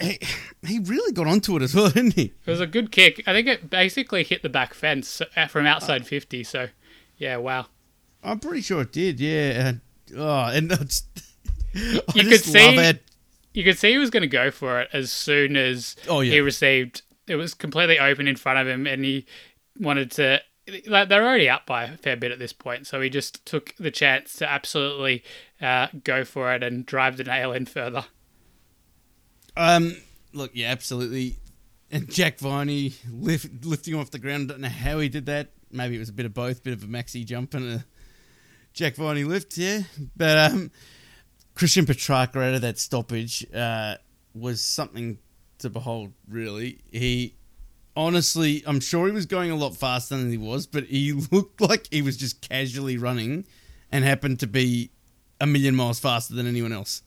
he, 0.00 0.18
he 0.66 0.78
really 0.78 1.12
got 1.12 1.26
onto 1.26 1.56
it 1.56 1.62
as 1.62 1.74
well, 1.74 1.88
didn't 1.94 2.14
he? 2.14 2.34
It 2.44 2.50
was 2.50 2.60
a 2.60 2.66
good 2.66 2.92
kick. 2.92 3.22
I 3.26 3.32
think 3.32 3.48
it 3.48 3.70
basically 3.70 4.22
hit 4.22 4.42
the 4.42 4.48
back 4.48 4.74
fence 4.74 5.20
uh, 5.36 5.46
from 5.46 5.66
outside 5.66 6.02
uh, 6.02 6.04
fifty. 6.04 6.44
So, 6.44 6.68
yeah, 7.16 7.36
wow. 7.36 7.66
I'm 8.22 8.38
pretty 8.38 8.60
sure 8.60 8.82
it 8.82 8.92
did. 8.92 9.20
Yeah. 9.20 9.72
Oh, 10.16 10.44
and 10.46 10.70
that's, 10.70 11.02
you 12.14 12.24
could 12.24 12.40
see 12.40 12.98
you 13.54 13.64
could 13.64 13.78
see 13.78 13.92
he 13.92 13.98
was 13.98 14.10
going 14.10 14.22
to 14.22 14.28
go 14.28 14.50
for 14.50 14.80
it 14.80 14.88
as 14.92 15.10
soon 15.10 15.56
as 15.56 15.96
oh, 16.08 16.20
yeah. 16.20 16.32
he 16.34 16.40
received. 16.40 17.02
It 17.26 17.36
was 17.36 17.54
completely 17.54 17.98
open 17.98 18.28
in 18.28 18.36
front 18.36 18.58
of 18.58 18.68
him, 18.68 18.86
and 18.86 19.04
he 19.04 19.26
wanted 19.78 20.10
to 20.12 20.40
like 20.86 21.08
they're 21.08 21.24
already 21.24 21.48
up 21.48 21.66
by 21.66 21.84
a 21.84 21.96
fair 21.96 22.16
bit 22.16 22.32
at 22.32 22.38
this 22.38 22.52
point, 22.52 22.86
so 22.86 23.00
he 23.00 23.10
just 23.10 23.44
took 23.46 23.74
the 23.78 23.90
chance 23.90 24.34
to 24.34 24.50
absolutely 24.50 25.24
uh, 25.60 25.88
go 26.04 26.24
for 26.24 26.52
it 26.54 26.62
and 26.62 26.84
drive 26.84 27.16
the 27.16 27.24
nail 27.24 27.52
in 27.52 27.66
further. 27.66 28.04
Um, 29.56 29.96
look, 30.32 30.52
yeah, 30.54 30.70
absolutely. 30.70 31.38
And 31.90 32.10
Jack 32.10 32.38
Viney 32.38 32.94
lift, 33.10 33.64
lifting 33.64 33.94
off 33.94 34.10
the 34.10 34.18
ground. 34.18 34.50
I 34.50 34.54
Don't 34.54 34.60
know 34.60 34.68
how 34.68 34.98
he 34.98 35.08
did 35.08 35.26
that. 35.26 35.48
Maybe 35.70 35.96
it 35.96 35.98
was 35.98 36.10
a 36.10 36.12
bit 36.14 36.26
of 36.26 36.34
both, 36.34 36.62
bit 36.62 36.74
of 36.74 36.84
a 36.84 36.86
maxi 36.86 37.24
jump 37.24 37.54
and 37.54 37.72
a 37.72 37.84
Jack 38.72 38.96
Viney 38.96 39.24
lift, 39.24 39.56
yeah. 39.56 39.82
But 40.16 40.52
um, 40.52 40.70
Christian 41.58 41.86
Petracca 41.86 42.36
out 42.36 42.54
of 42.54 42.60
that 42.60 42.78
stoppage 42.78 43.44
uh, 43.52 43.96
was 44.32 44.60
something 44.60 45.18
to 45.58 45.68
behold. 45.68 46.12
Really, 46.28 46.78
he 46.92 47.34
honestly, 47.96 48.62
I'm 48.64 48.78
sure 48.78 49.06
he 49.06 49.12
was 49.12 49.26
going 49.26 49.50
a 49.50 49.56
lot 49.56 49.76
faster 49.76 50.16
than 50.16 50.30
he 50.30 50.38
was, 50.38 50.68
but 50.68 50.84
he 50.84 51.12
looked 51.32 51.60
like 51.60 51.88
he 51.90 52.00
was 52.00 52.16
just 52.16 52.40
casually 52.40 52.96
running 52.96 53.44
and 53.90 54.04
happened 54.04 54.38
to 54.40 54.46
be 54.46 54.92
a 55.40 55.46
million 55.48 55.74
miles 55.74 55.98
faster 55.98 56.32
than 56.32 56.46
anyone 56.46 56.72
else. 56.72 57.02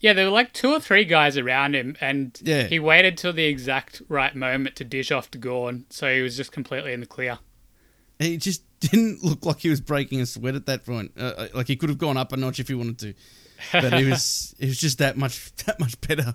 Yeah, 0.00 0.14
there 0.14 0.24
were 0.24 0.32
like 0.32 0.54
two 0.54 0.72
or 0.72 0.80
three 0.80 1.04
guys 1.04 1.36
around 1.36 1.74
him, 1.76 1.96
and 2.00 2.36
yeah. 2.42 2.62
he 2.62 2.80
waited 2.80 3.18
till 3.18 3.34
the 3.34 3.44
exact 3.44 4.00
right 4.08 4.34
moment 4.34 4.74
to 4.76 4.84
dish 4.84 5.12
off 5.12 5.30
to 5.32 5.38
Gawn, 5.38 5.84
so 5.90 6.12
he 6.12 6.22
was 6.22 6.34
just 6.34 6.50
completely 6.50 6.94
in 6.94 7.00
the 7.00 7.06
clear. 7.06 7.38
He 8.22 8.36
just 8.36 8.62
didn't 8.80 9.22
look 9.22 9.44
like 9.44 9.60
he 9.60 9.68
was 9.68 9.80
breaking 9.80 10.20
a 10.20 10.26
sweat 10.26 10.54
at 10.54 10.66
that 10.66 10.84
point. 10.84 11.12
Uh, 11.18 11.32
uh 11.36 11.48
like 11.54 11.68
he 11.68 11.76
could 11.76 11.88
have 11.88 11.98
gone 11.98 12.16
up 12.16 12.32
a 12.32 12.36
notch 12.36 12.60
if 12.60 12.68
he 12.68 12.74
wanted 12.74 12.98
to, 12.98 13.14
but 13.72 13.92
he 13.94 14.04
was 14.10 14.54
he 14.58 14.66
was 14.66 14.78
just 14.78 14.98
that 14.98 15.16
much 15.16 15.54
that 15.66 15.78
much 15.80 16.00
better. 16.00 16.34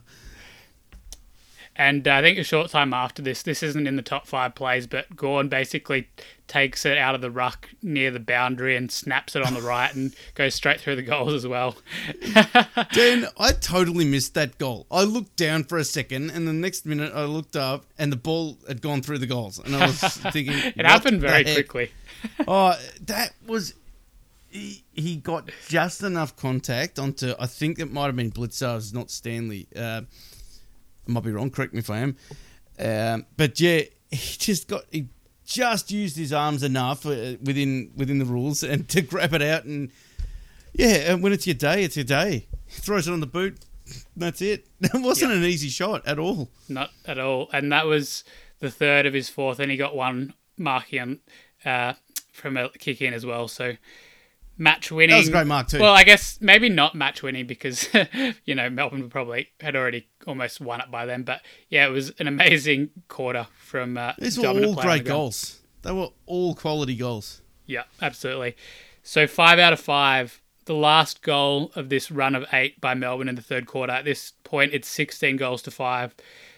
And 1.77 2.07
uh, 2.07 2.15
I 2.15 2.21
think 2.21 2.39
a 2.39 2.43
short 2.43 2.71
time 2.71 2.91
after 2.91 3.21
this, 3.21 3.43
this 3.43 3.61
isn't 3.61 3.85
in 3.85 3.97
the 3.97 4.01
top 4.01 4.25
five 4.25 4.55
plays, 4.55 4.87
but 4.87 5.15
Gawn 5.15 5.47
basically 5.47 6.07
takes 6.47 6.85
it 6.87 6.97
out 6.97 7.13
of 7.13 7.21
the 7.21 7.29
ruck 7.29 7.69
near 7.83 8.09
the 8.09 8.19
boundary 8.19 8.75
and 8.75 8.91
snaps 8.91 9.35
it 9.35 9.43
on 9.43 9.53
the 9.53 9.61
right 9.61 9.93
and 9.93 10.15
goes 10.33 10.55
straight 10.55 10.81
through 10.81 10.95
the 10.95 11.03
goals 11.03 11.33
as 11.33 11.45
well. 11.45 11.75
Dan, 12.93 13.27
I 13.37 13.51
totally 13.51 14.05
missed 14.05 14.33
that 14.33 14.57
goal. 14.57 14.87
I 14.89 15.03
looked 15.03 15.35
down 15.35 15.65
for 15.65 15.77
a 15.77 15.83
second, 15.83 16.31
and 16.31 16.47
the 16.47 16.53
next 16.53 16.87
minute 16.87 17.13
I 17.13 17.25
looked 17.25 17.55
up, 17.55 17.85
and 17.99 18.11
the 18.11 18.17
ball 18.17 18.57
had 18.67 18.81
gone 18.81 19.03
through 19.03 19.19
the 19.19 19.27
goals, 19.27 19.59
and 19.59 19.75
I 19.75 19.85
was 19.85 19.99
thinking, 20.31 20.57
it 20.75 20.85
happened 20.85 21.21
very 21.21 21.43
quickly. 21.43 21.91
oh, 22.47 22.75
that 23.01 23.33
was. 23.45 23.75
He, 24.49 24.83
he 24.93 25.17
got 25.17 25.51
just 25.67 26.01
enough 26.01 26.35
contact 26.35 26.97
onto. 26.97 27.33
I 27.37 27.45
think 27.45 27.77
it 27.77 27.91
might 27.91 28.05
have 28.05 28.15
been 28.15 28.31
Blicavs, 28.31 28.93
not 28.93 29.11
Stanley. 29.11 29.67
Uh, 29.75 30.03
I 31.07 31.11
might 31.11 31.23
be 31.23 31.31
wrong. 31.31 31.49
Correct 31.49 31.73
me 31.73 31.79
if 31.79 31.89
I 31.89 31.99
am. 31.99 32.15
Um, 32.79 33.25
but 33.35 33.59
yeah, 33.59 33.81
he 34.11 34.37
just 34.37 34.67
got 34.67 34.83
he 34.91 35.07
just 35.45 35.91
used 35.91 36.17
his 36.17 36.33
arms 36.33 36.63
enough 36.63 37.05
uh, 37.05 37.35
within 37.41 37.91
within 37.95 38.19
the 38.19 38.25
rules 38.25 38.63
and 38.63 38.87
to 38.89 39.01
grab 39.01 39.33
it 39.33 39.41
out 39.41 39.65
and 39.65 39.91
yeah, 40.73 41.11
and 41.11 41.23
when 41.23 41.33
it's 41.33 41.47
your 41.47 41.55
day, 41.55 41.83
it's 41.83 41.95
your 41.95 42.05
day. 42.05 42.47
He 42.67 42.81
throws 42.81 43.07
it 43.07 43.11
on 43.11 43.19
the 43.19 43.25
boot, 43.27 43.57
that's 44.15 44.41
it. 44.41 44.67
It 44.81 45.01
wasn't 45.01 45.33
an 45.33 45.43
easy 45.43 45.69
shot 45.69 46.05
at 46.05 46.19
all. 46.19 46.49
Not 46.69 46.91
at 47.05 47.17
all. 47.19 47.49
And 47.51 47.71
that 47.71 47.85
was 47.85 48.23
the 48.59 48.69
third 48.69 49.05
of 49.05 49.13
his 49.13 49.29
fourth, 49.29 49.59
and 49.59 49.71
he 49.71 49.77
got 49.77 49.95
one 49.95 50.33
marking 50.57 51.19
uh, 51.65 51.93
from 52.31 52.57
a 52.57 52.69
kick 52.69 53.01
in 53.01 53.13
as 53.13 53.25
well. 53.25 53.47
So 53.47 53.73
match 54.57 54.91
winning. 54.91 55.11
That 55.11 55.19
was 55.19 55.27
a 55.29 55.31
great 55.31 55.47
mark 55.47 55.67
too. 55.67 55.79
Well, 55.79 55.93
I 55.93 56.03
guess 56.03 56.39
maybe 56.41 56.69
not 56.69 56.95
match 56.95 57.23
winning 57.23 57.47
because 57.47 57.87
you 58.45 58.55
know 58.55 58.69
Melbourne 58.69 59.09
probably 59.09 59.49
had 59.59 59.75
already 59.75 60.07
almost 60.25 60.59
won 60.61 60.81
it 60.81 60.91
by 60.91 61.05
then. 61.05 61.23
But 61.23 61.41
yeah, 61.69 61.87
it 61.87 61.91
was 61.91 62.11
an 62.19 62.27
amazing 62.27 62.89
quarter 63.07 63.47
from. 63.59 63.97
Uh, 63.97 64.13
These 64.17 64.37
were 64.37 64.47
all 64.47 64.75
great 64.75 65.03
the 65.03 65.09
goals. 65.09 65.61
They 65.83 65.91
were 65.91 66.09
all 66.25 66.55
quality 66.55 66.95
goals. 66.95 67.41
Yeah, 67.65 67.83
absolutely. 68.01 68.55
So 69.03 69.27
five 69.27 69.59
out 69.59 69.73
of 69.73 69.79
five. 69.79 70.41
The 70.65 70.73
last 70.73 71.21
goal 71.21 71.71
of 71.75 71.87
this 71.87 72.11
run 72.11 72.35
of 72.35 72.45
eight 72.51 72.81
by 72.81 72.93
Melbourne 72.93 73.29
in 73.29 73.35
the 73.35 73.41
third 73.41 73.67
quarter. 73.67 73.93
At 73.93 74.03
this 74.03 74.33
point, 74.43 74.73
it's 74.73 74.89
16 74.89 75.37
goals 75.37 75.61
to 75.61 75.71
five. 75.71 76.13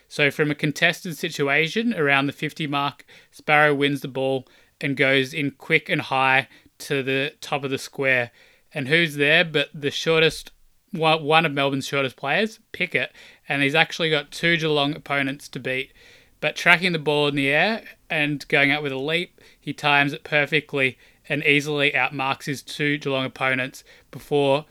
So 0.08 0.32
from 0.32 0.50
a 0.50 0.56
contested 0.56 1.16
situation 1.16 1.94
around 1.94 2.26
the 2.26 2.34
50 2.34 2.66
mark, 2.66 3.06
Sparrow 3.30 3.76
wins 3.76 4.02
the 4.02 4.08
ball 4.08 4.48
and 4.82 4.98
goes 4.98 5.32
in 5.32 5.52
quick 5.52 5.90
and 5.90 6.02
high 6.02 6.48
to 6.80 7.04
the 7.04 7.34
top 7.42 7.64
of 7.64 7.72
the 7.72 7.78
square. 7.78 8.32
And 8.74 8.88
who's 8.88 9.16
there 9.16 9.46
but 9.46 9.70
the 9.74 9.92
shortest, 9.92 10.52
one 10.92 11.46
of 11.46 11.52
Melbourne's 11.52 11.88
shortest 11.88 12.16
players, 12.16 12.60
Pickett. 12.72 13.12
And 13.48 13.62
he's 13.62 13.76
actually 13.76 14.10
got 14.10 14.32
two 14.32 14.58
Geelong 14.58 14.96
opponents 14.96 15.48
to 15.50 15.60
beat. 15.60 15.94
But 16.42 16.56
tracking 16.56 16.94
the 16.94 17.00
ball 17.00 17.28
in 17.28 17.36
the 17.36 17.50
air 17.50 17.84
and 18.10 18.48
going 18.48 18.72
out 18.72 18.82
with 18.82 18.92
a 18.92 18.98
leap, 18.98 19.42
he 19.60 19.74
times 19.74 20.14
it 20.14 20.24
perfectly 20.24 20.98
and 21.28 21.44
easily 21.44 21.94
outmarks 21.94 22.48
his 22.48 22.62
two 22.64 22.98
Geelong 22.98 23.26
opponents 23.26 23.84
before 24.10 24.66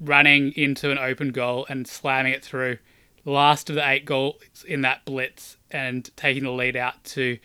running 0.00 0.52
into 0.52 0.90
an 0.90 0.98
open 0.98 1.30
goal 1.30 1.66
and 1.68 1.86
slamming 1.86 2.32
it 2.32 2.44
through. 2.44 2.78
Last 3.24 3.68
of 3.68 3.76
the 3.76 3.88
eight 3.88 4.06
goals 4.06 4.64
in 4.66 4.80
that 4.80 5.04
blitz 5.04 5.58
and 5.70 6.10
taking 6.16 6.44
the 6.44 6.50
lead 6.50 6.74
out 6.74 7.04
to 7.04 7.38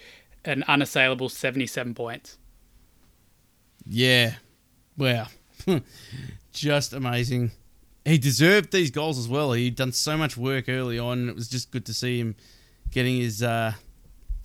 an 0.46 0.64
unassailable 0.68 1.28
77 1.28 1.94
points. 1.94 2.38
Yeah. 3.88 4.36
Wow. 4.98 5.28
just 6.54 6.94
amazing. 6.94 7.52
He 8.06 8.18
deserved 8.18 8.72
these 8.72 8.92
goals 8.92 9.18
as 9.18 9.28
well. 9.28 9.54
He'd 9.54 9.76
done 9.76 9.92
so 9.92 10.18
much 10.18 10.38
work 10.38 10.70
early 10.70 11.00
on. 11.00 11.20
and 11.20 11.30
It 11.30 11.36
was 11.36 11.50
just 11.50 11.72
good 11.72 11.86
to 11.88 11.94
see 11.94 12.20
him 12.20 12.36
getting 12.92 13.18
his 13.18 13.42
uh, 13.42 13.74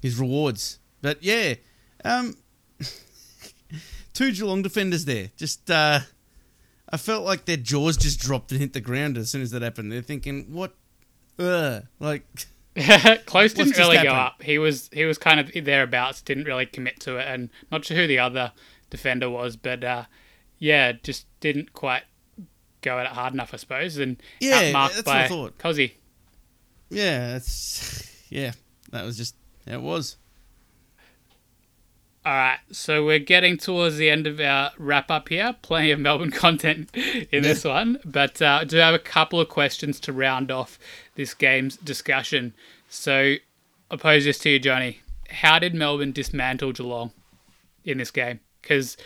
his 0.03 0.19
rewards. 0.19 0.79
But 1.03 1.23
yeah, 1.23 1.55
um, 2.05 2.37
two 4.15 4.33
Geelong 4.33 4.63
defenders 4.63 5.05
there. 5.05 5.31
Just 5.37 5.71
uh, 5.71 6.01
I 6.91 6.97
felt 6.97 7.25
like 7.25 7.45
their 7.45 7.57
jaws 7.57 7.97
just 7.97 8.19
dropped 8.21 8.51
and 8.53 8.61
hit 8.61 8.73
the 8.73 8.81
ground 8.81 9.19
as 9.19 9.31
soon 9.31 9.43
as 9.43 9.51
that 9.51 9.63
happened. 9.63 9.93
They're 9.93 10.03
thinking, 10.03 10.53
"What? 10.53 10.75
Ugh. 11.39 11.85
Like, 11.99 12.25
Close 13.27 13.53
didn't 13.53 13.77
really 13.77 14.03
go 14.03 14.11
up. 14.11 14.43
He 14.43 14.59
was 14.59 14.89
he 14.93 15.05
was 15.05 15.19
kind 15.19 15.41
of 15.41 15.65
thereabouts. 15.65 16.23
Didn't 16.23 16.45
really 16.45 16.67
commit 16.67 17.01
to 17.01 17.17
it, 17.19 17.27
and 17.29 17.51
not 17.71 17.85
sure 17.85 17.97
who 17.97 18.07
the 18.07 18.19
other 18.19 18.53
defender 18.91 19.31
was, 19.31 19.57
but 19.57 19.83
uh, 19.83 20.05
yeah, 20.59 20.93
just 20.93 21.27
didn't 21.41 21.73
quite 21.73 22.03
go 22.83 22.99
at 22.99 23.07
it 23.07 23.13
hard 23.13 23.33
enough, 23.33 23.55
I 23.55 23.57
suppose. 23.57 23.97
And 23.99 24.17
Yeah, 24.41 24.73
outmarked 24.73 24.97
that's 24.97 25.09
I 25.09 25.23
by 25.23 25.29
thought. 25.29 25.59
Cozzy. 25.59 25.93
yeah, 26.91 27.37
it's 27.37 28.27
yeah, 28.31 28.53
that 28.91 29.05
was 29.05 29.17
just 29.17 29.35
it 29.67 29.81
was." 29.81 30.17
All 32.23 32.35
right, 32.35 32.59
so 32.71 33.03
we're 33.07 33.19
getting 33.19 33.57
towards 33.57 33.97
the 33.97 34.11
end 34.11 34.27
of 34.27 34.39
our 34.41 34.73
wrap 34.77 35.11
up 35.11 35.31
here. 35.31 35.57
Plenty 35.63 35.91
of 35.91 35.99
Melbourne 36.01 36.31
content 36.47 36.95
in 36.95 37.43
this 37.43 37.65
one, 37.65 37.99
but 38.05 38.43
uh, 38.43 38.59
I 38.61 38.65
do 38.65 38.77
have 38.77 38.93
a 38.95 38.99
couple 38.99 39.41
of 39.41 39.49
questions 39.49 39.99
to 40.01 40.13
round 40.13 40.51
off 40.51 40.79
this 41.15 41.33
game's 41.33 41.79
discussion. 41.79 42.53
So 42.91 43.37
I'll 43.91 43.97
pose 43.97 44.25
this 44.27 44.39
to 44.41 44.51
you, 44.51 44.59
Johnny. 44.59 45.01
How 45.31 45.59
did 45.59 45.75
Melbourne 45.75 46.13
dismantle 46.13 46.73
Geelong 46.73 47.13
in 47.85 47.97
this 47.97 48.11
game? 48.11 48.41
Because 48.61 48.97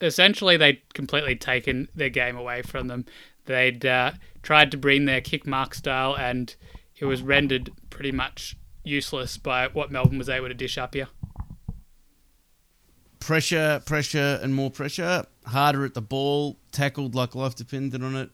essentially 0.00 0.56
they'd 0.56 0.82
completely 0.94 1.36
taken 1.36 1.88
their 1.94 2.10
game 2.10 2.36
away 2.36 2.62
from 2.62 2.88
them. 2.88 3.04
They'd 3.44 3.84
uh, 3.84 4.12
tried 4.42 4.70
to 4.70 4.76
bring 4.76 5.04
their 5.04 5.20
kick 5.20 5.46
mark 5.46 5.74
style, 5.74 6.16
and 6.16 6.54
it 6.96 7.04
was 7.04 7.22
rendered 7.22 7.70
pretty 7.90 8.12
much 8.12 8.56
useless 8.84 9.36
by 9.36 9.68
what 9.68 9.90
Melbourne 9.90 10.18
was 10.18 10.28
able 10.28 10.48
to 10.48 10.54
dish 10.54 10.78
up 10.78 10.94
here. 10.94 11.08
pressure, 13.22 13.80
pressure, 13.86 14.40
and 14.42 14.54
more 14.54 14.70
pressure. 14.70 15.24
Harder 15.46 15.84
at 15.84 15.94
the 15.94 16.02
ball, 16.02 16.58
tackled 16.72 17.14
like 17.14 17.34
life 17.34 17.54
depended 17.54 18.02
on 18.02 18.16
it. 18.16 18.30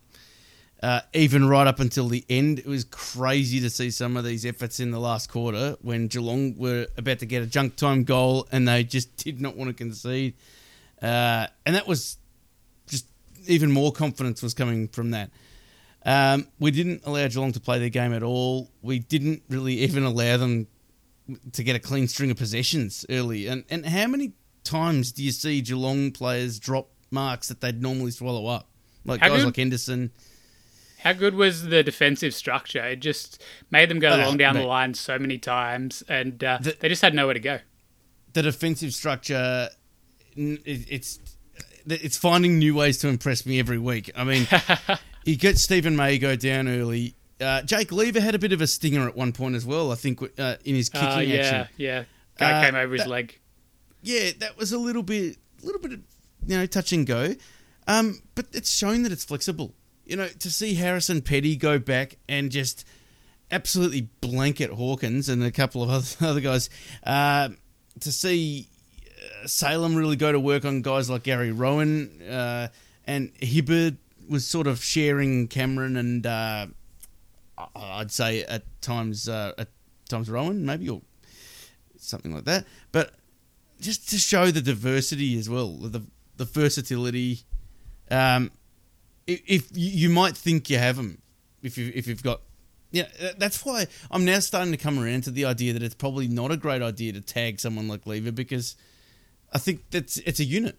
Uh, 0.83 1.01
even 1.13 1.49
right 1.49 1.67
up 1.67 1.81
until 1.81 2.09
the 2.09 2.25
end, 2.31 2.61
it 2.61 2.67
was 2.67 2.85
crazy 2.85 3.61
to 3.61 3.69
see 3.69 3.91
some 3.91 4.17
of 4.17 4.25
these 4.25 4.47
efforts 4.47 4.79
in 4.79 4.91
the 4.91 5.01
last 5.01 5.29
quarter 5.29 5.77
when 5.83 6.07
Geelong 6.07 6.57
were 6.57 6.87
about 6.97 7.19
to 7.19 7.27
get 7.27 7.43
a 7.43 7.47
junk 7.47 7.77
time 7.77 8.05
goal 8.05 8.47
and 8.53 8.69
they 8.69 8.85
just 8.85 9.17
did 9.17 9.41
not 9.41 9.57
want 9.57 9.69
to 9.69 9.75
concede. 9.75 10.35
Uh, 11.03 11.47
and 11.67 11.75
that 11.77 11.87
was 11.87 12.17
just 12.89 13.07
even 13.47 13.71
more 13.71 13.93
confidence 13.93 14.43
was 14.43 14.55
coming 14.55 14.89
from 14.89 15.11
that. 15.13 15.31
Um, 16.05 16.49
we 16.59 16.71
didn't 16.71 17.03
allow 17.05 17.27
Geelong 17.29 17.53
to 17.53 17.61
play 17.61 17.79
their 17.79 17.89
game 17.89 18.13
at 18.13 18.23
all. 18.23 18.71
We 18.83 18.99
didn't 18.99 19.43
really 19.49 19.75
even 19.81 20.05
allow 20.05 20.37
them 20.37 20.67
to 21.53 21.63
get 21.63 21.77
a 21.77 21.79
clean 21.79 22.09
string 22.09 22.31
of 22.31 22.37
possessions 22.39 23.05
early. 23.11 23.47
And 23.47 23.65
and 23.71 23.85
how 23.85 24.07
many 24.07 24.33
times 24.65 25.13
do 25.13 25.23
you 25.23 25.31
see 25.33 25.61
Geelong 25.61 26.11
players 26.13 26.59
drop 26.59 26.89
marks 27.11 27.49
that 27.49 27.61
they'd 27.61 27.83
normally 27.83 28.11
swallow 28.13 28.47
up? 28.47 28.69
Like 29.05 29.21
How 29.21 29.29
guys 29.29 29.39
good- 29.41 29.47
like 29.47 29.57
Henderson. 29.57 30.11
How 31.03 31.13
good 31.13 31.35
was 31.37 31.63
the 31.67 31.85
defensive 31.85 32.35
structure? 32.35 32.85
It 32.85 32.97
just 33.01 33.41
made 33.71 33.89
them 33.89 34.01
go 34.01 34.11
Uh, 34.15 34.17
long 34.27 34.37
down 34.37 34.57
the 34.57 34.65
line 34.65 34.95
so 34.95 35.17
many 35.17 35.39
times, 35.39 36.03
and 36.09 36.43
uh, 36.43 36.59
The- 36.61 36.77
they 36.81 36.89
just 36.89 37.03
had 37.03 37.15
nowhere 37.15 37.35
to 37.35 37.41
go. 37.41 37.61
The 38.33 38.43
defensive 38.43 38.93
structure, 38.93 39.69
it's 40.65 41.19
it's 41.87 42.17
finding 42.17 42.59
new 42.59 42.75
ways 42.75 42.99
to 42.99 43.09
impress 43.09 43.45
me 43.47 43.59
every 43.59 43.79
week. 43.79 44.11
I 44.17 44.25
mean, 44.25 44.47
he 45.25 45.37
gets 45.37 45.63
Steven 45.63 45.97
May 45.97 46.19
go 46.19 46.37
down 46.37 46.69
early. 46.69 47.15
Uh, 47.41 47.63
Jake 47.63 47.93
Lever 47.93 48.21
had 48.21 48.35
a 48.35 48.39
bit 48.39 48.53
of 48.53 48.61
a 48.61 48.67
stinger 48.67 49.07
at 49.09 49.17
one 49.17 49.33
point 49.33 49.55
as 49.55 49.65
well. 49.65 49.91
I 49.93 49.95
think 49.95 50.21
uh, 50.39 50.57
in 50.65 50.75
his 50.75 50.89
kicking 50.89 51.09
Uh, 51.09 51.19
yeah, 51.21 51.37
action. 51.41 51.69
yeah. 51.77 52.05
Guy 52.39 52.53
Uh, 52.53 52.65
came 52.65 52.75
over 52.75 52.93
his 52.95 53.03
that- 53.05 53.09
leg. 53.09 53.39
yeah, 54.03 54.31
that 54.39 54.57
was 54.59 54.73
a 54.73 54.79
little 54.79 55.03
bit, 55.03 55.37
a 55.63 55.67
little 55.67 55.81
bit, 55.81 55.93
of, 55.93 56.01
you 56.47 56.57
know, 56.59 56.67
touch 56.67 56.93
and 56.93 57.07
go. 57.07 57.35
Um, 57.87 58.21
but 58.35 58.47
it's 58.53 58.71
shown 58.71 59.03
that 59.05 59.13
it's 59.13 59.25
flexible. 59.25 59.73
You 60.05 60.17
know, 60.17 60.29
to 60.29 60.51
see 60.51 60.75
Harrison 60.75 61.23
Petty 61.23 61.55
go 61.57 61.79
back 61.79 62.17
and 62.29 62.51
just 62.51 62.85
absolutely 63.51 64.09
blanket 64.21 64.71
Hawkins 64.71 65.29
and 65.29 65.43
a 65.43 65.51
couple 65.51 65.83
of 65.83 65.91
other, 65.91 66.07
other 66.31 66.41
guys. 66.41 66.69
Uh, 67.05 67.51
to 68.01 68.13
see 68.13 68.69
Salem 69.47 69.95
really 69.97 70.17
go 70.17 70.33
to 70.33 70.41
work 70.41 70.65
on 70.65 70.83
guys 70.83 71.09
like 71.11 71.23
Gary 71.23 71.53
Rohan 71.53 72.23
uh, 72.23 72.69
and 73.07 73.33
Hibbert 73.41 73.95
was 74.29 74.47
sort 74.47 74.67
of 74.67 74.83
sharing 74.83 75.49
Cameron 75.49 75.97
and 75.97 76.27
uh, 76.27 76.67
I'd 77.75 78.11
say 78.13 78.43
at 78.45 78.63
times 78.81 79.29
uh, 79.29 79.53
at 79.59 79.69
times 80.09 80.29
Rohan 80.29 80.65
maybe 80.65 80.89
or 80.89 81.03
something 81.99 82.35
like 82.35 82.45
that. 82.45 82.67
But 82.93 83.13
just 83.81 84.09
to 84.11 84.19
show 84.19 84.51
the 84.51 84.61
diversity 84.61 85.39
as 85.39 85.49
well, 85.49 85.69
the 85.69 86.03
the 86.37 86.45
versatility. 86.45 87.41
Um, 88.11 88.51
if, 89.27 89.43
if 89.47 89.69
you, 89.75 90.09
might 90.09 90.35
think 90.35 90.71
you 90.71 90.79
have 90.79 90.97
them, 90.97 91.21
if 91.63 91.77
you 91.77 91.93
if 91.95 92.07
you've 92.07 92.23
got, 92.23 92.41
yeah, 92.91 93.07
that- 93.21 93.39
that's 93.39 93.65
why 93.65 93.87
I'm 94.11 94.25
now 94.25 94.39
starting 94.39 94.73
to 94.73 94.79
come 94.79 94.99
around 94.99 95.25
to 95.25 95.31
the 95.31 95.45
idea 95.45 95.75
that 95.75 95.83
it's 95.83 95.95
probably 95.95 96.27
not 96.29 96.51
a 96.51 96.57
great 96.57 96.81
idea 96.81 97.13
to 97.13 97.21
tag 97.21 97.61
someone 97.61 97.87
like 97.89 98.07
Lever 98.07 98.33
because 98.33 98.77
I 99.53 99.59
think 99.59 99.83
that's 99.91 100.19
it's 100.19 100.41
a 100.41 100.45
unit. 100.45 100.79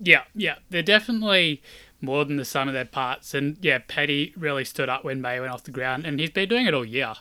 Yeah, 0.00 0.22
yeah. 0.34 0.56
They're 0.70 0.82
definitely 0.82 1.62
more 2.00 2.24
than 2.24 2.36
the 2.36 2.44
sum 2.44 2.68
of 2.68 2.74
their 2.74 2.84
parts. 2.84 3.34
And 3.34 3.56
yeah, 3.60 3.78
Petty 3.86 4.32
really 4.36 4.64
stood 4.64 4.88
up 4.88 5.04
when 5.04 5.20
May 5.20 5.40
went 5.40 5.52
off 5.52 5.64
the 5.64 5.70
ground, 5.70 6.06
and 6.06 6.20
he's 6.20 6.30
been 6.30 6.48
doing 6.48 6.66
it 6.66 6.74
all 6.74 6.84
year. 6.84 7.14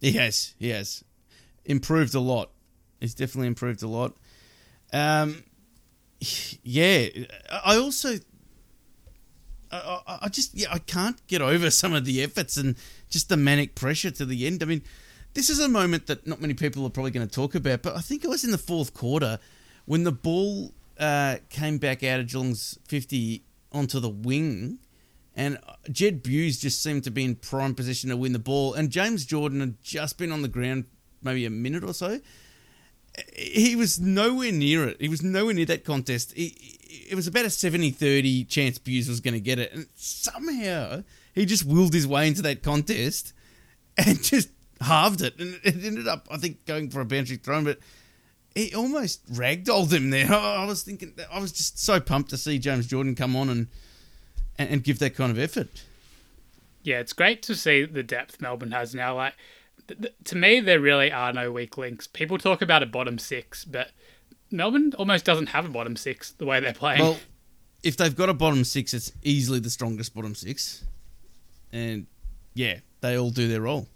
He 0.00 0.12
has, 0.12 0.54
he 0.58 0.70
has 0.70 1.04
improved 1.66 2.14
a 2.14 2.20
lot. 2.20 2.50
He's 3.00 3.14
definitely 3.14 3.48
improved 3.48 3.82
a 3.82 3.88
lot. 3.88 4.16
Um, 4.92 5.44
yeah, 6.62 7.08
I 7.50 7.76
also, 7.76 8.14
I, 9.70 10.00
I, 10.06 10.18
I 10.22 10.28
just, 10.28 10.54
yeah, 10.54 10.68
I 10.72 10.78
can't 10.78 11.24
get 11.26 11.42
over 11.42 11.70
some 11.70 11.92
of 11.92 12.06
the 12.06 12.22
efforts 12.22 12.56
and 12.56 12.76
just 13.10 13.28
the 13.28 13.36
manic 13.36 13.74
pressure 13.74 14.10
to 14.10 14.24
the 14.24 14.46
end. 14.46 14.62
I 14.62 14.66
mean, 14.66 14.82
this 15.34 15.50
is 15.50 15.60
a 15.60 15.68
moment 15.68 16.06
that 16.06 16.26
not 16.26 16.40
many 16.40 16.54
people 16.54 16.84
are 16.84 16.90
probably 16.90 17.10
going 17.10 17.26
to 17.26 17.32
talk 17.32 17.54
about, 17.54 17.82
but 17.82 17.96
I 17.96 18.00
think 18.00 18.24
it 18.24 18.28
was 18.28 18.44
in 18.44 18.50
the 18.50 18.58
fourth 18.58 18.94
quarter 18.94 19.38
when 19.84 20.04
the 20.04 20.12
ball 20.12 20.72
uh, 20.98 21.36
came 21.48 21.78
back 21.78 22.02
out 22.02 22.20
of 22.20 22.26
Geelong's 22.26 22.78
fifty 22.86 23.44
onto 23.72 24.00
the 24.00 24.08
wing 24.08 24.78
and 25.40 25.58
Jed 25.90 26.22
Bews 26.22 26.60
just 26.60 26.82
seemed 26.82 27.04
to 27.04 27.10
be 27.10 27.24
in 27.24 27.36
prime 27.36 27.74
position 27.74 28.10
to 28.10 28.16
win 28.16 28.32
the 28.32 28.38
ball. 28.38 28.74
And 28.74 28.90
James 28.90 29.24
Jordan 29.24 29.60
had 29.60 29.82
just 29.82 30.18
been 30.18 30.32
on 30.32 30.42
the 30.42 30.48
ground 30.48 30.84
maybe 31.22 31.46
a 31.46 31.50
minute 31.50 31.84
or 31.84 31.94
so. 31.94 32.20
He 33.34 33.76
was 33.76 33.98
nowhere 33.98 34.52
near 34.52 34.88
it. 34.88 35.00
He 35.00 35.08
was 35.08 35.22
nowhere 35.22 35.54
near 35.54 35.66
that 35.66 35.84
contest. 35.84 36.32
He, 36.34 36.78
it 37.10 37.14
was 37.14 37.26
about 37.26 37.44
a 37.44 37.50
70 37.50 37.90
30 37.90 38.44
chance 38.44 38.78
Bews 38.78 39.08
was 39.08 39.20
going 39.20 39.34
to 39.34 39.40
get 39.40 39.58
it. 39.58 39.72
And 39.72 39.86
somehow 39.94 41.04
he 41.34 41.46
just 41.46 41.64
willed 41.64 41.94
his 41.94 42.06
way 42.06 42.28
into 42.28 42.42
that 42.42 42.62
contest 42.62 43.32
and 43.96 44.22
just 44.22 44.50
halved 44.80 45.20
it. 45.22 45.38
And 45.38 45.60
it 45.62 45.84
ended 45.84 46.08
up, 46.08 46.28
I 46.30 46.36
think, 46.36 46.64
going 46.66 46.90
for 46.90 47.00
a 47.00 47.04
boundary 47.04 47.36
throw, 47.36 47.62
but 47.62 47.78
he 48.54 48.74
almost 48.74 49.30
ragdolled 49.32 49.92
him 49.92 50.10
there. 50.10 50.32
I 50.32 50.64
was 50.64 50.82
thinking, 50.82 51.14
I 51.32 51.40
was 51.40 51.52
just 51.52 51.78
so 51.78 52.00
pumped 52.00 52.30
to 52.30 52.36
see 52.36 52.58
James 52.58 52.86
Jordan 52.86 53.14
come 53.14 53.36
on 53.36 53.48
and, 53.48 53.68
and, 54.58 54.70
and 54.70 54.84
give 54.84 54.98
that 55.00 55.14
kind 55.14 55.30
of 55.30 55.38
effort. 55.38 55.84
Yeah, 56.82 56.98
it's 56.98 57.12
great 57.12 57.42
to 57.42 57.54
see 57.54 57.84
the 57.84 58.02
depth 58.02 58.40
Melbourne 58.40 58.72
has 58.72 58.94
now. 58.94 59.16
Like, 59.16 59.34
th- 59.86 60.00
th- 60.00 60.14
to 60.24 60.36
me, 60.36 60.60
there 60.60 60.80
really 60.80 61.12
are 61.12 61.32
no 61.32 61.52
weak 61.52 61.76
links. 61.76 62.06
People 62.06 62.38
talk 62.38 62.62
about 62.62 62.82
a 62.82 62.86
bottom 62.86 63.18
six, 63.18 63.66
but 63.66 63.90
Melbourne 64.50 64.92
almost 64.98 65.24
doesn't 65.26 65.48
have 65.48 65.66
a 65.66 65.68
bottom 65.68 65.94
six 65.94 66.32
the 66.32 66.46
way 66.46 66.58
they're 66.58 66.72
playing. 66.72 67.02
Well, 67.02 67.18
if 67.82 67.96
they've 67.96 68.16
got 68.16 68.30
a 68.30 68.34
bottom 68.34 68.64
six, 68.64 68.94
it's 68.94 69.12
easily 69.22 69.60
the 69.60 69.70
strongest 69.70 70.14
bottom 70.14 70.34
six. 70.34 70.84
And 71.72 72.06
yeah, 72.54 72.78
they 73.00 73.18
all 73.18 73.30
do 73.30 73.46
their 73.46 73.60
role. 73.60 73.86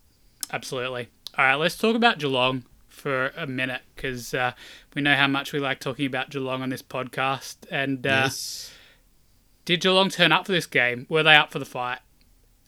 Absolutely. 0.54 1.08
All 1.36 1.44
right, 1.44 1.56
let's 1.56 1.76
talk 1.76 1.96
about 1.96 2.20
Geelong 2.20 2.64
for 2.86 3.32
a 3.36 3.44
minute 3.44 3.82
because 3.96 4.32
uh, 4.32 4.52
we 4.94 5.02
know 5.02 5.16
how 5.16 5.26
much 5.26 5.52
we 5.52 5.58
like 5.58 5.80
talking 5.80 6.06
about 6.06 6.30
Geelong 6.30 6.62
on 6.62 6.68
this 6.68 6.80
podcast. 6.80 7.56
And 7.72 8.06
uh, 8.06 8.22
yes. 8.26 8.72
did 9.64 9.80
Geelong 9.80 10.10
turn 10.10 10.30
up 10.30 10.46
for 10.46 10.52
this 10.52 10.66
game? 10.66 11.06
Were 11.08 11.24
they 11.24 11.34
up 11.34 11.50
for 11.50 11.58
the 11.58 11.64
fight? 11.64 11.98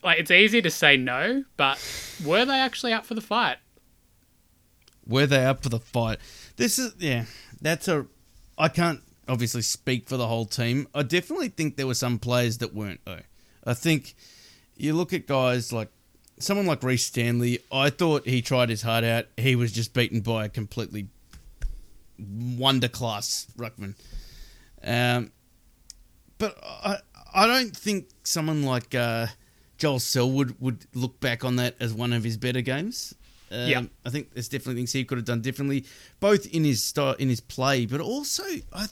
Like, 0.03 0.19
it's 0.19 0.31
easy 0.31 0.61
to 0.61 0.69
say 0.69 0.97
no, 0.97 1.45
but 1.55 1.79
were 2.25 2.43
they 2.43 2.59
actually 2.59 2.91
up 2.91 3.05
for 3.05 3.13
the 3.13 3.21
fight? 3.21 3.55
Were 5.07 5.25
they 5.25 5.45
up 5.45 5.63
for 5.63 5.69
the 5.69 5.79
fight? 5.79 6.19
This 6.57 6.77
is 6.77 6.93
yeah. 6.99 7.23
That's 7.61 7.87
a. 7.87 8.05
I 8.57 8.67
can't 8.67 9.01
obviously 9.29 9.61
speak 9.61 10.09
for 10.09 10.17
the 10.17 10.27
whole 10.27 10.45
team. 10.45 10.89
I 10.93 11.03
definitely 11.03 11.47
think 11.47 11.77
there 11.77 11.87
were 11.87 11.93
some 11.93 12.19
players 12.19 12.57
that 12.57 12.75
weren't 12.75 12.99
though. 13.05 13.21
I 13.63 13.73
think 13.73 14.13
you 14.75 14.93
look 14.93 15.13
at 15.13 15.25
guys 15.25 15.71
like 15.71 15.89
someone 16.39 16.65
like 16.65 16.83
Rhys 16.83 17.05
Stanley. 17.05 17.59
I 17.71 17.89
thought 17.89 18.27
he 18.27 18.41
tried 18.41 18.69
his 18.69 18.81
heart 18.81 19.03
out. 19.03 19.25
He 19.37 19.55
was 19.55 19.71
just 19.71 19.93
beaten 19.93 20.21
by 20.21 20.45
a 20.45 20.49
completely 20.49 21.07
wonder 22.57 22.87
class 22.87 23.47
ruckman. 23.57 23.95
Um, 24.83 25.31
but 26.37 26.57
I 26.63 26.97
I 27.33 27.47
don't 27.47 27.75
think 27.75 28.09
someone 28.23 28.63
like 28.63 28.95
uh, 28.95 29.27
Joel 29.77 29.99
Selwood 29.99 30.55
would 30.59 30.85
look 30.93 31.19
back 31.19 31.43
on 31.43 31.57
that 31.57 31.75
as 31.79 31.93
one 31.93 32.13
of 32.13 32.23
his 32.23 32.37
better 32.37 32.61
games. 32.61 33.13
Um, 33.51 33.67
Yeah. 33.69 33.83
I 34.05 34.09
think 34.09 34.33
there's 34.33 34.49
definitely 34.49 34.75
things 34.75 34.91
he 34.93 35.05
could 35.05 35.17
have 35.17 35.25
done 35.25 35.41
differently, 35.41 35.85
both 36.19 36.45
in 36.47 36.63
his 36.63 36.83
style, 36.83 37.13
in 37.13 37.29
his 37.29 37.39
play, 37.39 37.85
but 37.85 38.01
also 38.01 38.43
I, 38.73 38.87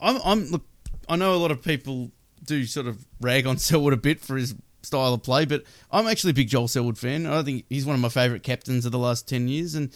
I'm, 0.00 0.20
I'm 0.24 0.50
look. 0.50 0.64
I 1.08 1.16
know 1.16 1.34
a 1.34 1.36
lot 1.38 1.50
of 1.50 1.62
people 1.62 2.10
do 2.44 2.64
sort 2.64 2.86
of 2.86 3.04
rag 3.20 3.46
on 3.46 3.58
Selwood 3.58 3.92
a 3.92 3.96
bit 3.96 4.20
for 4.20 4.36
his 4.36 4.54
style 4.86 5.14
of 5.14 5.22
play, 5.22 5.44
but 5.44 5.64
I'm 5.90 6.06
actually 6.06 6.30
a 6.30 6.34
big 6.34 6.48
Joel 6.48 6.68
Selwood 6.68 6.98
fan. 6.98 7.26
I 7.26 7.42
think 7.42 7.64
he's 7.68 7.84
one 7.84 7.94
of 7.94 8.00
my 8.00 8.08
favourite 8.08 8.42
captains 8.42 8.86
of 8.86 8.92
the 8.92 8.98
last 8.98 9.28
ten 9.28 9.48
years, 9.48 9.74
and 9.74 9.90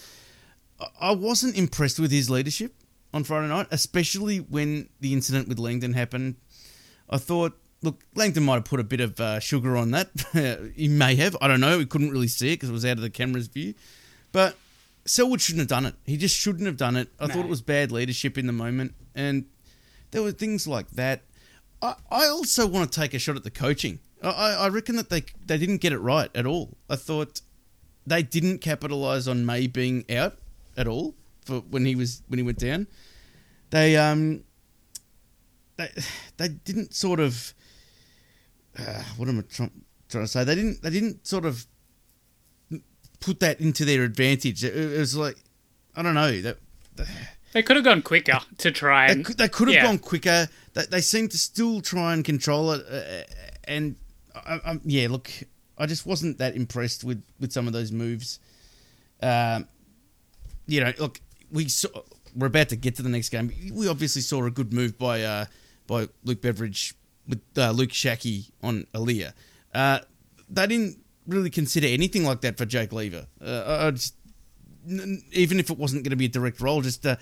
I- 0.80 1.08
I 1.08 1.10
wasn't 1.12 1.56
impressed 1.56 1.98
with 1.98 2.10
his 2.10 2.28
leadership 2.28 2.74
on 3.14 3.24
Friday 3.24 3.48
night, 3.48 3.66
especially 3.70 4.38
when 4.38 4.88
the 5.00 5.12
incident 5.12 5.48
with 5.48 5.58
Langdon 5.58 5.94
happened. 5.94 6.36
I 7.08 7.18
thought, 7.18 7.58
look, 7.82 8.02
Langdon 8.14 8.44
might 8.44 8.54
have 8.54 8.64
put 8.64 8.80
a 8.80 8.84
bit 8.84 9.00
of 9.00 9.18
uh, 9.20 9.40
sugar 9.40 9.76
on 9.76 9.90
that. 9.92 10.10
he 10.76 10.88
may 10.88 11.14
have. 11.16 11.36
I 11.40 11.48
don't 11.48 11.60
know. 11.60 11.78
We 11.78 11.86
couldn't 11.86 12.10
really 12.10 12.28
see 12.28 12.48
it 12.52 12.56
because 12.56 12.68
it 12.68 12.72
was 12.72 12.84
out 12.84 12.92
of 12.98 13.00
the 13.02 13.10
camera's 13.10 13.48
view. 13.48 13.74
But 14.32 14.56
Selwood 15.06 15.40
shouldn't 15.40 15.60
have 15.60 15.68
done 15.68 15.86
it. 15.86 15.94
He 16.04 16.16
just 16.16 16.36
shouldn't 16.36 16.66
have 16.66 16.76
done 16.76 16.94
it. 16.96 17.08
I 17.18 17.26
No. 17.26 17.34
thought 17.34 17.44
it 17.46 17.48
was 17.50 17.62
bad 17.62 17.90
leadership 17.90 18.38
in 18.38 18.46
the 18.46 18.52
moment. 18.52 18.94
And 19.14 19.46
there 20.12 20.22
were 20.22 20.30
things 20.32 20.68
like 20.68 20.90
that. 20.90 21.22
I, 21.82 21.94
I 22.10 22.26
also 22.26 22.66
want 22.66 22.92
to 22.92 23.00
take 23.00 23.12
a 23.14 23.18
shot 23.18 23.34
at 23.36 23.42
the 23.42 23.50
coaching. 23.50 23.98
I, 24.22 24.54
I 24.54 24.68
reckon 24.68 24.96
that 24.96 25.08
they 25.10 25.24
they 25.44 25.58
didn't 25.58 25.78
get 25.78 25.92
it 25.92 25.98
right 25.98 26.30
at 26.34 26.46
all. 26.46 26.76
I 26.88 26.96
thought 26.96 27.40
they 28.06 28.22
didn't 28.22 28.58
capitalize 28.58 29.26
on 29.28 29.46
May 29.46 29.66
being 29.66 30.04
out 30.10 30.36
at 30.76 30.86
all 30.86 31.14
for 31.44 31.60
when 31.60 31.84
he 31.86 31.94
was 31.94 32.22
when 32.28 32.38
he 32.38 32.42
went 32.42 32.58
down. 32.58 32.86
They 33.70 33.96
um 33.96 34.44
they 35.76 35.88
they 36.36 36.48
didn't 36.48 36.94
sort 36.94 37.20
of 37.20 37.54
uh, 38.78 39.02
what 39.16 39.28
am 39.28 39.38
I 39.38 39.42
trying, 39.42 39.84
trying 40.08 40.24
to 40.24 40.28
say? 40.28 40.44
They 40.44 40.54
didn't 40.54 40.82
they 40.82 40.90
didn't 40.90 41.26
sort 41.26 41.44
of 41.44 41.66
put 43.20 43.40
that 43.40 43.60
into 43.60 43.84
their 43.84 44.02
advantage. 44.02 44.64
It, 44.64 44.76
it 44.76 44.98
was 44.98 45.16
like 45.16 45.36
I 45.94 46.02
don't 46.02 46.14
know 46.14 46.40
that. 46.40 46.58
They 47.52 47.62
could 47.62 47.76
have 47.76 47.84
gone 47.84 48.02
quicker 48.02 48.38
to 48.58 48.70
try 48.70 49.12
They 49.12 49.22
could, 49.22 49.38
they 49.38 49.48
could 49.48 49.68
have 49.68 49.74
yeah. 49.74 49.82
gone 49.82 49.98
quicker. 49.98 50.48
They, 50.74 50.84
they 50.84 51.00
seem 51.00 51.28
to 51.28 51.38
still 51.38 51.80
try 51.80 52.12
and 52.12 52.24
control 52.24 52.70
it. 52.72 52.86
Uh, 52.88 53.24
and 53.64 53.96
I, 54.34 54.60
I, 54.64 54.80
yeah, 54.84 55.08
look, 55.08 55.30
I 55.78 55.86
just 55.86 56.06
wasn't 56.06 56.38
that 56.38 56.54
impressed 56.54 57.04
with, 57.04 57.22
with 57.38 57.52
some 57.52 57.66
of 57.66 57.72
those 57.72 57.92
moves. 57.92 58.38
Um, 59.22 59.66
you 60.66 60.80
know, 60.80 60.92
look, 60.98 61.20
we 61.50 61.68
saw, 61.68 61.88
we're 62.36 62.46
about 62.46 62.68
to 62.70 62.76
get 62.76 62.96
to 62.96 63.02
the 63.02 63.08
next 63.08 63.30
game. 63.30 63.52
We 63.72 63.88
obviously 63.88 64.22
saw 64.22 64.44
a 64.44 64.50
good 64.50 64.72
move 64.72 64.98
by 64.98 65.22
uh, 65.22 65.44
by 65.86 66.08
Luke 66.24 66.40
Beveridge 66.40 66.94
with 67.26 67.40
uh, 67.56 67.72
Luke 67.72 67.90
Shackey 67.90 68.46
on 68.62 68.86
Aliir. 68.94 69.32
Uh, 69.74 69.98
they 70.48 70.66
didn't 70.66 70.98
really 71.26 71.50
consider 71.50 71.86
anything 71.86 72.24
like 72.24 72.40
that 72.42 72.56
for 72.56 72.64
Jake 72.64 72.92
Lever. 72.92 73.26
Uh, 73.40 73.90
just, 73.90 74.14
even 74.86 75.58
if 75.58 75.70
it 75.70 75.78
wasn't 75.78 76.04
going 76.04 76.10
to 76.10 76.16
be 76.16 76.26
a 76.26 76.28
direct 76.28 76.60
role, 76.60 76.80
just 76.80 77.04
uh, 77.04 77.16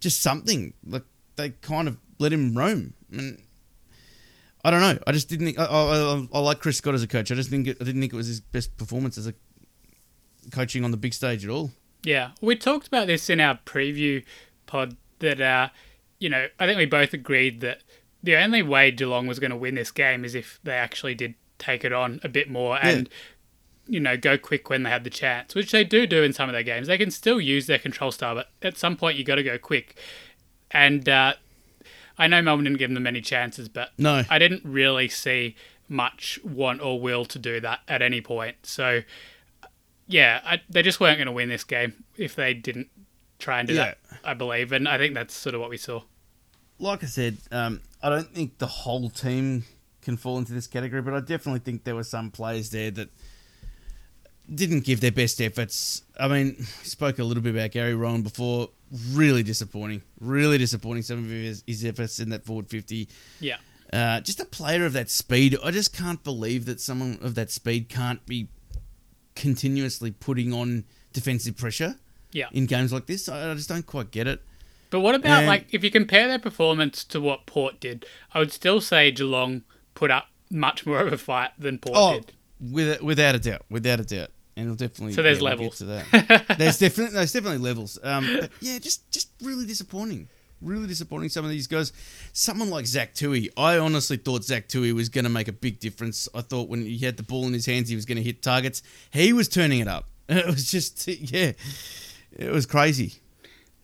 just 0.00 0.22
something 0.22 0.72
like 0.86 1.04
they 1.36 1.50
kind 1.50 1.88
of 1.88 1.98
let 2.18 2.32
him 2.32 2.56
roam. 2.56 2.94
I 4.64 4.70
don't 4.70 4.80
know. 4.80 4.98
I 5.06 5.12
just 5.12 5.28
didn't. 5.28 5.46
Think, 5.46 5.58
I, 5.58 5.64
I, 5.66 6.26
I, 6.32 6.38
like 6.38 6.58
Chris 6.58 6.78
Scott 6.78 6.94
as 6.94 7.02
a 7.02 7.06
coach. 7.06 7.30
I 7.30 7.34
just 7.34 7.50
think 7.50 7.66
it, 7.66 7.76
I 7.80 7.84
didn't 7.84 8.00
think 8.00 8.14
it 8.14 8.16
was 8.16 8.28
his 8.28 8.40
best 8.40 8.76
performance 8.78 9.18
as 9.18 9.26
a 9.26 9.34
coaching 10.50 10.84
on 10.84 10.90
the 10.90 10.96
big 10.96 11.12
stage 11.12 11.44
at 11.44 11.50
all. 11.50 11.70
Yeah, 12.02 12.30
we 12.40 12.56
talked 12.56 12.86
about 12.86 13.06
this 13.06 13.28
in 13.28 13.40
our 13.40 13.58
preview 13.66 14.24
pod 14.66 14.96
that, 15.20 15.40
uh, 15.40 15.68
you 16.18 16.28
know, 16.28 16.48
I 16.58 16.66
think 16.66 16.78
we 16.78 16.86
both 16.86 17.12
agreed 17.12 17.60
that 17.60 17.82
the 18.22 18.36
only 18.36 18.62
way 18.62 18.90
Geelong 18.90 19.26
was 19.26 19.38
going 19.38 19.50
to 19.50 19.56
win 19.56 19.74
this 19.74 19.90
game 19.90 20.24
is 20.24 20.34
if 20.34 20.60
they 20.64 20.72
actually 20.72 21.14
did 21.14 21.34
take 21.58 21.84
it 21.84 21.92
on 21.92 22.20
a 22.22 22.28
bit 22.28 22.50
more 22.50 22.78
and, 22.82 23.08
you 23.86 24.00
know, 24.00 24.16
go 24.16 24.36
quick 24.36 24.68
when 24.70 24.82
they 24.82 24.90
had 24.90 25.04
the 25.04 25.10
chance, 25.10 25.54
which 25.54 25.72
they 25.72 25.84
do 25.84 26.06
do 26.06 26.22
in 26.22 26.32
some 26.32 26.48
of 26.48 26.52
their 26.54 26.62
games. 26.62 26.88
They 26.88 26.98
can 26.98 27.10
still 27.10 27.40
use 27.40 27.66
their 27.66 27.78
control 27.78 28.12
style, 28.12 28.34
but 28.34 28.48
at 28.62 28.76
some 28.76 28.96
point 28.96 29.18
you 29.18 29.24
got 29.24 29.36
to 29.36 29.42
go 29.42 29.58
quick. 29.58 29.96
And 30.70 31.08
uh, 31.08 31.34
I 32.18 32.26
know 32.26 32.40
Melbourne 32.42 32.64
didn't 32.64 32.78
give 32.78 32.92
them 32.92 33.02
many 33.02 33.20
chances, 33.20 33.68
but 33.68 33.90
No. 33.98 34.22
I 34.30 34.38
didn't 34.38 34.62
really 34.64 35.08
see 35.08 35.56
much 35.88 36.38
want 36.44 36.80
or 36.80 37.00
will 37.00 37.24
to 37.26 37.38
do 37.38 37.60
that 37.60 37.80
at 37.88 38.02
any 38.02 38.20
point. 38.20 38.56
So, 38.62 39.02
yeah, 40.06 40.40
I, 40.44 40.60
they 40.68 40.82
just 40.82 41.00
weren't 41.00 41.18
going 41.18 41.26
to 41.26 41.32
win 41.32 41.48
this 41.48 41.64
game 41.64 42.04
if 42.16 42.34
they 42.34 42.54
didn't 42.54 42.88
try 43.38 43.58
and 43.58 43.68
do 43.68 43.74
that, 43.74 43.98
I 44.24 44.34
believe. 44.34 44.72
And 44.72 44.88
I 44.88 44.98
think 44.98 45.14
that's 45.14 45.34
sort 45.34 45.54
of 45.54 45.60
what 45.60 45.70
we 45.70 45.76
saw. 45.76 46.02
Like 46.78 47.02
I 47.02 47.06
said, 47.06 47.38
um, 47.50 47.80
I 48.02 48.08
don't 48.10 48.28
think 48.34 48.58
the 48.58 48.66
whole 48.66 49.10
team 49.10 49.64
can 50.02 50.16
fall 50.16 50.38
into 50.38 50.52
this 50.52 50.66
category, 50.66 51.02
but 51.02 51.14
I 51.14 51.20
definitely 51.20 51.60
think 51.60 51.84
there 51.84 51.94
were 51.94 52.04
some 52.04 52.30
players 52.30 52.70
there 52.70 52.90
that 52.92 53.08
didn't 54.52 54.80
give 54.84 55.00
their 55.00 55.12
best 55.12 55.40
efforts. 55.40 56.02
I 56.18 56.28
mean, 56.28 56.62
spoke 56.82 57.18
a 57.18 57.24
little 57.24 57.42
bit 57.42 57.54
about 57.54 57.70
Gary 57.72 57.94
Rohan 57.94 58.22
before. 58.22 58.70
Really 59.12 59.42
disappointing. 59.42 60.02
Really 60.20 60.58
disappointing. 60.58 61.02
Some 61.02 61.18
of 61.24 61.30
his, 61.30 61.62
his 61.66 61.84
efforts 61.84 62.20
in 62.20 62.28
that 62.30 62.44
forward 62.44 62.68
fifty. 62.68 63.08
Yeah. 63.40 63.56
Uh, 63.92 64.20
just 64.20 64.40
a 64.40 64.44
player 64.44 64.84
of 64.86 64.92
that 64.94 65.10
speed. 65.10 65.56
I 65.62 65.70
just 65.70 65.96
can't 65.96 66.22
believe 66.24 66.64
that 66.66 66.80
someone 66.80 67.18
of 67.22 67.34
that 67.36 67.50
speed 67.50 67.88
can't 67.88 68.24
be 68.26 68.48
continuously 69.34 70.10
putting 70.10 70.52
on 70.52 70.84
defensive 71.12 71.56
pressure 71.56 71.96
Yeah. 72.32 72.46
in 72.52 72.66
games 72.66 72.92
like 72.92 73.06
this. 73.06 73.28
I, 73.28 73.50
I 73.50 73.54
just 73.54 73.68
don't 73.68 73.86
quite 73.86 74.10
get 74.10 74.26
it. 74.26 74.42
But 74.90 75.00
what 75.00 75.14
about, 75.14 75.38
And- 75.38 75.46
like, 75.46 75.66
if 75.72 75.82
you 75.82 75.90
compare 75.90 76.28
their 76.28 76.38
performance 76.38 77.04
to 77.04 77.20
what 77.20 77.46
Port 77.46 77.80
did, 77.80 78.06
I 78.32 78.38
would 78.38 78.52
still 78.52 78.80
say 78.80 79.10
Geelong 79.10 79.62
put 79.94 80.10
up 80.10 80.28
much 80.50 80.86
more 80.86 81.00
of 81.00 81.12
a 81.12 81.18
fight 81.18 81.50
than 81.58 81.78
Port 81.78 81.96
Oh, 81.98 82.14
did. 82.20 82.32
with, 82.60 83.02
without 83.02 83.34
a 83.34 83.38
doubt, 83.38 83.62
without 83.70 84.00
a 84.00 84.04
doubt, 84.04 84.30
and 84.56 84.66
it'll 84.66 84.76
definitely. 84.76 85.14
So 85.14 85.22
there's 85.22 85.38
yeah, 85.38 85.42
we'll 85.42 85.50
levels. 85.50 85.78
get 85.80 85.86
to 85.86 86.28
that. 86.36 86.58
there's 86.58 86.78
definitely 86.78 87.14
there's 87.14 87.32
definitely 87.32 87.58
levels. 87.58 87.98
Um, 88.02 88.24
yeah, 88.60 88.78
just 88.78 89.10
just 89.10 89.30
really 89.42 89.66
disappointing. 89.66 90.28
Really 90.60 90.86
disappointing. 90.86 91.28
Some 91.28 91.44
of 91.44 91.50
these 91.50 91.66
guys. 91.66 91.92
Someone 92.32 92.70
like 92.70 92.86
Zach 92.86 93.14
Tuohy. 93.14 93.50
I 93.56 93.78
honestly 93.78 94.16
thought 94.16 94.44
Zach 94.44 94.68
Tuohy 94.68 94.92
was 94.94 95.08
going 95.08 95.24
to 95.24 95.30
make 95.30 95.48
a 95.48 95.52
big 95.52 95.80
difference. 95.80 96.28
I 96.34 96.40
thought 96.40 96.68
when 96.68 96.82
he 96.82 96.98
had 96.98 97.16
the 97.16 97.22
ball 97.22 97.46
in 97.46 97.52
his 97.52 97.66
hands, 97.66 97.88
he 97.88 97.96
was 97.96 98.06
going 98.06 98.16
to 98.16 98.22
hit 98.22 98.42
targets. 98.42 98.82
He 99.10 99.32
was 99.32 99.48
turning 99.48 99.80
it 99.80 99.88
up. 99.88 100.08
It 100.28 100.46
was 100.46 100.70
just 100.70 101.06
yeah, 101.06 101.52
it 102.32 102.50
was 102.50 102.64
crazy. 102.64 103.14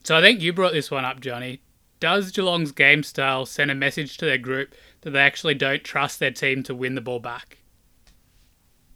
So 0.05 0.17
I 0.17 0.23
think 0.23 0.41
you 0.41 0.55
brought 0.55 0.73
this 0.73 0.91
one 0.91 1.05
up, 1.05 1.21
Johnny. 1.21 1.61
Does 1.99 2.31
Geelong's 2.31 2.73
game 2.73 3.03
style 3.03 3.45
send 3.45 3.71
a 3.71 3.75
message 3.75 4.17
to 4.17 4.25
their 4.25 4.39
group 4.39 4.75
that 5.03 5.11
they 5.11 5.21
actually 5.21 5.53
don't 5.55 5.85
trust 5.85 6.19
their 6.19 6.31
team 6.31 6.63
to 6.63 6.75
win 6.75 6.95
the 6.95 7.03
ball 7.03 7.21
back? 7.21 7.59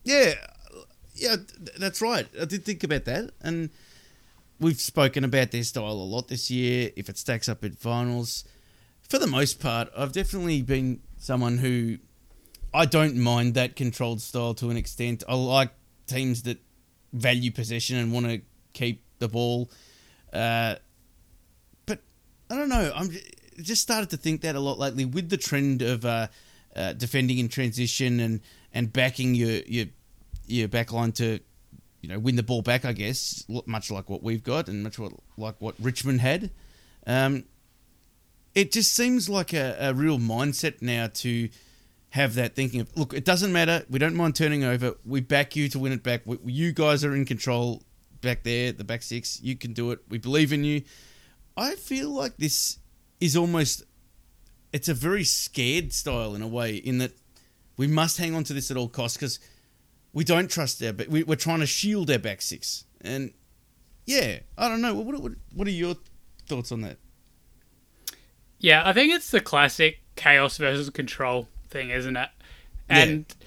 Yeah, 0.05 0.35
yeah, 1.15 1.37
that's 1.79 2.01
right. 2.03 2.27
I 2.41 2.45
did 2.45 2.65
think 2.65 2.85
about 2.85 3.05
that, 3.05 3.31
and 3.41 3.71
we've 4.61 4.81
spoken 4.81 5.25
about 5.25 5.51
their 5.51 5.63
style 5.63 5.93
a 5.93 5.93
lot 5.93 6.29
this 6.29 6.51
year. 6.51 6.91
If 6.97 7.09
it 7.09 7.19
stacks 7.19 7.49
up 7.49 7.65
in 7.65 7.73
finals, 7.73 8.45
for 9.09 9.19
the 9.19 9.27
most 9.27 9.61
part, 9.61 9.91
I've 9.97 10.13
definitely 10.13 10.63
been 10.63 11.01
someone 11.19 11.59
who 11.59 11.99
I 12.73 12.87
don't 12.87 13.17
mind 13.17 13.55
that 13.55 13.77
controlled 13.77 14.21
style 14.21 14.55
to 14.55 14.71
an 14.71 14.77
extent. 14.77 15.23
I 15.29 15.35
like 15.35 15.71
teams 16.07 16.43
that 16.43 16.59
value 17.13 17.53
possession 17.53 17.97
and 17.97 18.13
want 18.13 18.27
to 18.27 18.43
keep 18.73 19.03
the 19.21 19.29
ball. 19.29 19.71
Uh, 20.33 20.75
but 21.87 22.01
I 22.51 22.57
don't 22.57 22.69
know. 22.69 22.93
I'm 22.95 23.11
just 23.63 23.83
started 23.83 24.11
to 24.11 24.17
think 24.17 24.41
that 24.41 24.57
a 24.57 24.61
lot 24.61 24.79
lately 24.79 25.05
with 25.05 25.31
the 25.31 25.37
trend 25.37 25.83
of 25.83 26.05
uh, 26.05 26.27
uh, 26.75 26.93
defending 26.95 27.39
in 27.39 27.49
transition 27.49 28.19
and, 28.19 28.41
and 28.73 28.93
backing 28.93 29.37
your 29.37 29.61
your 29.67 29.87
your 30.47 30.69
backline 30.69 31.15
to 31.15 31.41
you 32.01 32.09
know 32.09 32.19
win 32.19 32.37
the 32.37 32.43
ball 32.43 32.63
back. 32.63 32.85
I 32.85 32.93
guess 32.93 33.45
much 33.67 33.91
like 33.91 34.09
what 34.11 34.23
we've 34.23 34.43
got 34.43 34.69
and 34.69 34.83
much 34.83 34.99
like 35.37 35.55
what 35.59 35.75
Richmond 35.81 36.21
had. 36.21 36.51
Um, 37.07 37.45
it 38.55 38.73
just 38.73 38.95
seems 38.95 39.29
like 39.29 39.53
a, 39.53 39.77
a 39.81 39.95
real 39.95 40.19
mindset 40.19 40.81
now 40.81 41.09
to 41.15 41.49
have 42.11 42.35
that 42.37 42.55
thinking 42.55 42.81
of 42.81 42.97
look, 42.97 43.13
it 43.13 43.25
doesn't 43.25 43.53
matter. 43.53 43.85
We 43.91 43.99
don't 43.99 44.15
mind 44.15 44.37
turning 44.37 44.65
over. 44.65 44.95
We 45.05 45.21
back 45.21 45.57
you 45.57 45.69
to 45.71 45.79
win 45.79 45.93
it 45.93 46.03
back. 46.03 46.23
We, 46.25 46.39
you 46.45 46.73
guys 46.73 47.05
are 47.05 47.15
in 47.15 47.25
control 47.25 47.83
back 48.21 48.45
there, 48.45 48.73
the 48.73 48.85
back 48.85 49.03
six. 49.03 49.41
You 49.43 49.57
can 49.57 49.73
do 49.73 49.91
it. 49.91 50.01
We 50.09 50.19
believe 50.19 50.53
in 50.53 50.65
you. 50.65 50.83
I 51.57 51.75
feel 51.75 52.11
like 52.11 52.37
this 52.37 52.79
is 53.21 53.37
almost 53.37 53.85
it's 54.73 54.89
a 54.89 54.95
very 54.95 55.25
scared 55.25 55.93
style 55.93 56.35
in 56.35 56.43
a 56.43 56.49
way 56.49 56.77
in 56.77 56.99
that 56.99 57.13
we 57.77 57.87
must 57.87 58.19
hang 58.19 58.35
on 58.35 58.45
to 58.45 58.53
this 58.53 58.71
at 58.71 58.77
all 58.77 58.89
costs 58.89 59.17
because 59.17 59.39
we 60.15 60.25
don't 60.25 60.51
trust 60.51 60.83
our 60.83 60.93
but 60.93 61.09
we, 61.09 61.23
are 61.25 61.37
trying 61.37 61.61
to 61.61 61.67
shield 61.67 62.11
our 62.11 62.19
back 62.19 62.41
six 62.41 62.87
and 63.03 63.33
yeah 64.07 64.39
i 64.57 64.69
don't 64.69 64.81
know 64.81 64.95
what, 64.95 65.21
what, 65.21 65.33
what 65.55 65.69
are 65.69 65.73
your 65.73 65.95
thoughts 66.47 66.73
on 66.73 66.81
that 66.81 66.97
yeah 68.59 68.83
i 68.89 68.93
think 68.93 69.13
it's 69.13 69.31
the 69.31 69.41
classic 69.41 70.01
chaos 70.17 70.57
versus 70.57 70.89
control 70.91 71.49
thing 71.69 71.91
isn't 71.91 72.17
it 72.17 72.31
and 72.89 73.27
yeah. 73.29 73.47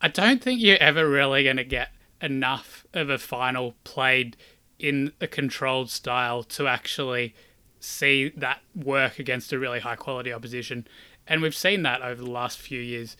i 0.00 0.08
don't 0.08 0.42
think 0.42 0.60
you're 0.60 0.78
ever 0.78 1.08
really 1.08 1.44
going 1.44 1.56
to 1.56 1.64
get 1.64 1.90
enough 2.20 2.86
of 2.94 3.10
a 3.10 3.18
final 3.18 3.74
played 3.84 4.36
in 4.78 5.12
a 5.20 5.26
controlled 5.26 5.90
style 5.90 6.42
to 6.42 6.66
actually 6.66 7.34
see 7.80 8.32
that 8.36 8.60
work 8.74 9.18
against 9.18 9.52
a 9.52 9.58
really 9.58 9.80
high 9.80 9.96
quality 9.96 10.32
opposition. 10.32 10.86
And 11.26 11.42
we've 11.42 11.54
seen 11.54 11.82
that 11.82 12.02
over 12.02 12.22
the 12.22 12.30
last 12.30 12.58
few 12.58 12.80
years. 12.80 13.16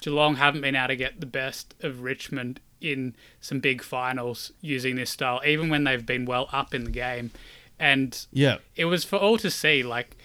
Geelong 0.00 0.36
haven't 0.36 0.60
been 0.60 0.76
able 0.76 0.88
to 0.88 0.96
get 0.96 1.20
the 1.20 1.26
best 1.26 1.74
of 1.80 2.02
Richmond 2.02 2.60
in 2.80 3.16
some 3.40 3.60
big 3.60 3.82
finals 3.82 4.52
using 4.60 4.96
this 4.96 5.10
style, 5.10 5.40
even 5.44 5.68
when 5.68 5.84
they've 5.84 6.04
been 6.04 6.24
well 6.24 6.48
up 6.52 6.74
in 6.74 6.84
the 6.84 6.90
game. 6.90 7.30
And 7.78 8.26
yeah, 8.32 8.58
it 8.76 8.86
was 8.86 9.04
for 9.04 9.16
all 9.16 9.38
to 9.38 9.50
see. 9.50 9.82
Like 9.82 10.16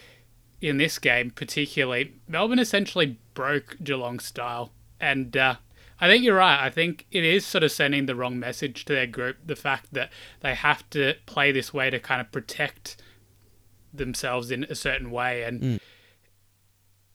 in 0.62 0.78
this 0.78 1.00
game, 1.00 1.32
particularly, 1.32 2.14
Melbourne 2.28 2.60
essentially 2.60 3.18
broke 3.34 3.78
Geelong's 3.84 4.26
style. 4.26 4.72
And 5.00 5.36
uh, 5.36 5.56
I 6.00 6.08
think 6.08 6.24
you're 6.24 6.38
right. 6.38 6.64
I 6.64 6.70
think 6.70 7.06
it 7.12 7.24
is 7.24 7.46
sort 7.46 7.64
of 7.64 7.72
sending 7.72 8.06
the 8.06 8.16
wrong 8.16 8.40
message 8.40 8.86
to 8.86 8.94
their 8.94 9.08
group. 9.08 9.38
The 9.46 9.56
fact 9.56 9.94
that 9.94 10.12
they 10.42 10.56
have 10.56 10.90
to 10.92 11.16
play 11.26 11.52
this 11.52 11.74
way 11.74 11.90
to 11.90 12.00
kind 12.00 12.22
of 12.22 12.32
protect 12.32 13.02
themselves 13.94 14.52
in 14.52 14.64
a 14.66 14.76
certain 14.76 15.12
way. 15.12 15.44
And 15.44 15.62
mm. 15.62 15.80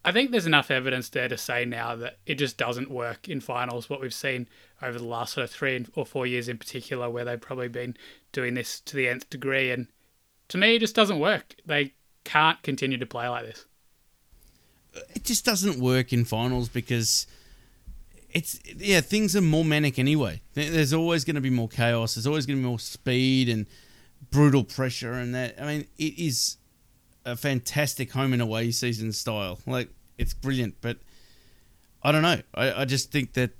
I 0.08 0.12
think 0.12 0.30
there's 0.30 0.46
enough 0.46 0.70
evidence 0.70 1.10
there 1.10 1.28
to 1.28 1.36
say 1.36 1.66
now 1.66 1.94
that 1.96 2.16
it 2.24 2.36
just 2.36 2.56
doesn't 2.56 2.90
work 2.90 3.28
in 3.28 3.42
finals. 3.42 3.90
What 3.90 4.00
we've 4.00 4.14
seen 4.14 4.48
over 4.80 4.96
the 4.96 5.04
last 5.04 5.34
sort 5.34 5.44
of 5.44 5.50
three 5.50 5.84
or 5.94 6.06
four 6.06 6.26
years 6.26 6.48
in 6.48 6.56
particular, 6.56 7.10
where 7.10 7.26
they've 7.26 7.38
probably 7.38 7.68
been 7.68 7.94
doing 8.32 8.54
this 8.54 8.80
to 8.80 8.96
the 8.96 9.06
nth 9.06 9.28
degree. 9.28 9.70
And 9.70 9.86
to 10.48 10.56
me, 10.56 10.76
it 10.76 10.78
just 10.78 10.94
doesn't 10.94 11.18
work. 11.18 11.56
They 11.66 11.92
can't 12.24 12.62
continue 12.62 12.96
to 12.96 13.04
play 13.04 13.28
like 13.28 13.44
this. 13.44 13.66
It 15.14 15.24
just 15.24 15.44
doesn't 15.44 15.78
work 15.78 16.10
in 16.10 16.24
finals 16.24 16.70
because 16.70 17.26
it's 18.30 18.60
yeah 18.76 19.02
things 19.02 19.36
are 19.36 19.42
more 19.42 19.62
manic 19.62 19.98
anyway. 19.98 20.40
There's 20.54 20.94
always 20.94 21.26
going 21.26 21.34
to 21.34 21.42
be 21.42 21.50
more 21.50 21.68
chaos. 21.68 22.14
There's 22.14 22.26
always 22.26 22.46
going 22.46 22.56
to 22.56 22.62
be 22.62 22.66
more 22.66 22.78
speed 22.78 23.50
and 23.50 23.66
brutal 24.30 24.64
pressure, 24.64 25.12
and 25.12 25.34
that 25.34 25.60
I 25.60 25.66
mean 25.66 25.86
it 25.98 26.18
is 26.18 26.56
a 27.26 27.36
fantastic 27.36 28.12
home 28.12 28.32
and 28.32 28.40
away 28.40 28.70
season 28.70 29.12
style. 29.12 29.60
Like 29.66 29.90
it's 30.18 30.34
brilliant, 30.34 30.74
but 30.80 30.98
I 32.02 32.12
don't 32.12 32.22
know. 32.22 32.40
I, 32.54 32.82
I 32.82 32.84
just 32.84 33.10
think 33.10 33.32
that 33.34 33.52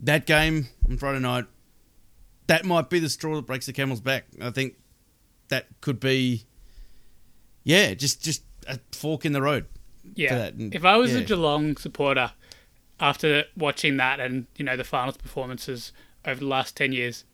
that 0.00 0.26
game 0.26 0.68
on 0.88 0.98
Friday 0.98 1.20
night, 1.20 1.46
that 2.48 2.64
might 2.64 2.90
be 2.90 2.98
the 2.98 3.08
straw 3.08 3.36
that 3.36 3.46
breaks 3.46 3.66
the 3.66 3.72
camel's 3.72 4.00
back. 4.00 4.24
I 4.40 4.50
think 4.50 4.74
that 5.48 5.66
could 5.80 6.00
be, 6.00 6.44
yeah, 7.64 7.94
just 7.94 8.22
just 8.22 8.42
a 8.66 8.78
fork 8.92 9.24
in 9.24 9.32
the 9.32 9.42
road. 9.42 9.66
Yeah. 10.14 10.46
And, 10.46 10.74
if 10.74 10.84
I 10.84 10.96
was 10.96 11.14
yeah. 11.14 11.20
a 11.20 11.24
Geelong 11.24 11.76
supporter 11.76 12.32
after 13.00 13.44
watching 13.56 13.96
that 13.96 14.20
and 14.20 14.46
you 14.56 14.64
know 14.64 14.76
the 14.76 14.84
finals 14.84 15.16
performances 15.16 15.92
over 16.24 16.40
the 16.40 16.46
last 16.46 16.76
ten 16.76 16.92
years, 16.92 17.24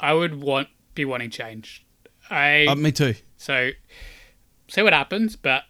I 0.00 0.14
would 0.14 0.40
want 0.40 0.68
be 0.94 1.04
wanting 1.04 1.30
change. 1.30 1.84
I 2.30 2.66
uh, 2.66 2.74
me 2.74 2.92
too. 2.92 3.14
So 3.36 3.70
see 4.68 4.82
what 4.82 4.92
happens, 4.92 5.36
but 5.36 5.64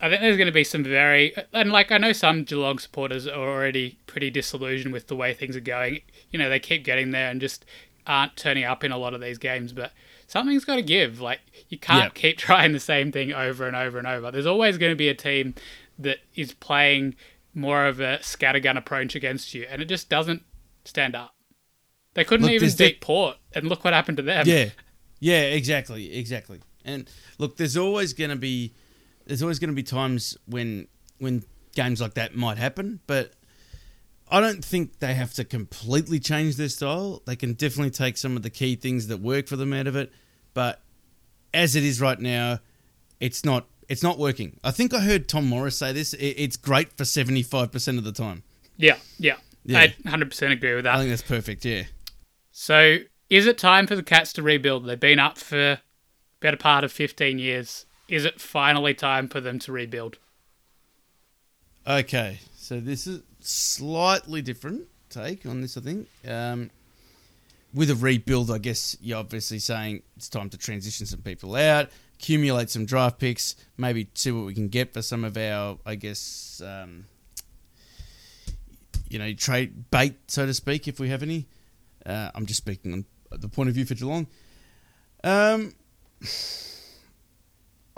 I 0.00 0.08
think 0.08 0.22
there's 0.22 0.36
going 0.36 0.46
to 0.46 0.52
be 0.52 0.64
some 0.64 0.82
very 0.82 1.34
and 1.52 1.70
like 1.70 1.92
I 1.92 1.98
know 1.98 2.12
some 2.12 2.44
Geelong 2.44 2.78
supporters 2.78 3.26
are 3.26 3.48
already 3.48 3.98
pretty 4.06 4.30
disillusioned 4.30 4.92
with 4.92 5.08
the 5.08 5.16
way 5.16 5.34
things 5.34 5.56
are 5.56 5.60
going. 5.60 6.00
You 6.30 6.38
know, 6.38 6.48
they 6.48 6.58
keep 6.58 6.84
getting 6.84 7.10
there 7.10 7.30
and 7.30 7.40
just 7.40 7.64
aren't 8.06 8.36
turning 8.36 8.64
up 8.64 8.82
in 8.82 8.92
a 8.92 8.98
lot 8.98 9.14
of 9.14 9.20
these 9.20 9.38
games, 9.38 9.72
but 9.72 9.92
something's 10.26 10.64
got 10.64 10.76
to 10.76 10.82
give. 10.82 11.20
Like 11.20 11.40
you 11.68 11.78
can't 11.78 12.04
yep. 12.04 12.14
keep 12.14 12.38
trying 12.46 12.72
the 12.72 12.80
same 12.80 13.12
thing 13.12 13.32
over 13.32 13.66
and 13.66 13.76
over 13.76 13.98
and 13.98 14.06
over. 14.06 14.30
There's 14.30 14.46
always 14.46 14.78
going 14.78 14.92
to 14.92 14.96
be 14.96 15.08
a 15.08 15.14
team 15.14 15.54
that 15.98 16.18
is 16.34 16.54
playing 16.54 17.14
more 17.54 17.86
of 17.86 18.00
a 18.00 18.18
scattergun 18.18 18.76
approach 18.76 19.14
against 19.14 19.54
you, 19.54 19.66
and 19.68 19.82
it 19.82 19.86
just 19.86 20.08
doesn't 20.08 20.42
stand 20.84 21.14
up. 21.14 21.34
They 22.14 22.24
couldn't 22.24 22.46
look, 22.46 22.54
even 22.54 22.70
beat. 22.76 23.00
Port, 23.00 23.36
and 23.52 23.68
look 23.68 23.84
what 23.84 23.92
happened 23.92 24.16
to 24.16 24.22
them. 24.22 24.46
Yeah, 24.46 24.70
yeah, 25.18 25.42
exactly, 25.42 26.16
exactly. 26.16 26.60
And 26.84 27.08
look, 27.38 27.56
there's 27.56 27.76
always 27.76 28.14
going 28.14 28.30
to 28.30 28.36
be 28.36 28.74
there's 29.30 29.42
always 29.42 29.60
going 29.60 29.70
to 29.70 29.76
be 29.76 29.84
times 29.84 30.36
when 30.46 30.88
when 31.18 31.44
games 31.76 32.00
like 32.00 32.14
that 32.14 32.34
might 32.34 32.58
happen, 32.58 32.98
but 33.06 33.32
I 34.28 34.40
don't 34.40 34.64
think 34.64 34.98
they 34.98 35.14
have 35.14 35.32
to 35.34 35.44
completely 35.44 36.18
change 36.18 36.56
their 36.56 36.68
style. 36.68 37.22
They 37.26 37.36
can 37.36 37.52
definitely 37.52 37.92
take 37.92 38.16
some 38.16 38.36
of 38.36 38.42
the 38.42 38.50
key 38.50 38.74
things 38.74 39.06
that 39.06 39.18
work 39.20 39.46
for 39.46 39.54
them 39.54 39.72
out 39.72 39.86
of 39.86 39.94
it, 39.94 40.12
but 40.52 40.82
as 41.54 41.76
it 41.76 41.84
is 41.84 42.00
right 42.00 42.18
now, 42.18 42.58
it's 43.20 43.44
not 43.44 43.66
it's 43.88 44.02
not 44.02 44.18
working. 44.18 44.58
I 44.64 44.72
think 44.72 44.92
I 44.92 44.98
heard 44.98 45.28
Tom 45.28 45.46
Morris 45.46 45.78
say 45.78 45.92
this. 45.92 46.12
It's 46.14 46.56
great 46.56 46.96
for 46.96 47.04
seventy 47.04 47.44
five 47.44 47.70
percent 47.70 47.98
of 47.98 48.04
the 48.04 48.12
time. 48.12 48.42
Yeah, 48.76 48.96
yeah, 49.16 49.36
yeah. 49.64 49.78
I 49.78 50.08
hundred 50.08 50.30
percent 50.30 50.52
agree 50.52 50.74
with 50.74 50.84
that. 50.84 50.96
I 50.96 50.98
think 50.98 51.10
that's 51.10 51.22
perfect. 51.22 51.64
Yeah. 51.64 51.84
So, 52.50 52.96
is 53.28 53.46
it 53.46 53.58
time 53.58 53.86
for 53.86 53.94
the 53.94 54.02
Cats 54.02 54.32
to 54.32 54.42
rebuild? 54.42 54.86
They've 54.86 54.98
been 54.98 55.20
up 55.20 55.38
for 55.38 55.78
better 56.40 56.56
part 56.56 56.82
of 56.82 56.90
15 56.90 57.38
years. 57.38 57.86
Is 58.10 58.24
it 58.24 58.40
finally 58.40 58.92
time 58.92 59.28
for 59.28 59.40
them 59.40 59.60
to 59.60 59.72
rebuild? 59.72 60.18
Okay, 61.86 62.40
so 62.56 62.80
this 62.80 63.06
is 63.06 63.22
slightly 63.38 64.42
different 64.42 64.88
take 65.08 65.46
on 65.46 65.60
this, 65.60 65.76
I 65.76 65.80
think. 65.80 66.08
Um, 66.26 66.70
with 67.72 67.88
a 67.88 67.94
rebuild, 67.94 68.50
I 68.50 68.58
guess 68.58 68.96
you're 69.00 69.18
obviously 69.18 69.60
saying 69.60 70.02
it's 70.16 70.28
time 70.28 70.50
to 70.50 70.58
transition 70.58 71.06
some 71.06 71.20
people 71.20 71.54
out, 71.54 71.88
accumulate 72.18 72.68
some 72.68 72.84
draft 72.84 73.20
picks, 73.20 73.54
maybe 73.78 74.08
see 74.14 74.32
what 74.32 74.44
we 74.44 74.54
can 74.54 74.68
get 74.68 74.92
for 74.92 75.02
some 75.02 75.22
of 75.22 75.36
our, 75.36 75.78
I 75.86 75.94
guess, 75.94 76.60
um, 76.66 77.04
you 79.08 79.20
know, 79.20 79.32
trade 79.34 79.88
bait, 79.92 80.16
so 80.26 80.46
to 80.46 80.52
speak, 80.52 80.88
if 80.88 80.98
we 80.98 81.10
have 81.10 81.22
any. 81.22 81.46
Uh, 82.04 82.32
I'm 82.34 82.46
just 82.46 82.58
speaking 82.58 82.92
on 82.92 83.04
the 83.30 83.48
point 83.48 83.68
of 83.68 83.76
view 83.76 83.84
for 83.84 83.94
Geelong. 83.94 84.26
Um, 85.22 85.74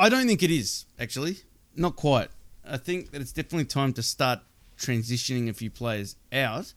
I 0.03 0.09
don't 0.09 0.27
think 0.27 0.43
it 0.43 0.51
is 0.51 0.85
actually. 0.99 1.37
Not 1.77 1.95
quite. 1.95 2.29
I 2.69 2.77
think 2.77 3.13
that 3.13 3.21
it's 3.21 3.31
definitely 3.31 3.67
time 3.67 3.93
to 3.93 4.03
start 4.03 4.41
transitioning 4.77 5.49
a 5.49 5.53
few 5.53 5.71
players 5.71 6.17
out, 6.33 6.75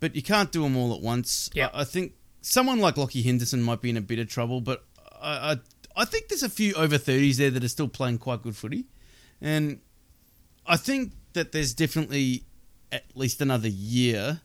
but 0.00 0.16
you 0.16 0.22
can't 0.22 0.50
do 0.50 0.62
them 0.62 0.74
all 0.74 0.94
at 0.94 1.02
once. 1.02 1.50
Yeah. 1.52 1.68
I, 1.74 1.82
I 1.82 1.84
think 1.84 2.14
someone 2.40 2.80
like 2.80 2.94
Lachie 2.94 3.22
Henderson 3.22 3.62
might 3.62 3.82
be 3.82 3.90
in 3.90 3.98
a 3.98 4.00
bit 4.00 4.18
of 4.18 4.28
trouble, 4.28 4.62
but 4.62 4.86
I, 5.20 5.52
I 5.52 5.56
I 5.98 6.04
think 6.06 6.28
there's 6.28 6.42
a 6.42 6.48
few 6.48 6.72
over 6.74 6.96
30s 6.96 7.36
there 7.36 7.50
that 7.50 7.62
are 7.62 7.68
still 7.68 7.88
playing 7.88 8.18
quite 8.18 8.42
good 8.42 8.56
footy, 8.56 8.86
and 9.42 9.80
I 10.66 10.78
think 10.78 11.12
that 11.34 11.52
there's 11.52 11.74
definitely 11.74 12.44
at 12.90 13.04
least 13.14 13.42
another 13.42 13.68
year. 13.68 14.40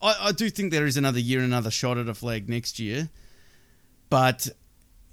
I, 0.00 0.16
I 0.28 0.32
do 0.32 0.48
think 0.48 0.72
there 0.72 0.86
is 0.86 0.96
another 0.96 1.20
year, 1.20 1.40
and 1.40 1.48
another 1.48 1.70
shot 1.70 1.98
at 1.98 2.08
a 2.08 2.14
flag 2.14 2.48
next 2.48 2.78
year, 2.78 3.10
but 4.08 4.48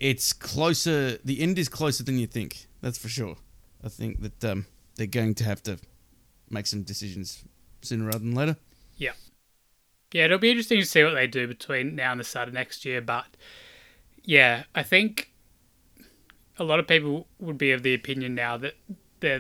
it's 0.03 0.33
closer. 0.33 1.17
The 1.23 1.39
end 1.39 1.57
is 1.57 1.69
closer 1.69 2.03
than 2.03 2.19
you 2.19 2.27
think. 2.27 2.67
That's 2.81 2.97
for 2.97 3.07
sure. 3.07 3.37
I 3.81 3.87
think 3.87 4.21
that 4.21 4.43
um, 4.43 4.65
they're 4.95 5.07
going 5.07 5.33
to 5.35 5.45
have 5.45 5.63
to 5.63 5.79
make 6.49 6.67
some 6.67 6.83
decisions 6.83 7.45
sooner 7.81 8.05
rather 8.05 8.19
than 8.19 8.35
later. 8.35 8.57
Yeah, 8.97 9.13
yeah. 10.11 10.25
It'll 10.25 10.39
be 10.39 10.49
interesting 10.49 10.81
to 10.81 10.85
see 10.85 11.05
what 11.05 11.13
they 11.13 11.25
do 11.25 11.47
between 11.47 11.95
now 11.95 12.11
and 12.11 12.19
the 12.19 12.25
start 12.25 12.49
of 12.49 12.53
next 12.53 12.83
year. 12.83 12.99
But 12.99 13.37
yeah, 14.23 14.63
I 14.75 14.83
think 14.83 15.31
a 16.59 16.65
lot 16.65 16.79
of 16.79 16.87
people 16.87 17.27
would 17.39 17.57
be 17.57 17.71
of 17.71 17.81
the 17.83 17.93
opinion 17.93 18.35
now 18.35 18.57
that 18.57 18.73
they're 19.21 19.39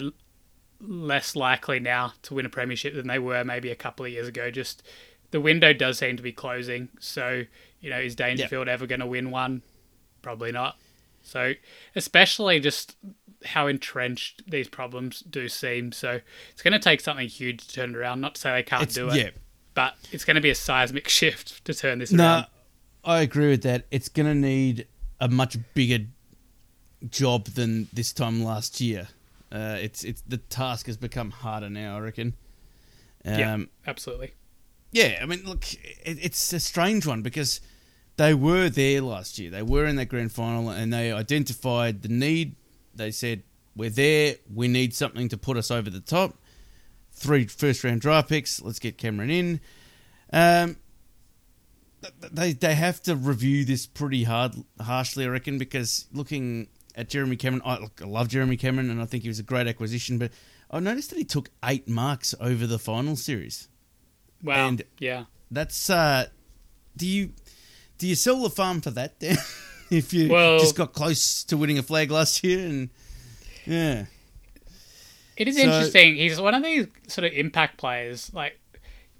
less 0.79 1.35
likely 1.35 1.81
now 1.81 2.13
to 2.21 2.35
win 2.35 2.45
a 2.45 2.49
premiership 2.49 2.95
than 2.95 3.07
they 3.07 3.19
were 3.19 3.43
maybe 3.43 3.69
a 3.69 3.75
couple 3.75 4.05
of 4.05 4.13
years 4.13 4.29
ago. 4.29 4.49
Just 4.49 4.81
the 5.31 5.41
window 5.41 5.73
does 5.73 5.97
seem 5.97 6.15
to 6.15 6.23
be 6.23 6.31
closing. 6.31 6.87
So, 7.01 7.43
you 7.81 7.89
know, 7.89 7.99
is 7.99 8.15
Dangerfield 8.15 8.69
ever 8.69 8.87
going 8.87 9.01
to 9.01 9.05
win 9.05 9.29
one? 9.29 9.61
Probably 10.23 10.51
not. 10.51 10.77
So, 11.21 11.53
especially 11.95 12.59
just 12.59 12.95
how 13.45 13.67
entrenched 13.67 14.49
these 14.49 14.67
problems 14.67 15.19
do 15.21 15.47
seem. 15.47 15.91
So, 15.91 16.19
it's 16.51 16.61
going 16.63 16.73
to 16.73 16.79
take 16.79 16.99
something 17.01 17.27
huge 17.27 17.67
to 17.67 17.73
turn 17.73 17.91
it 17.91 17.95
around. 17.95 18.19
Not 18.21 18.33
to 18.35 18.41
say 18.41 18.51
they 18.51 18.63
can't 18.63 18.83
It's, 18.83 18.95
do 18.95 19.09
it, 19.09 19.15
yeah. 19.15 19.29
but 19.75 19.93
it's 20.11 20.25
going 20.25 20.35
to 20.35 20.41
be 20.41 20.49
a 20.49 20.55
seismic 20.55 21.07
shift 21.19 21.63
to 21.65 21.73
turn 21.75 21.99
this 21.99 22.11
No, 22.11 22.23
around. 22.23 22.45
I 23.05 23.21
agree 23.21 23.49
with 23.49 23.61
that. 23.63 23.85
It's 23.91 24.09
going 24.09 24.27
to 24.27 24.35
need 24.35 24.87
a 25.19 25.27
much 25.29 25.57
bigger 25.75 26.05
job 27.09 27.45
than 27.45 27.87
this 27.93 28.11
time 28.13 28.43
last 28.43 28.81
year. 28.81 29.09
Uh, 29.51 29.77
it's 29.79 30.03
it's 30.03 30.21
the 30.27 30.37
task 30.37 30.87
has 30.87 30.97
become 30.97 31.29
harder 31.29 31.69
now. 31.69 31.95
I 31.97 31.99
reckon. 31.99 32.33
Um, 33.25 33.33
Yeah. 33.39 33.57
Absolutely. 33.85 34.33
Yeah, 34.91 35.19
I 35.21 35.25
mean, 35.25 35.43
look, 35.45 35.71
it, 35.73 36.17
it's 36.21 36.53
a 36.53 36.59
strange 36.59 37.05
one 37.05 37.21
because 37.21 37.61
they 38.17 38.33
were 38.33 38.69
there 38.69 39.01
last 39.01 39.39
year. 39.39 39.49
They 39.49 39.63
were 39.63 39.85
in 39.85 39.95
that 39.97 40.05
grand 40.07 40.31
final 40.31 40.69
and 40.69 40.93
they 40.93 41.11
identified 41.11 42.01
the 42.01 42.09
need. 42.09 42.55
They 42.95 43.11
said, 43.11 43.43
"We're 43.75 43.89
there. 43.89 44.35
We 44.53 44.67
need 44.67 44.93
something 44.93 45.29
to 45.29 45.37
put 45.37 45.57
us 45.57 45.71
over 45.71 45.89
the 45.89 45.99
top." 45.99 46.35
Three 47.11 47.45
first 47.47 47.83
round 47.83 48.01
draft 48.01 48.29
picks. 48.29 48.61
Let's 48.61 48.79
get 48.79 48.97
Cameron 48.97 49.29
in. 49.29 49.59
Um, 50.31 50.77
they 52.31 52.53
they 52.53 52.75
have 52.75 53.01
to 53.03 53.15
review 53.15 53.65
this 53.65 53.85
pretty 53.85 54.23
hard 54.23 54.55
harshly, 54.81 55.25
I 55.25 55.29
reckon, 55.29 55.57
because 55.57 56.07
looking 56.11 56.67
at 56.95 57.09
Jeremy 57.09 57.35
Cameron, 57.37 57.61
I, 57.65 57.79
look, 57.79 58.01
I 58.01 58.05
love 58.05 58.27
Jeremy 58.27 58.57
Cameron 58.57 58.89
and 58.89 59.01
I 59.01 59.05
think 59.05 59.23
he 59.23 59.29
was 59.29 59.39
a 59.39 59.43
great 59.43 59.67
acquisition, 59.67 60.17
but 60.19 60.31
I 60.69 60.79
noticed 60.79 61.09
that 61.11 61.17
he 61.17 61.23
took 61.23 61.49
eight 61.63 61.87
marks 61.87 62.35
over 62.39 62.67
the 62.67 62.77
final 62.79 63.15
series 63.15 63.67
Wow. 64.43 64.67
And- 64.67 64.83
yeah. 64.99 65.25
that's 65.49 65.89
uh 65.89 66.25
do 66.97 67.07
you 67.07 67.31
do 68.03 68.09
you 68.09 68.15
sell 68.15 68.41
the 68.41 68.49
farm 68.49 68.81
for 68.81 68.91
that 68.91 69.17
then 69.21 69.37
if 69.89 70.13
you 70.13 70.27
Well- 70.27 70.59
just 70.59 70.75
got 70.75 70.91
close 70.91 71.41
to 71.45 71.55
winning 71.55 71.77
a 71.77 71.83
flag 71.83 72.11
last 72.11 72.43
year 72.43 72.59
and 72.59 72.89
yeah 73.65 74.07
It 75.37 75.47
is 75.47 75.55
So- 75.55 75.63
interesting. 75.63 76.17
He's 76.17 76.39
one 76.41 76.53
of 76.53 76.63
these 76.63 76.87
sort 77.07 77.23
of 77.25 77.31
impact 77.31 77.77
players. 77.77 78.29
Like 78.33 78.59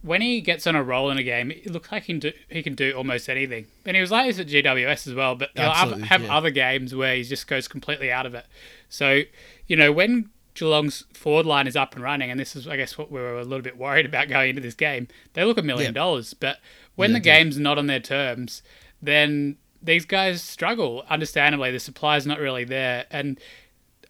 when 0.02 0.22
he 0.22 0.42
gets 0.42 0.68
on 0.68 0.76
a 0.76 0.84
roll 0.84 1.10
in 1.12 1.18
a 1.18 1.24
game, 1.24 1.50
it 1.50 1.72
looks 1.72 1.90
like 1.94 2.04
he 2.04 2.14
can 2.14 2.20
do, 2.20 2.34
he 2.50 2.62
can 2.62 2.76
do 2.76 2.92
almost 2.92 3.30
anything. 3.30 3.68
And 3.86 3.96
he 3.96 4.02
was 4.02 4.12
like 4.12 4.28
this 4.28 4.38
at 4.38 4.48
GWS 4.48 5.08
as 5.08 5.14
well. 5.14 5.36
But 5.36 5.52
he'll 5.56 5.72
have, 5.72 6.02
have 6.02 6.24
yeah. 6.24 6.36
other 6.38 6.50
games 6.52 6.94
where 6.94 7.16
he 7.16 7.24
just 7.24 7.48
goes 7.48 7.70
completely 7.70 8.12
out 8.12 8.26
of 8.26 8.36
it. 8.36 8.46
So 8.90 9.22
you 9.66 9.78
know 9.78 9.94
when 9.94 10.30
Geelong's 10.56 11.06
forward 11.14 11.46
line 11.48 11.66
is 11.66 11.76
up 11.76 11.96
and 11.96 12.04
running, 12.04 12.30
and 12.30 12.40
this 12.40 12.56
is 12.56 12.68
I 12.68 12.78
guess 12.78 12.98
what 12.98 13.12
we 13.12 13.20
were 13.20 13.40
a 13.40 13.44
little 13.44 13.64
bit 13.64 13.78
worried 13.78 14.06
about 14.06 14.28
going 14.28 14.50
into 14.52 14.62
this 14.62 14.76
game. 14.76 15.08
They 15.34 15.44
look 15.44 15.58
a 15.58 15.64
million 15.64 15.94
dollars, 15.94 16.34
but 16.36 16.58
when 16.96 17.12
Yeah, 17.12 17.16
the 17.16 17.20
game's 17.22 17.58
not 17.60 17.78
on 17.78 17.88
their 17.88 18.00
terms, 18.00 18.62
then 19.02 19.58
these 19.82 20.06
guys 20.06 20.42
struggle. 20.42 21.04
Understandably, 21.10 21.72
the 21.72 21.80
supply's 21.80 22.26
not 22.26 22.40
really 22.40 22.64
there, 22.64 23.06
and 23.12 23.40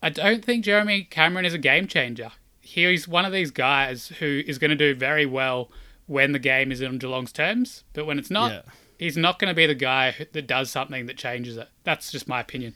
I 0.02 0.10
don't 0.10 0.44
think 0.44 0.66
Jeremy 0.66 1.04
Cameron 1.04 1.46
is 1.46 1.54
a 1.54 1.58
game 1.58 1.88
changer. 1.88 2.32
He's 2.62 3.08
one 3.08 3.26
of 3.26 3.32
these 3.34 3.52
guys 3.52 4.08
who 4.20 4.42
is 4.46 4.58
going 4.58 4.70
to 4.70 4.76
do 4.76 4.94
very 4.96 5.26
well 5.26 5.70
when 6.08 6.32
the 6.34 6.40
game 6.40 6.72
is 6.72 6.82
on 6.84 6.98
Geelong's 6.98 7.32
terms, 7.32 7.84
but 7.94 8.06
when 8.06 8.20
it's 8.20 8.30
not, 8.32 8.52
Yeah. 8.52 8.62
he's 9.00 9.16
not 9.18 9.40
going 9.40 9.50
to 9.50 9.56
be 9.56 9.66
the 9.66 9.76
guy 9.76 10.28
that 10.34 10.48
does 10.48 10.70
something 10.70 11.06
that 11.06 11.18
changes 11.18 11.56
it. 11.58 11.70
That's 11.84 12.12
just 12.12 12.28
my 12.28 12.40
opinion. 12.42 12.76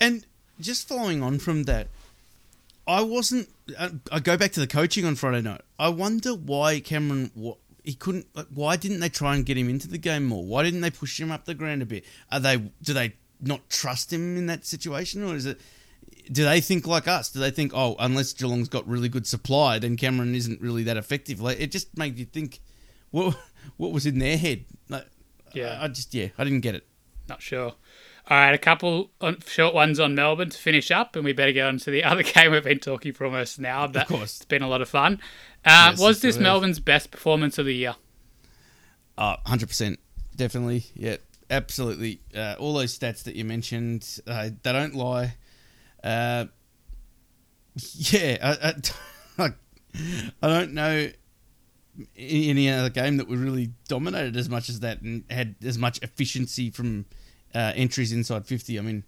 and 0.00 0.26
just 0.60 0.86
following 0.86 1.22
on 1.22 1.38
from 1.38 1.64
that 1.64 1.88
i 2.86 3.00
wasn't 3.00 3.48
uh, 3.78 3.88
i 4.12 4.20
go 4.20 4.36
back 4.36 4.52
to 4.52 4.60
the 4.60 4.66
coaching 4.66 5.04
on 5.04 5.14
friday 5.14 5.40
night 5.40 5.60
i 5.78 5.88
wonder 5.88 6.34
why 6.34 6.78
cameron 6.78 7.30
he 7.84 7.94
couldn't 7.94 8.26
like, 8.34 8.46
why 8.54 8.76
didn't 8.76 9.00
they 9.00 9.08
try 9.08 9.34
and 9.34 9.44
get 9.44 9.56
him 9.56 9.68
into 9.68 9.88
the 9.88 9.98
game 9.98 10.24
more 10.24 10.44
why 10.44 10.62
didn't 10.62 10.80
they 10.80 10.90
push 10.90 11.18
him 11.18 11.30
up 11.30 11.44
the 11.44 11.54
ground 11.54 11.82
a 11.82 11.86
bit 11.86 12.04
are 12.30 12.40
they 12.40 12.56
do 12.82 12.92
they 12.92 13.12
not 13.40 13.68
trust 13.68 14.12
him 14.12 14.36
in 14.36 14.46
that 14.46 14.64
situation 14.64 15.24
or 15.24 15.34
is 15.34 15.46
it 15.46 15.60
do 16.30 16.44
they 16.44 16.60
think 16.60 16.86
like 16.86 17.08
us? 17.08 17.30
Do 17.30 17.40
they 17.40 17.50
think, 17.50 17.72
oh, 17.74 17.96
unless 17.98 18.32
Geelong's 18.32 18.68
got 18.68 18.86
really 18.86 19.08
good 19.08 19.26
supply, 19.26 19.78
then 19.78 19.96
Cameron 19.96 20.34
isn't 20.34 20.60
really 20.60 20.84
that 20.84 20.96
effective? 20.96 21.40
Like 21.40 21.60
it 21.60 21.70
just 21.72 21.96
made 21.96 22.18
you 22.18 22.24
think, 22.24 22.60
what 23.10 23.36
what 23.76 23.92
was 23.92 24.06
in 24.06 24.18
their 24.18 24.36
head? 24.36 24.64
Like, 24.88 25.06
Yeah. 25.52 25.78
I, 25.80 25.84
I 25.84 25.88
just 25.88 26.14
yeah, 26.14 26.28
I 26.38 26.44
didn't 26.44 26.60
get 26.60 26.74
it. 26.74 26.86
Not 27.28 27.42
sure. 27.42 27.74
All 28.30 28.38
right, 28.38 28.54
a 28.54 28.58
couple 28.58 29.10
uh, 29.20 29.32
short 29.46 29.74
ones 29.74 29.98
on 29.98 30.14
Melbourne 30.14 30.50
to 30.50 30.56
finish 30.56 30.92
up, 30.92 31.16
and 31.16 31.24
we 31.24 31.32
better 31.32 31.50
get 31.50 31.66
on 31.66 31.78
to 31.78 31.90
the 31.90 32.04
other 32.04 32.22
game 32.22 32.52
we've 32.52 32.62
been 32.62 32.78
talking 32.78 33.12
for 33.12 33.24
almost 33.24 33.58
an 33.58 33.66
hour, 33.66 33.88
but 33.88 34.02
of 34.02 34.08
course. 34.08 34.36
it's 34.36 34.44
been 34.44 34.62
a 34.62 34.68
lot 34.68 34.80
of 34.80 34.88
fun. 34.88 35.20
Uh, 35.64 35.88
Yes, 35.90 36.00
was 36.00 36.20
this. 36.20 36.38
Melbourne's 36.38 36.80
best 36.80 37.10
performance 37.10 37.58
of 37.58 37.66
the 37.66 37.74
year? 37.74 37.94
Uh, 39.16 39.36
100%. 39.46 39.96
Definitely. 40.34 40.84
Yeah, 40.94 41.16
absolutely. 41.50 42.20
Uh, 42.34 42.56
all 42.58 42.74
those 42.74 42.98
stats 42.98 43.22
that 43.24 43.36
you 43.36 43.44
mentioned, 43.44 44.20
uh, 44.26 44.50
they 44.62 44.72
don't 44.72 44.94
lie. 44.94 45.36
Uh, 46.02 46.46
yeah, 47.94 48.38
I, 48.42 48.74
I, 49.38 49.50
I 50.42 50.48
don't 50.48 50.72
know 50.72 51.10
any 52.16 52.70
other 52.70 52.88
game 52.88 53.18
that 53.18 53.28
we 53.28 53.36
really 53.36 53.70
dominated 53.86 54.36
as 54.36 54.48
much 54.48 54.68
as 54.68 54.80
that 54.80 55.02
and 55.02 55.24
had 55.30 55.56
as 55.62 55.76
much 55.76 55.98
efficiency 56.02 56.70
from 56.70 57.04
uh, 57.54 57.72
entries 57.74 58.12
inside 58.12 58.46
50. 58.46 58.78
I 58.78 58.82
mean, 58.82 59.04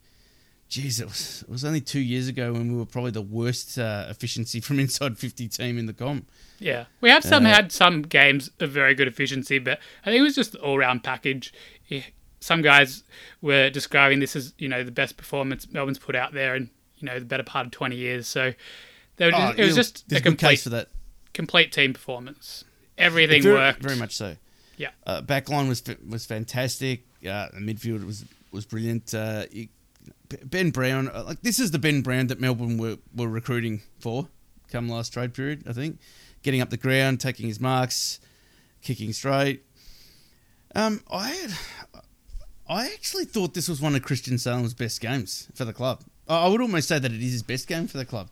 geez, 0.74 0.98
it 1.00 1.06
was, 1.06 1.42
it 1.46 1.48
was 1.50 1.64
only 1.64 1.80
two 1.80 2.00
years 2.00 2.26
ago 2.26 2.52
when 2.52 2.72
we 2.72 2.78
were 2.78 2.84
probably 2.86 3.12
the 3.12 3.22
worst 3.22 3.78
uh, 3.78 4.06
efficiency 4.08 4.60
from 4.66 4.80
inside 4.80 5.16
50 5.18 5.48
team 5.48 5.78
in 5.78 5.86
the 5.86 5.92
comp. 5.92 6.28
Yeah, 6.58 6.86
we 7.00 7.10
have 7.10 7.22
some 7.24 7.46
Uh, 7.46 7.50
had 7.50 7.70
some 7.72 8.02
games 8.02 8.50
of 8.60 8.70
very 8.70 8.94
good 8.94 9.06
efficiency, 9.08 9.58
but 9.58 9.78
I 10.04 10.10
think 10.10 10.18
it 10.20 10.22
was 10.22 10.34
just 10.34 10.52
the 10.52 10.60
all 10.60 10.78
round 10.78 11.02
package. 11.04 11.52
Yeah, 11.88 12.02
Some 12.40 12.60
guys 12.62 13.04
were 13.40 13.70
describing 13.70 14.18
this 14.20 14.34
as 14.36 14.52
you 14.58 14.68
know 14.68 14.82
the 14.82 14.90
best 14.92 15.16
performance 15.16 15.66
Melbourne's 15.70 15.98
put 15.98 16.14
out 16.16 16.32
there 16.32 16.54
in 16.56 16.70
you 16.98 17.06
know 17.06 17.18
the 17.18 17.24
better 17.24 17.42
part 17.42 17.66
of 17.66 17.72
twenty 17.72 17.96
years. 17.96 18.26
So 18.26 18.52
Oh, 19.20 19.30
just, 19.30 19.58
it 19.58 19.64
was 19.64 19.74
just 19.76 20.12
a 20.12 20.20
complete 20.20 20.48
case 20.50 20.62
for 20.64 20.70
that. 20.70 20.88
complete 21.32 21.70
team 21.72 21.92
performance. 21.92 22.64
Everything 22.98 23.42
very, 23.42 23.54
worked. 23.54 23.80
very 23.82 23.96
much 23.96 24.14
so. 24.16 24.36
Yeah. 24.76 24.90
Uh, 25.06 25.22
backline 25.22 25.68
was 25.68 25.82
was 26.08 26.24
fantastic. 26.26 27.04
Uh, 27.28 27.48
the 27.52 27.60
midfield 27.60 28.04
was 28.06 28.24
was 28.52 28.64
brilliant. 28.66 29.12
Uh, 29.14 29.44
you- 29.52 29.68
ben 30.44 30.70
Brown, 30.70 31.08
uh, 31.08 31.24
like 31.24 31.42
this 31.42 31.58
is 31.58 31.70
the 31.70 31.78
Ben 31.78 32.02
Brown 32.02 32.28
that 32.28 32.40
Melbourne 32.40 32.78
were, 32.78 32.98
were 33.14 33.28
recruiting 33.28 33.82
for, 34.00 34.28
come 34.70 34.88
last 34.88 35.12
trade 35.12 35.34
period. 35.34 35.64
I 35.68 35.72
think, 35.72 35.98
getting 36.42 36.60
up 36.60 36.70
the 36.70 36.76
ground, 36.76 37.20
taking 37.20 37.46
his 37.46 37.60
marks, 37.60 38.20
kicking 38.82 39.12
straight. 39.12 39.64
Um, 40.74 41.00
I 41.10 41.28
had, 41.30 41.50
I 42.68 42.86
actually 42.86 43.24
thought 43.26 43.54
this 43.54 43.68
was 43.68 43.80
one 43.80 43.94
of 43.94 44.02
Christian 44.02 44.38
Salem's 44.38 44.74
best 44.74 45.00
games 45.00 45.48
for 45.54 45.64
the 45.64 45.72
club. 45.72 46.02
I 46.28 46.48
would 46.48 46.60
almost 46.60 46.88
say 46.88 46.98
that 46.98 47.12
it 47.12 47.22
is 47.22 47.32
his 47.32 47.42
best 47.42 47.68
game 47.68 47.86
for 47.86 47.98
the 47.98 48.04
club. 48.04 48.30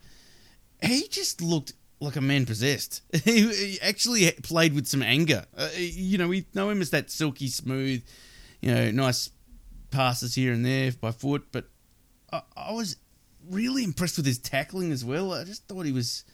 He 0.82 1.06
just 1.08 1.40
looked 1.40 1.74
like 2.00 2.16
a 2.16 2.20
man 2.20 2.46
possessed. 2.46 3.02
he, 3.24 3.52
he 3.52 3.80
actually 3.80 4.30
played 4.42 4.74
with 4.74 4.86
some 4.86 5.02
anger. 5.02 5.44
Uh, 5.56 5.68
you 5.76 6.18
know, 6.18 6.28
we 6.28 6.46
know 6.54 6.70
him 6.70 6.80
as 6.80 6.90
that 6.90 7.10
silky 7.10 7.48
smooth, 7.48 8.02
you 8.60 8.74
know, 8.74 8.90
nice 8.90 9.30
passes 9.92 10.34
here 10.34 10.52
and 10.52 10.64
there 10.64 10.90
by 10.92 11.12
foot, 11.12 11.44
but 11.52 11.66
I, 12.32 12.42
I 12.56 12.72
was 12.72 12.96
really 13.48 13.84
impressed 13.84 14.16
with 14.16 14.26
his 14.26 14.38
tackling 14.38 14.90
as 14.90 15.04
well. 15.04 15.32
I 15.32 15.44
just 15.44 15.68
thought 15.68 15.86
he 15.86 15.92
was 15.92 16.24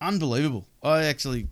unbelievable. 0.00 0.66
I 0.82 1.04
actually, 1.04 1.48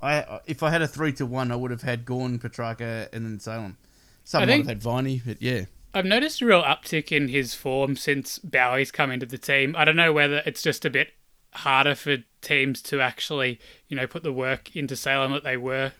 I 0.00 0.40
if 0.46 0.62
I 0.62 0.70
had 0.70 0.80
a 0.80 0.88
three 0.88 1.12
to 1.14 1.26
one, 1.26 1.52
I 1.52 1.56
would 1.56 1.70
have 1.70 1.82
had 1.82 2.04
Gawn, 2.06 2.38
Petracca, 2.38 3.08
and 3.12 3.26
then 3.26 3.40
Salem. 3.40 3.76
Some 4.24 4.42
I 4.42 4.46
might 4.46 4.56
have 4.58 4.66
had 4.66 4.82
Viney, 4.82 5.20
but 5.24 5.42
yeah. 5.42 5.64
I've 5.92 6.06
noticed 6.06 6.40
a 6.40 6.46
real 6.46 6.62
uptick 6.62 7.12
in 7.12 7.28
his 7.28 7.54
form 7.54 7.96
since 7.96 8.38
Bowey's 8.38 8.90
come 8.90 9.10
into 9.10 9.26
the 9.26 9.38
team. 9.38 9.76
I 9.78 9.84
don't 9.84 9.96
know 9.96 10.12
whether 10.12 10.42
it's 10.44 10.62
just 10.62 10.84
a 10.84 10.90
bit 10.90 11.12
harder 11.52 11.94
for 11.94 12.18
teams 12.40 12.82
to 12.82 13.00
actually, 13.00 13.60
you 13.88 13.96
know, 13.96 14.06
put 14.06 14.24
the 14.24 14.32
work 14.32 14.74
into 14.74 14.96
Salem 14.96 15.32
that 15.32 15.44
they 15.44 15.56
were 15.56 15.92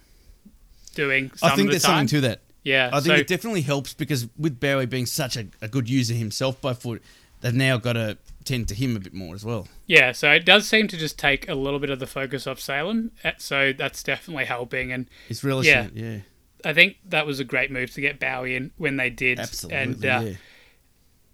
doing. 0.94 1.30
Some 1.36 1.52
I 1.52 1.54
think 1.54 1.68
the 1.68 1.72
there's 1.72 1.82
time. 1.84 2.08
something 2.08 2.22
to 2.22 2.28
that. 2.28 2.40
Yeah, 2.64 2.88
I 2.92 3.00
think 3.00 3.04
so 3.06 3.14
it 3.14 3.26
definitely 3.26 3.60
helps 3.60 3.94
because 3.94 4.26
with 4.38 4.58
Bowey 4.58 4.86
being 4.86 5.06
such 5.06 5.36
a, 5.36 5.46
a 5.62 5.68
good 5.68 5.88
user 5.88 6.14
himself 6.14 6.60
by 6.60 6.72
foot, 6.74 7.02
they've 7.42 7.54
now 7.54 7.76
got 7.76 7.92
to 7.92 8.16
tend 8.44 8.68
to 8.68 8.74
him 8.74 8.96
a 8.96 9.00
bit 9.00 9.14
more 9.14 9.34
as 9.34 9.44
well. 9.44 9.68
yeah, 9.86 10.12
so 10.12 10.30
it 10.30 10.44
does 10.44 10.66
seem 10.66 10.88
to 10.88 10.96
just 10.96 11.18
take 11.18 11.48
a 11.48 11.54
little 11.54 11.78
bit 11.78 11.90
of 11.90 11.98
the 11.98 12.06
focus 12.06 12.46
off 12.46 12.58
Salem. 12.60 13.12
Uh, 13.22 13.32
So 13.38 13.72
that's 13.72 14.02
definitely 14.02 14.46
helping, 14.46 14.92
and 14.92 15.08
It's 15.28 15.44
relishing 15.44 15.72
Yeah. 15.72 15.88
yeah. 15.94 16.18
I 16.64 16.72
think 16.72 16.96
that 17.06 17.26
was 17.26 17.38
a 17.40 17.44
great 17.44 17.70
move 17.70 17.90
to 17.92 18.00
get 18.00 18.18
Bowey 18.18 18.56
in 18.56 18.70
when 18.78 18.96
they 18.96 19.10
did. 19.10 19.38
Absolutely, 19.38 19.78
and 19.78 20.04
uh, 20.04 20.22
yeah. 20.24 20.32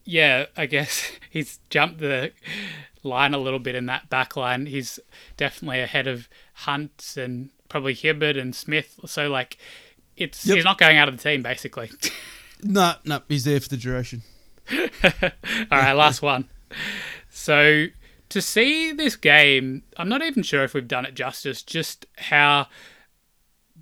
yeah, 0.05 0.47
I 0.57 0.67
guess 0.67 1.13
he's 1.31 1.61
jumped 1.71 1.99
the 2.01 2.33
line 3.03 3.33
a 3.35 3.39
little 3.39 3.61
bit 3.61 3.75
in 3.77 3.87
that 3.87 4.11
back 4.11 4.37
line. 4.37 4.67
He's 4.67 4.99
definitely 5.37 5.81
ahead 5.81 6.07
of 6.07 6.29
Hunt 6.55 7.15
and 7.17 7.51
probably 7.69 7.95
Hibbert 7.95 8.37
and 8.37 8.55
Smith. 8.55 8.99
So 9.07 9.29
like, 9.29 9.57
it's 10.21 10.47
Yep. 10.47 10.57
he's 10.57 10.65
not 10.65 10.79
going 10.79 10.97
out 10.99 11.09
of 11.09 11.17
the 11.17 11.23
team 11.23 11.43
basically. 11.43 11.91
No, 12.63 12.93
no, 13.07 13.23
he's 13.27 13.45
there 13.45 13.59
for 13.59 13.71
the 13.71 13.79
duration. 13.79 14.21
All 14.71 15.31
right, 15.71 15.95
last 15.95 16.21
one. 16.21 16.47
So 17.31 17.87
to 18.29 18.43
see 18.43 18.93
this 18.93 19.17
game, 19.17 19.83
I'm 19.97 20.11
not 20.11 20.21
even 20.21 20.43
sure 20.43 20.63
if 20.63 20.75
we've 20.75 20.87
done 20.87 21.07
it 21.07 21.15
justice. 21.15 21.63
Just 21.63 22.05
how 22.19 22.67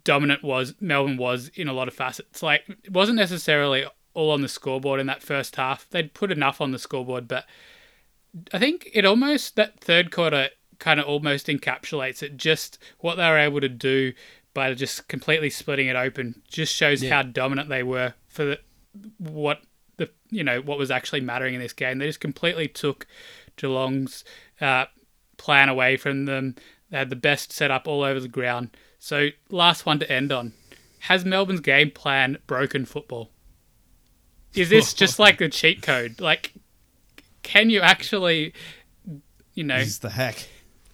dominant 0.05 0.45
was 0.45 0.75
Melbourne 0.81 1.17
was 1.17 1.51
in 1.55 1.67
a 1.67 1.73
lot 1.73 1.89
of 1.89 1.95
facets. 1.95 2.41
Like 2.41 2.63
it 2.85 2.93
wasn't 2.93 3.17
necessarily 3.19 3.85
all 4.15 4.31
on 4.31 4.43
the 4.43 4.49
scoreboard 4.49 5.01
in 5.01 5.07
that 5.09 5.23
first 5.23 5.57
half. 5.57 5.89
They'd 5.91 6.15
put 6.15 6.31
enough 6.31 6.61
on 6.61 6.71
the 6.71 6.79
scoreboard, 6.79 7.27
but 7.27 7.47
I 8.53 8.59
think 8.61 8.89
it 8.95 9.05
almost 9.05 9.57
that 9.57 9.81
third 9.81 10.13
quarter 10.13 10.51
kind 10.79 11.01
of 11.01 11.07
almost 11.07 11.49
encapsulates 11.49 12.23
it. 12.23 12.37
Just 12.37 12.79
what 13.01 13.17
they 13.17 13.29
were 13.29 13.39
able 13.39 13.61
to 13.61 13.69
do 13.69 14.13
by 14.55 14.73
just 14.75 15.09
completely 15.09 15.51
splitting 15.51 15.87
it 15.89 15.97
open 15.97 16.43
just 16.49 16.75
shows 16.75 17.03
Yeah. 17.03 17.15
how 17.17 17.23
dominant 17.23 17.69
they 17.69 17.83
were 17.83 18.15
for 18.27 18.45
the, 18.45 18.61
what 19.19 19.61
the 19.99 20.11
you 20.31 20.43
know 20.45 20.61
what 20.61 20.79
was 20.79 20.91
actually 20.91 21.21
mattering 21.21 21.55
in 21.55 21.61
this 21.61 21.73
game. 21.73 21.99
They 21.99 22.07
just 22.07 22.21
completely 22.21 22.69
took 22.69 23.07
Geelong's 23.57 24.25
uh, 24.61 24.87
plan 25.37 25.69
away 25.69 25.97
from 25.97 26.25
them. 26.27 26.55
They 26.91 26.99
had 26.99 27.11
the 27.11 27.17
best 27.17 27.53
setup 27.53 27.87
all 27.87 28.03
over 28.03 28.19
the 28.21 28.29
ground. 28.29 28.71
So 28.99 29.29
last 29.51 29.87
one 29.87 29.99
to 30.01 30.11
end 30.11 30.33
on: 30.33 30.53
Has 31.01 31.25
Melbourne's 31.25 31.61
game 31.61 31.91
plan 31.91 32.39
broken 32.47 32.85
football? 32.85 33.31
Is 34.55 34.71
this 34.71 34.95
just 34.95 35.19
like 35.25 35.39
the 35.39 35.49
cheat 35.49 35.83
code? 35.83 36.21
Like, 36.21 36.55
can 37.43 37.71
you 37.71 37.81
actually, 37.81 38.55
you 39.55 39.65
know, 39.65 39.79
This 39.79 39.89
is 39.89 39.99
the 40.01 40.11
hack. 40.11 40.49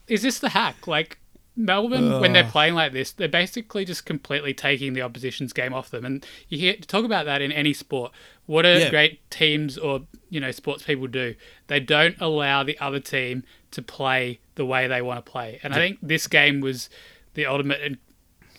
is 0.08 0.22
this 0.22 0.38
the 0.40 0.50
hack? 0.50 0.86
Like 0.86 1.18
Melbourne, 1.56 2.20
when 2.20 2.32
they're 2.32 2.42
playing 2.50 2.74
like 2.74 2.92
this, 2.92 3.12
they're 3.12 3.28
basically 3.28 3.84
just 3.84 4.04
completely 4.04 4.52
taking 4.52 4.92
the 4.92 5.02
opposition's 5.02 5.52
game 5.52 5.72
off 5.72 5.90
them. 5.90 6.04
And 6.04 6.26
you 6.48 6.58
hear 6.58 6.74
talk 6.74 7.04
about 7.04 7.26
that 7.26 7.40
in 7.42 7.52
any 7.52 7.72
sport. 7.72 8.10
What 8.46 8.62
do 8.62 8.70
Yeah. 8.70 8.90
great 8.90 9.30
teams 9.30 9.78
or 9.78 10.02
you 10.30 10.40
know 10.40 10.50
sports 10.50 10.82
people 10.82 11.06
do? 11.06 11.36
They 11.68 11.78
don't 11.80 12.16
allow 12.20 12.64
the 12.64 12.76
other 12.80 12.98
team 12.98 13.44
to 13.70 13.82
play 13.82 14.40
the 14.56 14.64
way 14.66 14.88
they 14.88 15.00
want 15.00 15.24
to 15.24 15.30
play. 15.30 15.60
And 15.62 15.74
I 15.74 15.76
think 15.76 15.98
this 16.02 16.26
game 16.26 16.60
was 16.60 16.90
the 17.34 17.46
ultimate 17.46 17.80
en- 17.82 17.98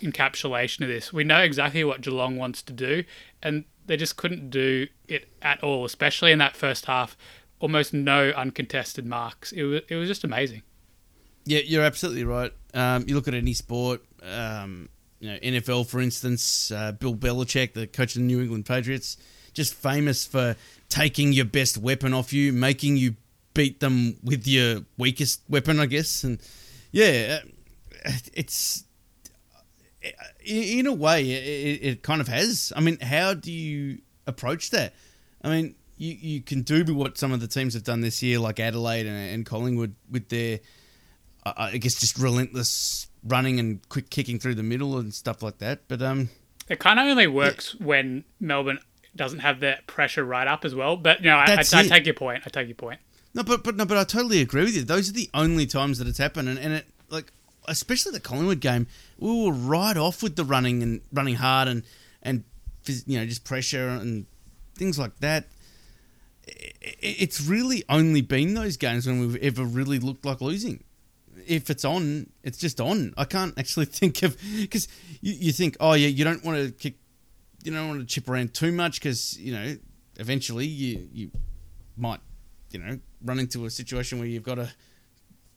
encapsulation 0.01 0.81
of 0.81 0.87
this. 0.87 1.11
We 1.13 1.23
know 1.23 1.39
exactly 1.41 1.83
what 1.83 2.01
Geelong 2.01 2.37
wants 2.37 2.61
to 2.63 2.73
do, 2.73 3.03
and 3.43 3.65
they 3.85 3.97
just 3.97 4.15
couldn't 4.17 4.49
do 4.49 4.87
it 5.07 5.27
at 5.41 5.61
all, 5.63 5.85
especially 5.85 6.31
in 6.31 6.39
that 6.39 6.55
first 6.55 6.85
half. 6.85 7.17
Almost 7.59 7.93
no 7.93 8.29
uncontested 8.31 9.05
marks. 9.05 9.51
It 9.51 9.63
was 9.63 9.81
it 9.89 9.95
was 9.95 10.07
just 10.07 10.23
amazing. 10.23 10.61
Yeah, 11.45 11.59
you're 11.59 11.83
absolutely 11.83 12.23
right. 12.23 12.51
Um, 12.75 13.05
you 13.07 13.15
look 13.15 13.27
at 13.27 13.33
any 13.33 13.53
sport, 13.53 14.01
um, 14.21 14.89
you 15.19 15.31
know, 15.31 15.37
NFL 15.39 15.87
for 15.87 16.01
instance, 16.01 16.71
uh, 16.71 16.91
Bill 16.91 17.15
Belichick, 17.15 17.73
the 17.73 17.87
coach 17.87 18.15
of 18.15 18.21
the 18.21 18.27
New 18.27 18.41
England 18.41 18.65
Patriots, 18.65 19.17
just 19.53 19.73
famous 19.73 20.25
for 20.25 20.55
taking 20.89 21.31
your 21.31 21.45
best 21.45 21.77
weapon 21.77 22.13
off 22.13 22.33
you, 22.33 22.51
making 22.51 22.97
you 22.97 23.15
beat 23.53 23.79
them 23.79 24.17
with 24.23 24.45
your 24.45 24.81
weakest 24.97 25.41
weapon, 25.49 25.79
I 25.79 25.85
guess. 25.85 26.23
And 26.23 26.39
yeah, 26.91 27.39
uh, 28.05 28.11
it's 28.33 28.83
in 30.45 30.85
a 30.85 30.93
way 30.93 31.31
it, 31.31 31.79
it 31.81 32.03
kind 32.03 32.21
of 32.21 32.27
has. 32.27 32.71
I 32.75 32.81
mean, 32.81 32.99
how 32.99 33.33
do 33.33 33.51
you 33.51 33.99
approach 34.27 34.71
that? 34.71 34.93
I 35.41 35.49
mean, 35.49 35.75
you, 35.97 36.13
you 36.13 36.41
can 36.41 36.61
do 36.61 36.83
what 36.93 37.17
some 37.17 37.31
of 37.31 37.39
the 37.39 37.47
teams 37.47 37.73
have 37.73 37.83
done 37.83 38.01
this 38.01 38.21
year, 38.21 38.37
like 38.39 38.59
Adelaide 38.59 39.05
and, 39.05 39.33
and 39.33 39.45
Collingwood, 39.45 39.95
with 40.11 40.29
their 40.29 40.59
I 41.45 41.53
I 41.73 41.77
guess 41.77 41.99
just 41.99 42.17
relentless 42.17 43.07
running 43.23 43.59
and 43.59 43.87
quick 43.89 44.09
kicking 44.09 44.39
through 44.39 44.55
the 44.55 44.63
middle 44.63 44.97
and 44.97 45.13
stuff 45.13 45.41
like 45.41 45.57
that. 45.59 45.87
But 45.87 46.01
um, 46.01 46.29
It 46.69 46.79
kind 46.79 46.99
of 46.99 47.05
only 47.07 47.27
works 47.27 47.75
when 47.75 48.23
Melbourne 48.39 48.79
doesn't 49.15 49.39
have 49.39 49.61
that 49.61 49.87
pressure 49.87 50.23
right 50.23 50.47
up 50.47 50.65
as 50.65 50.75
well. 50.75 50.97
But 50.97 51.19
you 51.19 51.29
know, 51.29 51.37
I, 51.37 51.55
I, 51.55 51.59
I 51.59 51.83
take 51.83 52.05
your 52.05 52.15
point. 52.15 52.43
I 52.45 52.49
take 52.49 52.67
your 52.67 52.75
point. 52.75 52.99
no, 53.33 53.43
but 53.43 53.63
but 53.63 53.75
no, 53.75 53.85
but 53.85 53.97
I 53.97 54.03
totally 54.03 54.41
agree 54.41 54.63
with 54.63 54.75
you. 54.75 54.83
Those 54.83 55.09
are 55.09 55.13
the 55.13 55.29
only 55.33 55.65
times 55.65 55.99
that 55.99 56.07
it's 56.07 56.17
happened, 56.17 56.49
and, 56.49 56.59
and 56.59 56.73
it 56.73 56.85
like 57.09 57.31
especially 57.67 58.11
the 58.11 58.19
Collingwood 58.19 58.59
game, 58.59 58.87
we 59.17 59.45
were 59.45 59.51
right 59.51 59.97
off 59.97 60.21
with 60.21 60.35
the 60.35 60.45
running 60.45 60.83
and 60.83 61.01
running 61.11 61.35
hard 61.35 61.67
and 61.67 61.83
and 62.21 62.43
you 63.05 63.19
know 63.19 63.25
just 63.25 63.43
pressure 63.43 63.87
and 63.87 64.25
things 64.75 64.99
like 64.99 65.17
that. 65.19 65.45
It's 66.47 67.41
really 67.41 67.83
only 67.89 68.21
been 68.21 68.53
those 68.53 68.77
games 68.77 69.07
when 69.07 69.19
we've 69.19 69.37
ever 69.37 69.63
really 69.63 69.97
looked 69.97 70.25
like 70.25 70.41
losing. 70.41 70.83
If 71.47 71.69
it's 71.69 71.85
on, 71.85 72.29
it's 72.43 72.57
just 72.57 72.79
on. 72.81 73.13
I 73.17 73.25
can't 73.25 73.57
actually 73.57 73.85
think 74.01 74.23
of 74.23 74.37
because 74.59 74.87
you, 75.21 75.33
you 75.33 75.51
think, 75.51 75.77
oh 75.79 75.93
yeah, 75.93 76.07
you 76.07 76.23
don't 76.23 76.43
want 76.43 76.57
to 76.57 76.71
kick, 76.71 76.95
you 77.63 77.71
don't 77.71 77.87
want 77.87 77.99
to 78.01 78.05
chip 78.05 78.29
around 78.29 78.53
too 78.53 78.71
much 78.71 78.99
because 78.99 79.39
you 79.39 79.53
know 79.53 79.77
eventually 80.17 80.65
you 80.65 81.07
you 81.11 81.31
might 81.97 82.19
you 82.71 82.79
know 82.79 82.99
run 83.23 83.39
into 83.39 83.65
a 83.65 83.69
situation 83.69 84.19
where 84.19 84.27
you've 84.27 84.43
got 84.43 84.55
to 84.55 84.71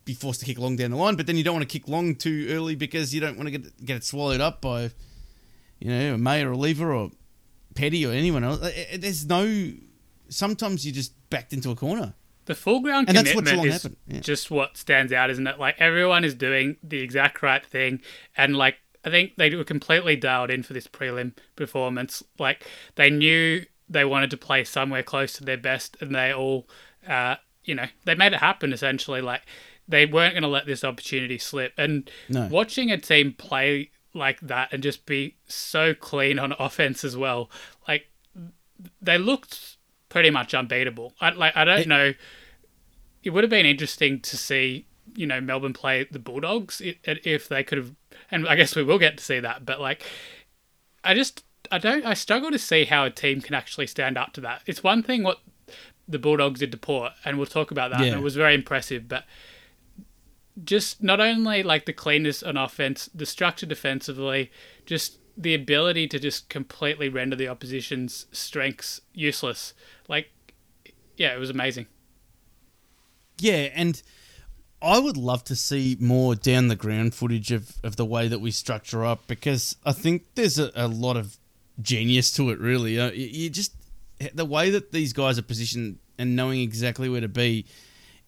be 0.05 0.15
forced 0.15 0.41
to 0.41 0.47
kick 0.47 0.59
long 0.59 0.75
down 0.75 0.91
the 0.91 0.97
line, 0.97 1.17
but 1.17 1.27
then 1.27 1.37
you 1.37 1.45
don't 1.45 1.55
want 1.55 1.69
to 1.69 1.79
kick 1.79 1.87
long 1.87 2.15
too 2.15 2.47
early 2.51 2.75
because 2.75 3.15
you 3.15 3.21
don't 3.21 3.37
want 3.37 3.47
to 3.47 3.51
get 3.51 3.85
get 3.85 3.97
it 3.97 4.05
swallowed 4.05 4.41
up 4.41 4.61
by 4.61 4.91
you 5.79 5.91
know 5.91 6.15
a 6.15 6.19
May 6.19 6.45
or 6.45 6.57
Lever 6.57 6.93
or 6.93 7.11
Petty 7.75 8.07
or 8.07 8.13
anyone 8.13 8.43
else. 8.43 8.61
There's 8.97 9.27
no. 9.27 9.73
Sometimes 10.31 10.85
you're 10.85 10.95
just 10.95 11.13
backed 11.31 11.53
into 11.53 11.71
a 11.71 11.77
corner. 11.77 12.15
The 12.49 12.55
full 12.55 12.81
ground 12.81 13.09
And 13.09 13.17
commitment 13.19 13.67
is 13.67 13.87
yeah. 14.09 14.21
just 14.21 14.51
what 14.51 14.77
stands 14.77 15.13
out, 15.13 15.31
isn't 15.31 15.47
it? 15.47 15.59
Like 15.59 15.77
everyone 15.79 16.25
is 16.25 16.35
doing 16.35 16.77
the 16.83 16.99
exact 17.01 17.43
right 17.43 17.65
thing, 17.65 18.01
and 18.37 18.57
like 18.57 18.77
I 19.05 19.11
think 19.11 19.37
they 19.37 19.55
were 19.55 19.65
completely 19.65 20.17
dialed 20.17 20.51
in 20.51 20.63
for 20.63 20.73
this 20.73 20.87
prelim 20.89 21.33
performance. 21.57 22.23
Like 22.39 22.67
they 22.97 23.11
knew 23.11 23.65
they 23.89 24.05
wanted 24.05 24.31
to 24.31 24.37
play 24.37 24.65
somewhere 24.65 25.03
close 25.03 25.33
to 25.35 25.45
their 25.45 25.57
best, 25.59 25.97
and 26.01 26.15
they 26.15 26.33
all, 26.33 26.69
uh, 27.07 27.37
you 27.65 27.75
know, 27.75 27.87
they 28.07 28.15
made 28.15 28.33
it 28.33 28.41
happen. 28.41 28.73
Essentially, 28.73 29.21
like 29.21 29.43
they 29.87 30.05
weren't 30.07 30.35
going 30.35 30.43
to 30.43 30.49
let 30.49 30.67
this 30.67 30.85
opportunity 30.85 31.39
slip. 31.39 31.73
And 31.79 32.11
No. 32.29 32.47
watching 32.51 32.91
a 32.91 32.99
team 32.99 33.33
play 33.35 33.91
like 34.15 34.41
that 34.41 34.73
and 34.73 34.83
just 34.83 35.05
be 35.07 35.37
so 35.47 35.95
clean 35.95 36.39
on 36.39 36.53
offense 36.59 37.05
as 37.05 37.15
well, 37.17 37.51
like 37.87 38.09
they 39.03 39.19
looked 39.19 39.77
pretty 40.09 40.31
much 40.31 40.55
unbeatable. 40.55 41.13
I 41.21 41.31
like 41.31 41.55
I 41.57 41.65
don't 41.67 41.81
It- 41.81 41.89
know. 41.89 42.15
It 43.23 43.31
would 43.31 43.45
have 43.45 43.51
been 43.51 43.67
interesting 43.67 44.21
to 44.21 44.37
see 44.37 44.87
you 45.15 45.27
know 45.27 45.41
Melbourne 45.41 45.73
play 45.73 46.07
the 46.11 46.19
Bulldogs 46.19 46.81
if 46.83 47.49
they 47.49 47.65
could 47.65 47.79
have, 47.79 47.93
and 48.31 48.49
I 48.49 48.57
guess 48.57 48.77
we 48.77 48.83
will 48.83 48.99
get 48.99 49.19
to 49.19 49.25
see 49.25 49.41
that. 49.41 49.65
But 49.65 49.81
like, 49.81 50.03
I 51.03 51.15
just 51.15 51.45
I 51.71 51.79
don't 51.79 52.05
I 52.05 52.15
struggle 52.15 52.51
to 52.51 52.59
see 52.59 52.85
how 52.85 53.05
a 53.05 53.11
team 53.11 53.41
can 53.41 53.55
actually 53.55 53.87
stand 53.87 54.17
up 54.17 54.33
to 54.35 54.41
that. 54.43 54.63
It's 54.67 54.83
one 54.83 55.03
thing 55.03 55.23
what 55.23 55.39
the 56.07 56.19
Bulldogs 56.19 56.61
did 56.61 56.73
to 56.73 56.79
Port, 56.79 57.13
and 57.25 57.37
we'll 57.37 57.47
talk 57.47 57.71
about 57.71 57.91
that. 57.91 58.01
Yeah. 58.01 58.13
And 58.13 58.21
it 58.21 58.23
was 58.23 58.37
very 58.37 58.55
impressive, 58.55 59.09
but 59.09 59.25
just 60.65 61.03
not 61.03 61.21
only 61.21 61.63
like 61.63 61.87
the 61.87 61.93
cleanness 61.93 62.43
on 62.43 62.57
offense, 62.57 63.11
the 63.15 63.27
structure 63.27 63.67
defensively, 63.67 64.51
just 64.87 65.19
the 65.37 65.55
ability 65.55 66.09
to 66.09 66.19
just 66.19 66.49
completely 66.49 67.09
render 67.09 67.37
the 67.37 67.47
opposition's 67.47 68.27
strengths 68.33 69.01
useless. 69.15 69.73
Like, 70.09 70.31
yeah, 71.17 71.35
it 71.35 71.39
was 71.39 71.51
amazing. 71.51 71.87
Yeah, 73.41 73.69
and 73.75 74.01
I 74.81 74.99
would 74.99 75.17
love 75.17 75.45
to 75.45 75.57
see 75.57 75.97
more 76.01 76.35
down 76.35 76.69
the 76.69 76.77
ground 76.77 77.15
footage 77.15 77.51
of, 77.53 77.73
of 77.83 77.97
the 77.97 78.05
way 78.05 78.29
that 78.29 78.41
we 78.41 78.51
structure 78.51 79.05
up 79.05 79.27
because 79.27 79.77
I 79.85 79.93
think 79.93 80.25
there's 80.35 80.59
a, 80.59 80.71
a 80.75 80.89
lot 80.89 81.17
of 81.17 81.37
genius 81.81 82.31
to 82.33 82.51
it, 82.51 82.59
really. 82.59 82.95
You, 82.95 83.11
you 83.11 83.51
just, 83.51 83.73
the 84.35 84.45
way 84.45 84.71
that 84.71 84.93
these 84.93 85.13
guys 85.13 85.39
are 85.39 85.43
positioned 85.43 85.99
and 86.19 86.35
knowing 86.37 86.61
exactly 86.61 87.09
where 87.09 87.21
to 87.21 87.29
be, 87.29 87.67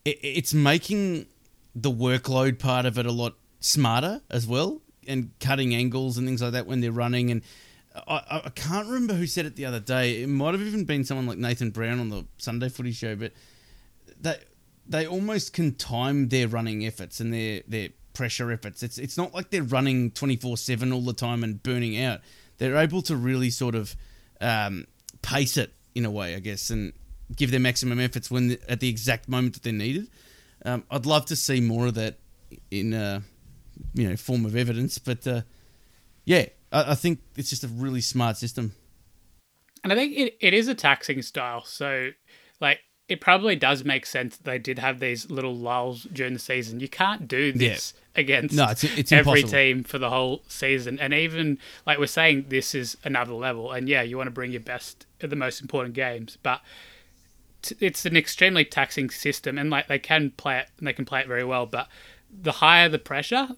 it, 0.05 0.19
it's 0.23 0.55
making 0.55 1.27
the 1.75 1.91
workload 1.91 2.59
part 2.59 2.87
of 2.87 2.99
it 2.99 3.07
a 3.07 3.13
lot 3.13 3.35
smarter 3.61 4.21
as 4.31 4.47
well 4.47 4.81
and 5.07 5.31
cutting 5.41 5.75
angles 5.75 6.19
and 6.19 6.27
things 6.27 6.43
like 6.43 6.53
that 6.53 6.67
when 6.67 6.81
they're 6.81 6.93
running. 6.93 7.31
And 7.31 7.43
I, 8.09 8.43
I- 8.45 8.51
can't 8.51 8.87
remember 8.87 9.15
who 9.15 9.27
said 9.27 9.47
it 9.47 9.57
the 9.57 9.67
other 9.67 9.81
day. 9.81 10.23
It 10.23 10.29
might 10.29 10.55
have 10.55 10.63
even 10.63 10.85
been 10.85 11.05
someone 11.05 11.27
like 11.27 11.39
Nathan 11.39 11.71
Brown 11.71 12.01
on 12.01 12.09
the 12.09 12.25
Sunday 12.39 12.69
footy 12.69 12.93
show, 12.93 13.15
but 13.17 13.33
they 14.21 14.37
they 14.87 15.07
almost 15.07 15.53
can 15.53 15.75
time 15.75 16.29
their 16.29 16.49
running 16.49 16.87
efforts 16.87 17.21
and 17.21 17.33
their 17.33 17.63
their 17.67 17.91
pressure 18.15 18.51
efforts. 18.51 18.83
It's 18.83 18.99
it's 18.99 19.17
not 19.17 19.35
like 19.35 19.51
they're 19.51 19.63
running 19.63 20.11
twenty 20.11 20.37
four 20.37 20.57
seven 20.57 20.93
all 20.93 21.03
the 21.03 21.13
time 21.13 21.45
and 21.45 21.63
burning 21.63 22.01
out. 22.01 22.21
They're 22.59 22.77
able 22.77 23.03
to 23.03 23.17
really 23.17 23.51
sort 23.51 23.75
of 23.75 23.97
um, 24.41 24.87
pace 25.23 25.57
it 25.57 25.73
in 25.95 26.05
a 26.05 26.11
way, 26.11 26.35
I 26.35 26.41
guess, 26.41 26.71
and 26.71 26.93
give 27.35 27.51
their 27.51 27.61
maximum 27.61 28.01
efforts 28.01 28.31
when 28.31 28.59
at 28.69 28.81
the 28.81 28.89
exact 28.89 29.29
moment 29.29 29.55
that 29.55 29.63
they're 29.63 29.73
needed. 29.73 30.09
Um, 30.65 30.85
I'd 30.91 31.07
love 31.07 31.27
to 31.27 31.37
see 31.37 31.61
more 31.61 31.87
of 31.87 31.95
that 31.95 32.19
in 32.71 32.93
uh, 32.93 33.21
you 33.95 34.09
know 34.09 34.17
form 34.17 34.45
of 34.45 34.57
evidence, 34.57 34.99
but 34.99 35.27
uh, 35.27 35.43
yeah, 36.25 36.47
I, 36.73 36.93
I 36.93 36.95
think 36.95 37.21
it's 37.37 37.51
just 37.51 37.65
a 37.65 37.69
really 37.69 38.01
smart 38.01 38.37
system. 38.37 38.73
And 39.83 39.93
I 39.93 39.97
think 39.97 40.17
it, 40.17 40.37
it 40.41 40.55
is 40.55 40.69
a 40.69 40.75
taxing 40.75 41.23
style. 41.23 41.65
So, 41.65 42.11
like, 42.61 42.81
it 43.11 43.21
probably 43.21 43.57
does 43.57 43.85
make 43.85 44.07
sense 44.07 44.37
that 44.37 44.45
they 44.45 44.59
did 44.59 44.79
have 44.79 45.01
these 45.01 45.31
little 45.31 45.55
lulls 45.55 46.05
during 46.13 46.33
the 46.33 46.39
season. 46.39 46.79
You 46.81 46.89
can't 46.89 47.27
do 47.27 47.53
this 47.53 47.93
against 48.15 48.55
No, 48.55 48.69
it's 48.69 48.85
it's 48.85 49.11
every 49.13 49.41
impossible. 49.41 49.51
team 49.51 49.85
for 49.85 49.99
the 49.99 50.11
whole 50.11 50.43
season. 50.49 50.99
And 51.01 51.13
even, 51.13 51.59
like, 51.87 51.99
we're 51.99 52.07
saying 52.07 52.47
this 52.49 52.75
is 52.75 52.97
another 53.05 53.33
level. 53.33 53.73
And 53.73 53.89
yeah, 53.89 54.03
you 54.03 54.17
want 54.17 54.29
to 54.29 54.33
bring 54.33 54.53
your 54.53 54.61
best 54.61 55.07
at 55.21 55.29
the 55.29 55.37
most 55.37 55.61
important 55.61 55.95
games. 55.95 56.39
But 56.43 56.61
t- 57.63 57.77
it's 57.81 58.07
an 58.07 58.17
extremely 58.17 58.65
taxing 58.65 59.11
system, 59.11 59.59
and 59.59 59.71
like 59.71 59.89
they 59.89 59.99
can 59.99 60.31
play 60.31 60.59
it 60.59 60.69
and 60.79 60.87
they 60.87 60.93
can 60.93 61.05
play 61.05 61.21
it 61.21 61.27
very 61.27 61.45
well. 61.45 61.67
But 61.67 61.89
the 62.33 62.53
higher 62.53 62.89
the 62.89 62.99
pressure, 63.01 63.49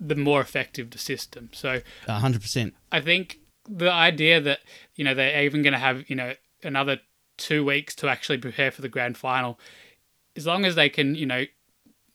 the 0.00 0.16
more 0.16 0.40
effective 0.40 0.90
the 0.90 0.98
system. 0.98 1.50
So 1.52 1.80
hundred 2.08 2.42
percent. 2.42 2.74
I 2.90 3.00
think 3.00 3.38
the 3.68 3.90
idea 3.90 4.40
that 4.40 4.60
you 4.96 5.04
know 5.04 5.14
they're 5.14 5.42
even 5.44 5.62
going 5.62 5.72
to 5.74 5.78
have 5.78 6.08
you 6.10 6.16
know 6.16 6.34
another 6.62 6.98
two 7.36 7.64
weeks 7.64 7.94
to 7.96 8.08
actually 8.08 8.38
prepare 8.38 8.70
for 8.70 8.82
the 8.82 8.88
grand 8.88 9.16
final, 9.16 9.58
as 10.36 10.46
long 10.46 10.64
as 10.64 10.74
they 10.74 10.88
can 10.88 11.14
you 11.14 11.26
know 11.26 11.44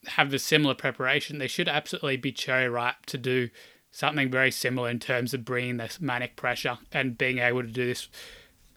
have 0.07 0.31
the 0.31 0.39
similar 0.39 0.73
preparation, 0.73 1.37
they 1.37 1.47
should 1.47 1.67
absolutely 1.67 2.17
be 2.17 2.31
cherry 2.31 2.67
ripe 2.69 3.05
to 3.07 3.17
do 3.17 3.49
something 3.91 4.31
very 4.31 4.49
similar 4.51 4.89
in 4.89 4.99
terms 4.99 5.33
of 5.33 5.43
bringing 5.45 5.77
this 5.77 5.99
manic 6.01 6.35
pressure 6.35 6.77
and 6.91 7.17
being 7.17 7.39
able 7.39 7.61
to 7.61 7.67
do 7.67 7.85
this. 7.85 8.07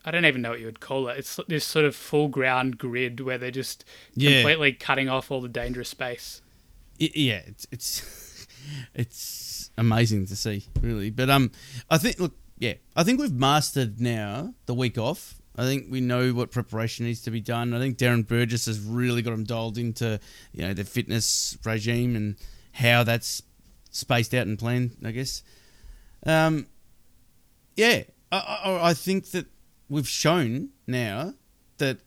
I 0.04 0.10
don't 0.10 0.26
even 0.26 0.42
know 0.42 0.50
what 0.50 0.60
you 0.60 0.66
would 0.66 0.80
call 0.80 1.08
it. 1.08 1.16
It's 1.18 1.40
this 1.48 1.64
sort 1.64 1.86
of 1.86 1.96
full 1.96 2.28
ground 2.28 2.76
grid 2.76 3.20
where 3.20 3.38
they're 3.38 3.50
just 3.50 3.84
Yeah. 4.14 4.40
completely 4.42 4.72
cutting 4.72 5.08
off 5.08 5.30
all 5.30 5.40
the 5.40 5.48
dangerous 5.48 5.88
space. 5.88 6.42
I- 7.00 7.10
yeah, 7.14 7.40
it's 7.46 7.66
it's 7.72 8.46
it's 8.94 9.70
amazing 9.78 10.26
to 10.26 10.36
see, 10.36 10.66
really. 10.80 11.10
But 11.10 11.30
um, 11.30 11.50
I 11.90 11.98
think 11.98 12.18
look, 12.18 12.34
yeah, 12.58 12.74
I 12.94 13.02
think 13.04 13.20
we've 13.20 13.32
mastered 13.32 14.00
now 14.00 14.54
the 14.66 14.74
week 14.74 14.98
off. 14.98 15.40
I 15.56 15.62
think 15.62 15.86
we 15.88 16.00
know 16.00 16.32
what 16.32 16.50
preparation 16.50 17.06
needs 17.06 17.22
to 17.22 17.30
be 17.30 17.40
done. 17.40 17.74
I 17.74 17.78
think 17.78 17.96
Darren 17.96 18.26
Burgess 18.26 18.66
has 18.66 18.80
really 18.80 19.22
got 19.22 19.30
them 19.30 19.44
dialed 19.44 19.78
into 19.78 20.18
you 20.52 20.62
know 20.62 20.74
the 20.74 20.84
fitness 20.84 21.56
regime 21.64 22.16
and 22.16 22.36
how 22.72 23.04
that's 23.04 23.42
spaced 23.90 24.34
out 24.34 24.46
and 24.46 24.58
planned. 24.58 24.96
I 25.04 25.12
guess. 25.12 25.42
Um, 26.26 26.66
yeah, 27.76 28.04
I, 28.32 28.60
I, 28.64 28.90
I 28.90 28.94
think 28.94 29.30
that 29.30 29.46
we've 29.88 30.08
shown 30.08 30.70
now 30.86 31.34
that 31.78 31.98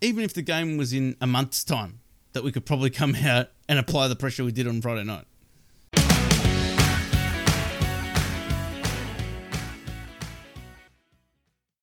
even 0.00 0.24
if 0.24 0.34
the 0.34 0.42
game 0.42 0.76
was 0.76 0.92
in 0.92 1.16
a 1.20 1.26
month's 1.26 1.64
time, 1.64 2.00
that 2.32 2.44
we 2.44 2.52
could 2.52 2.66
probably 2.66 2.90
come 2.90 3.14
out 3.24 3.48
and 3.68 3.78
apply 3.78 4.08
the 4.08 4.16
pressure 4.16 4.44
we 4.44 4.52
did 4.52 4.68
on 4.68 4.80
Friday 4.80 5.04
night. 5.04 5.26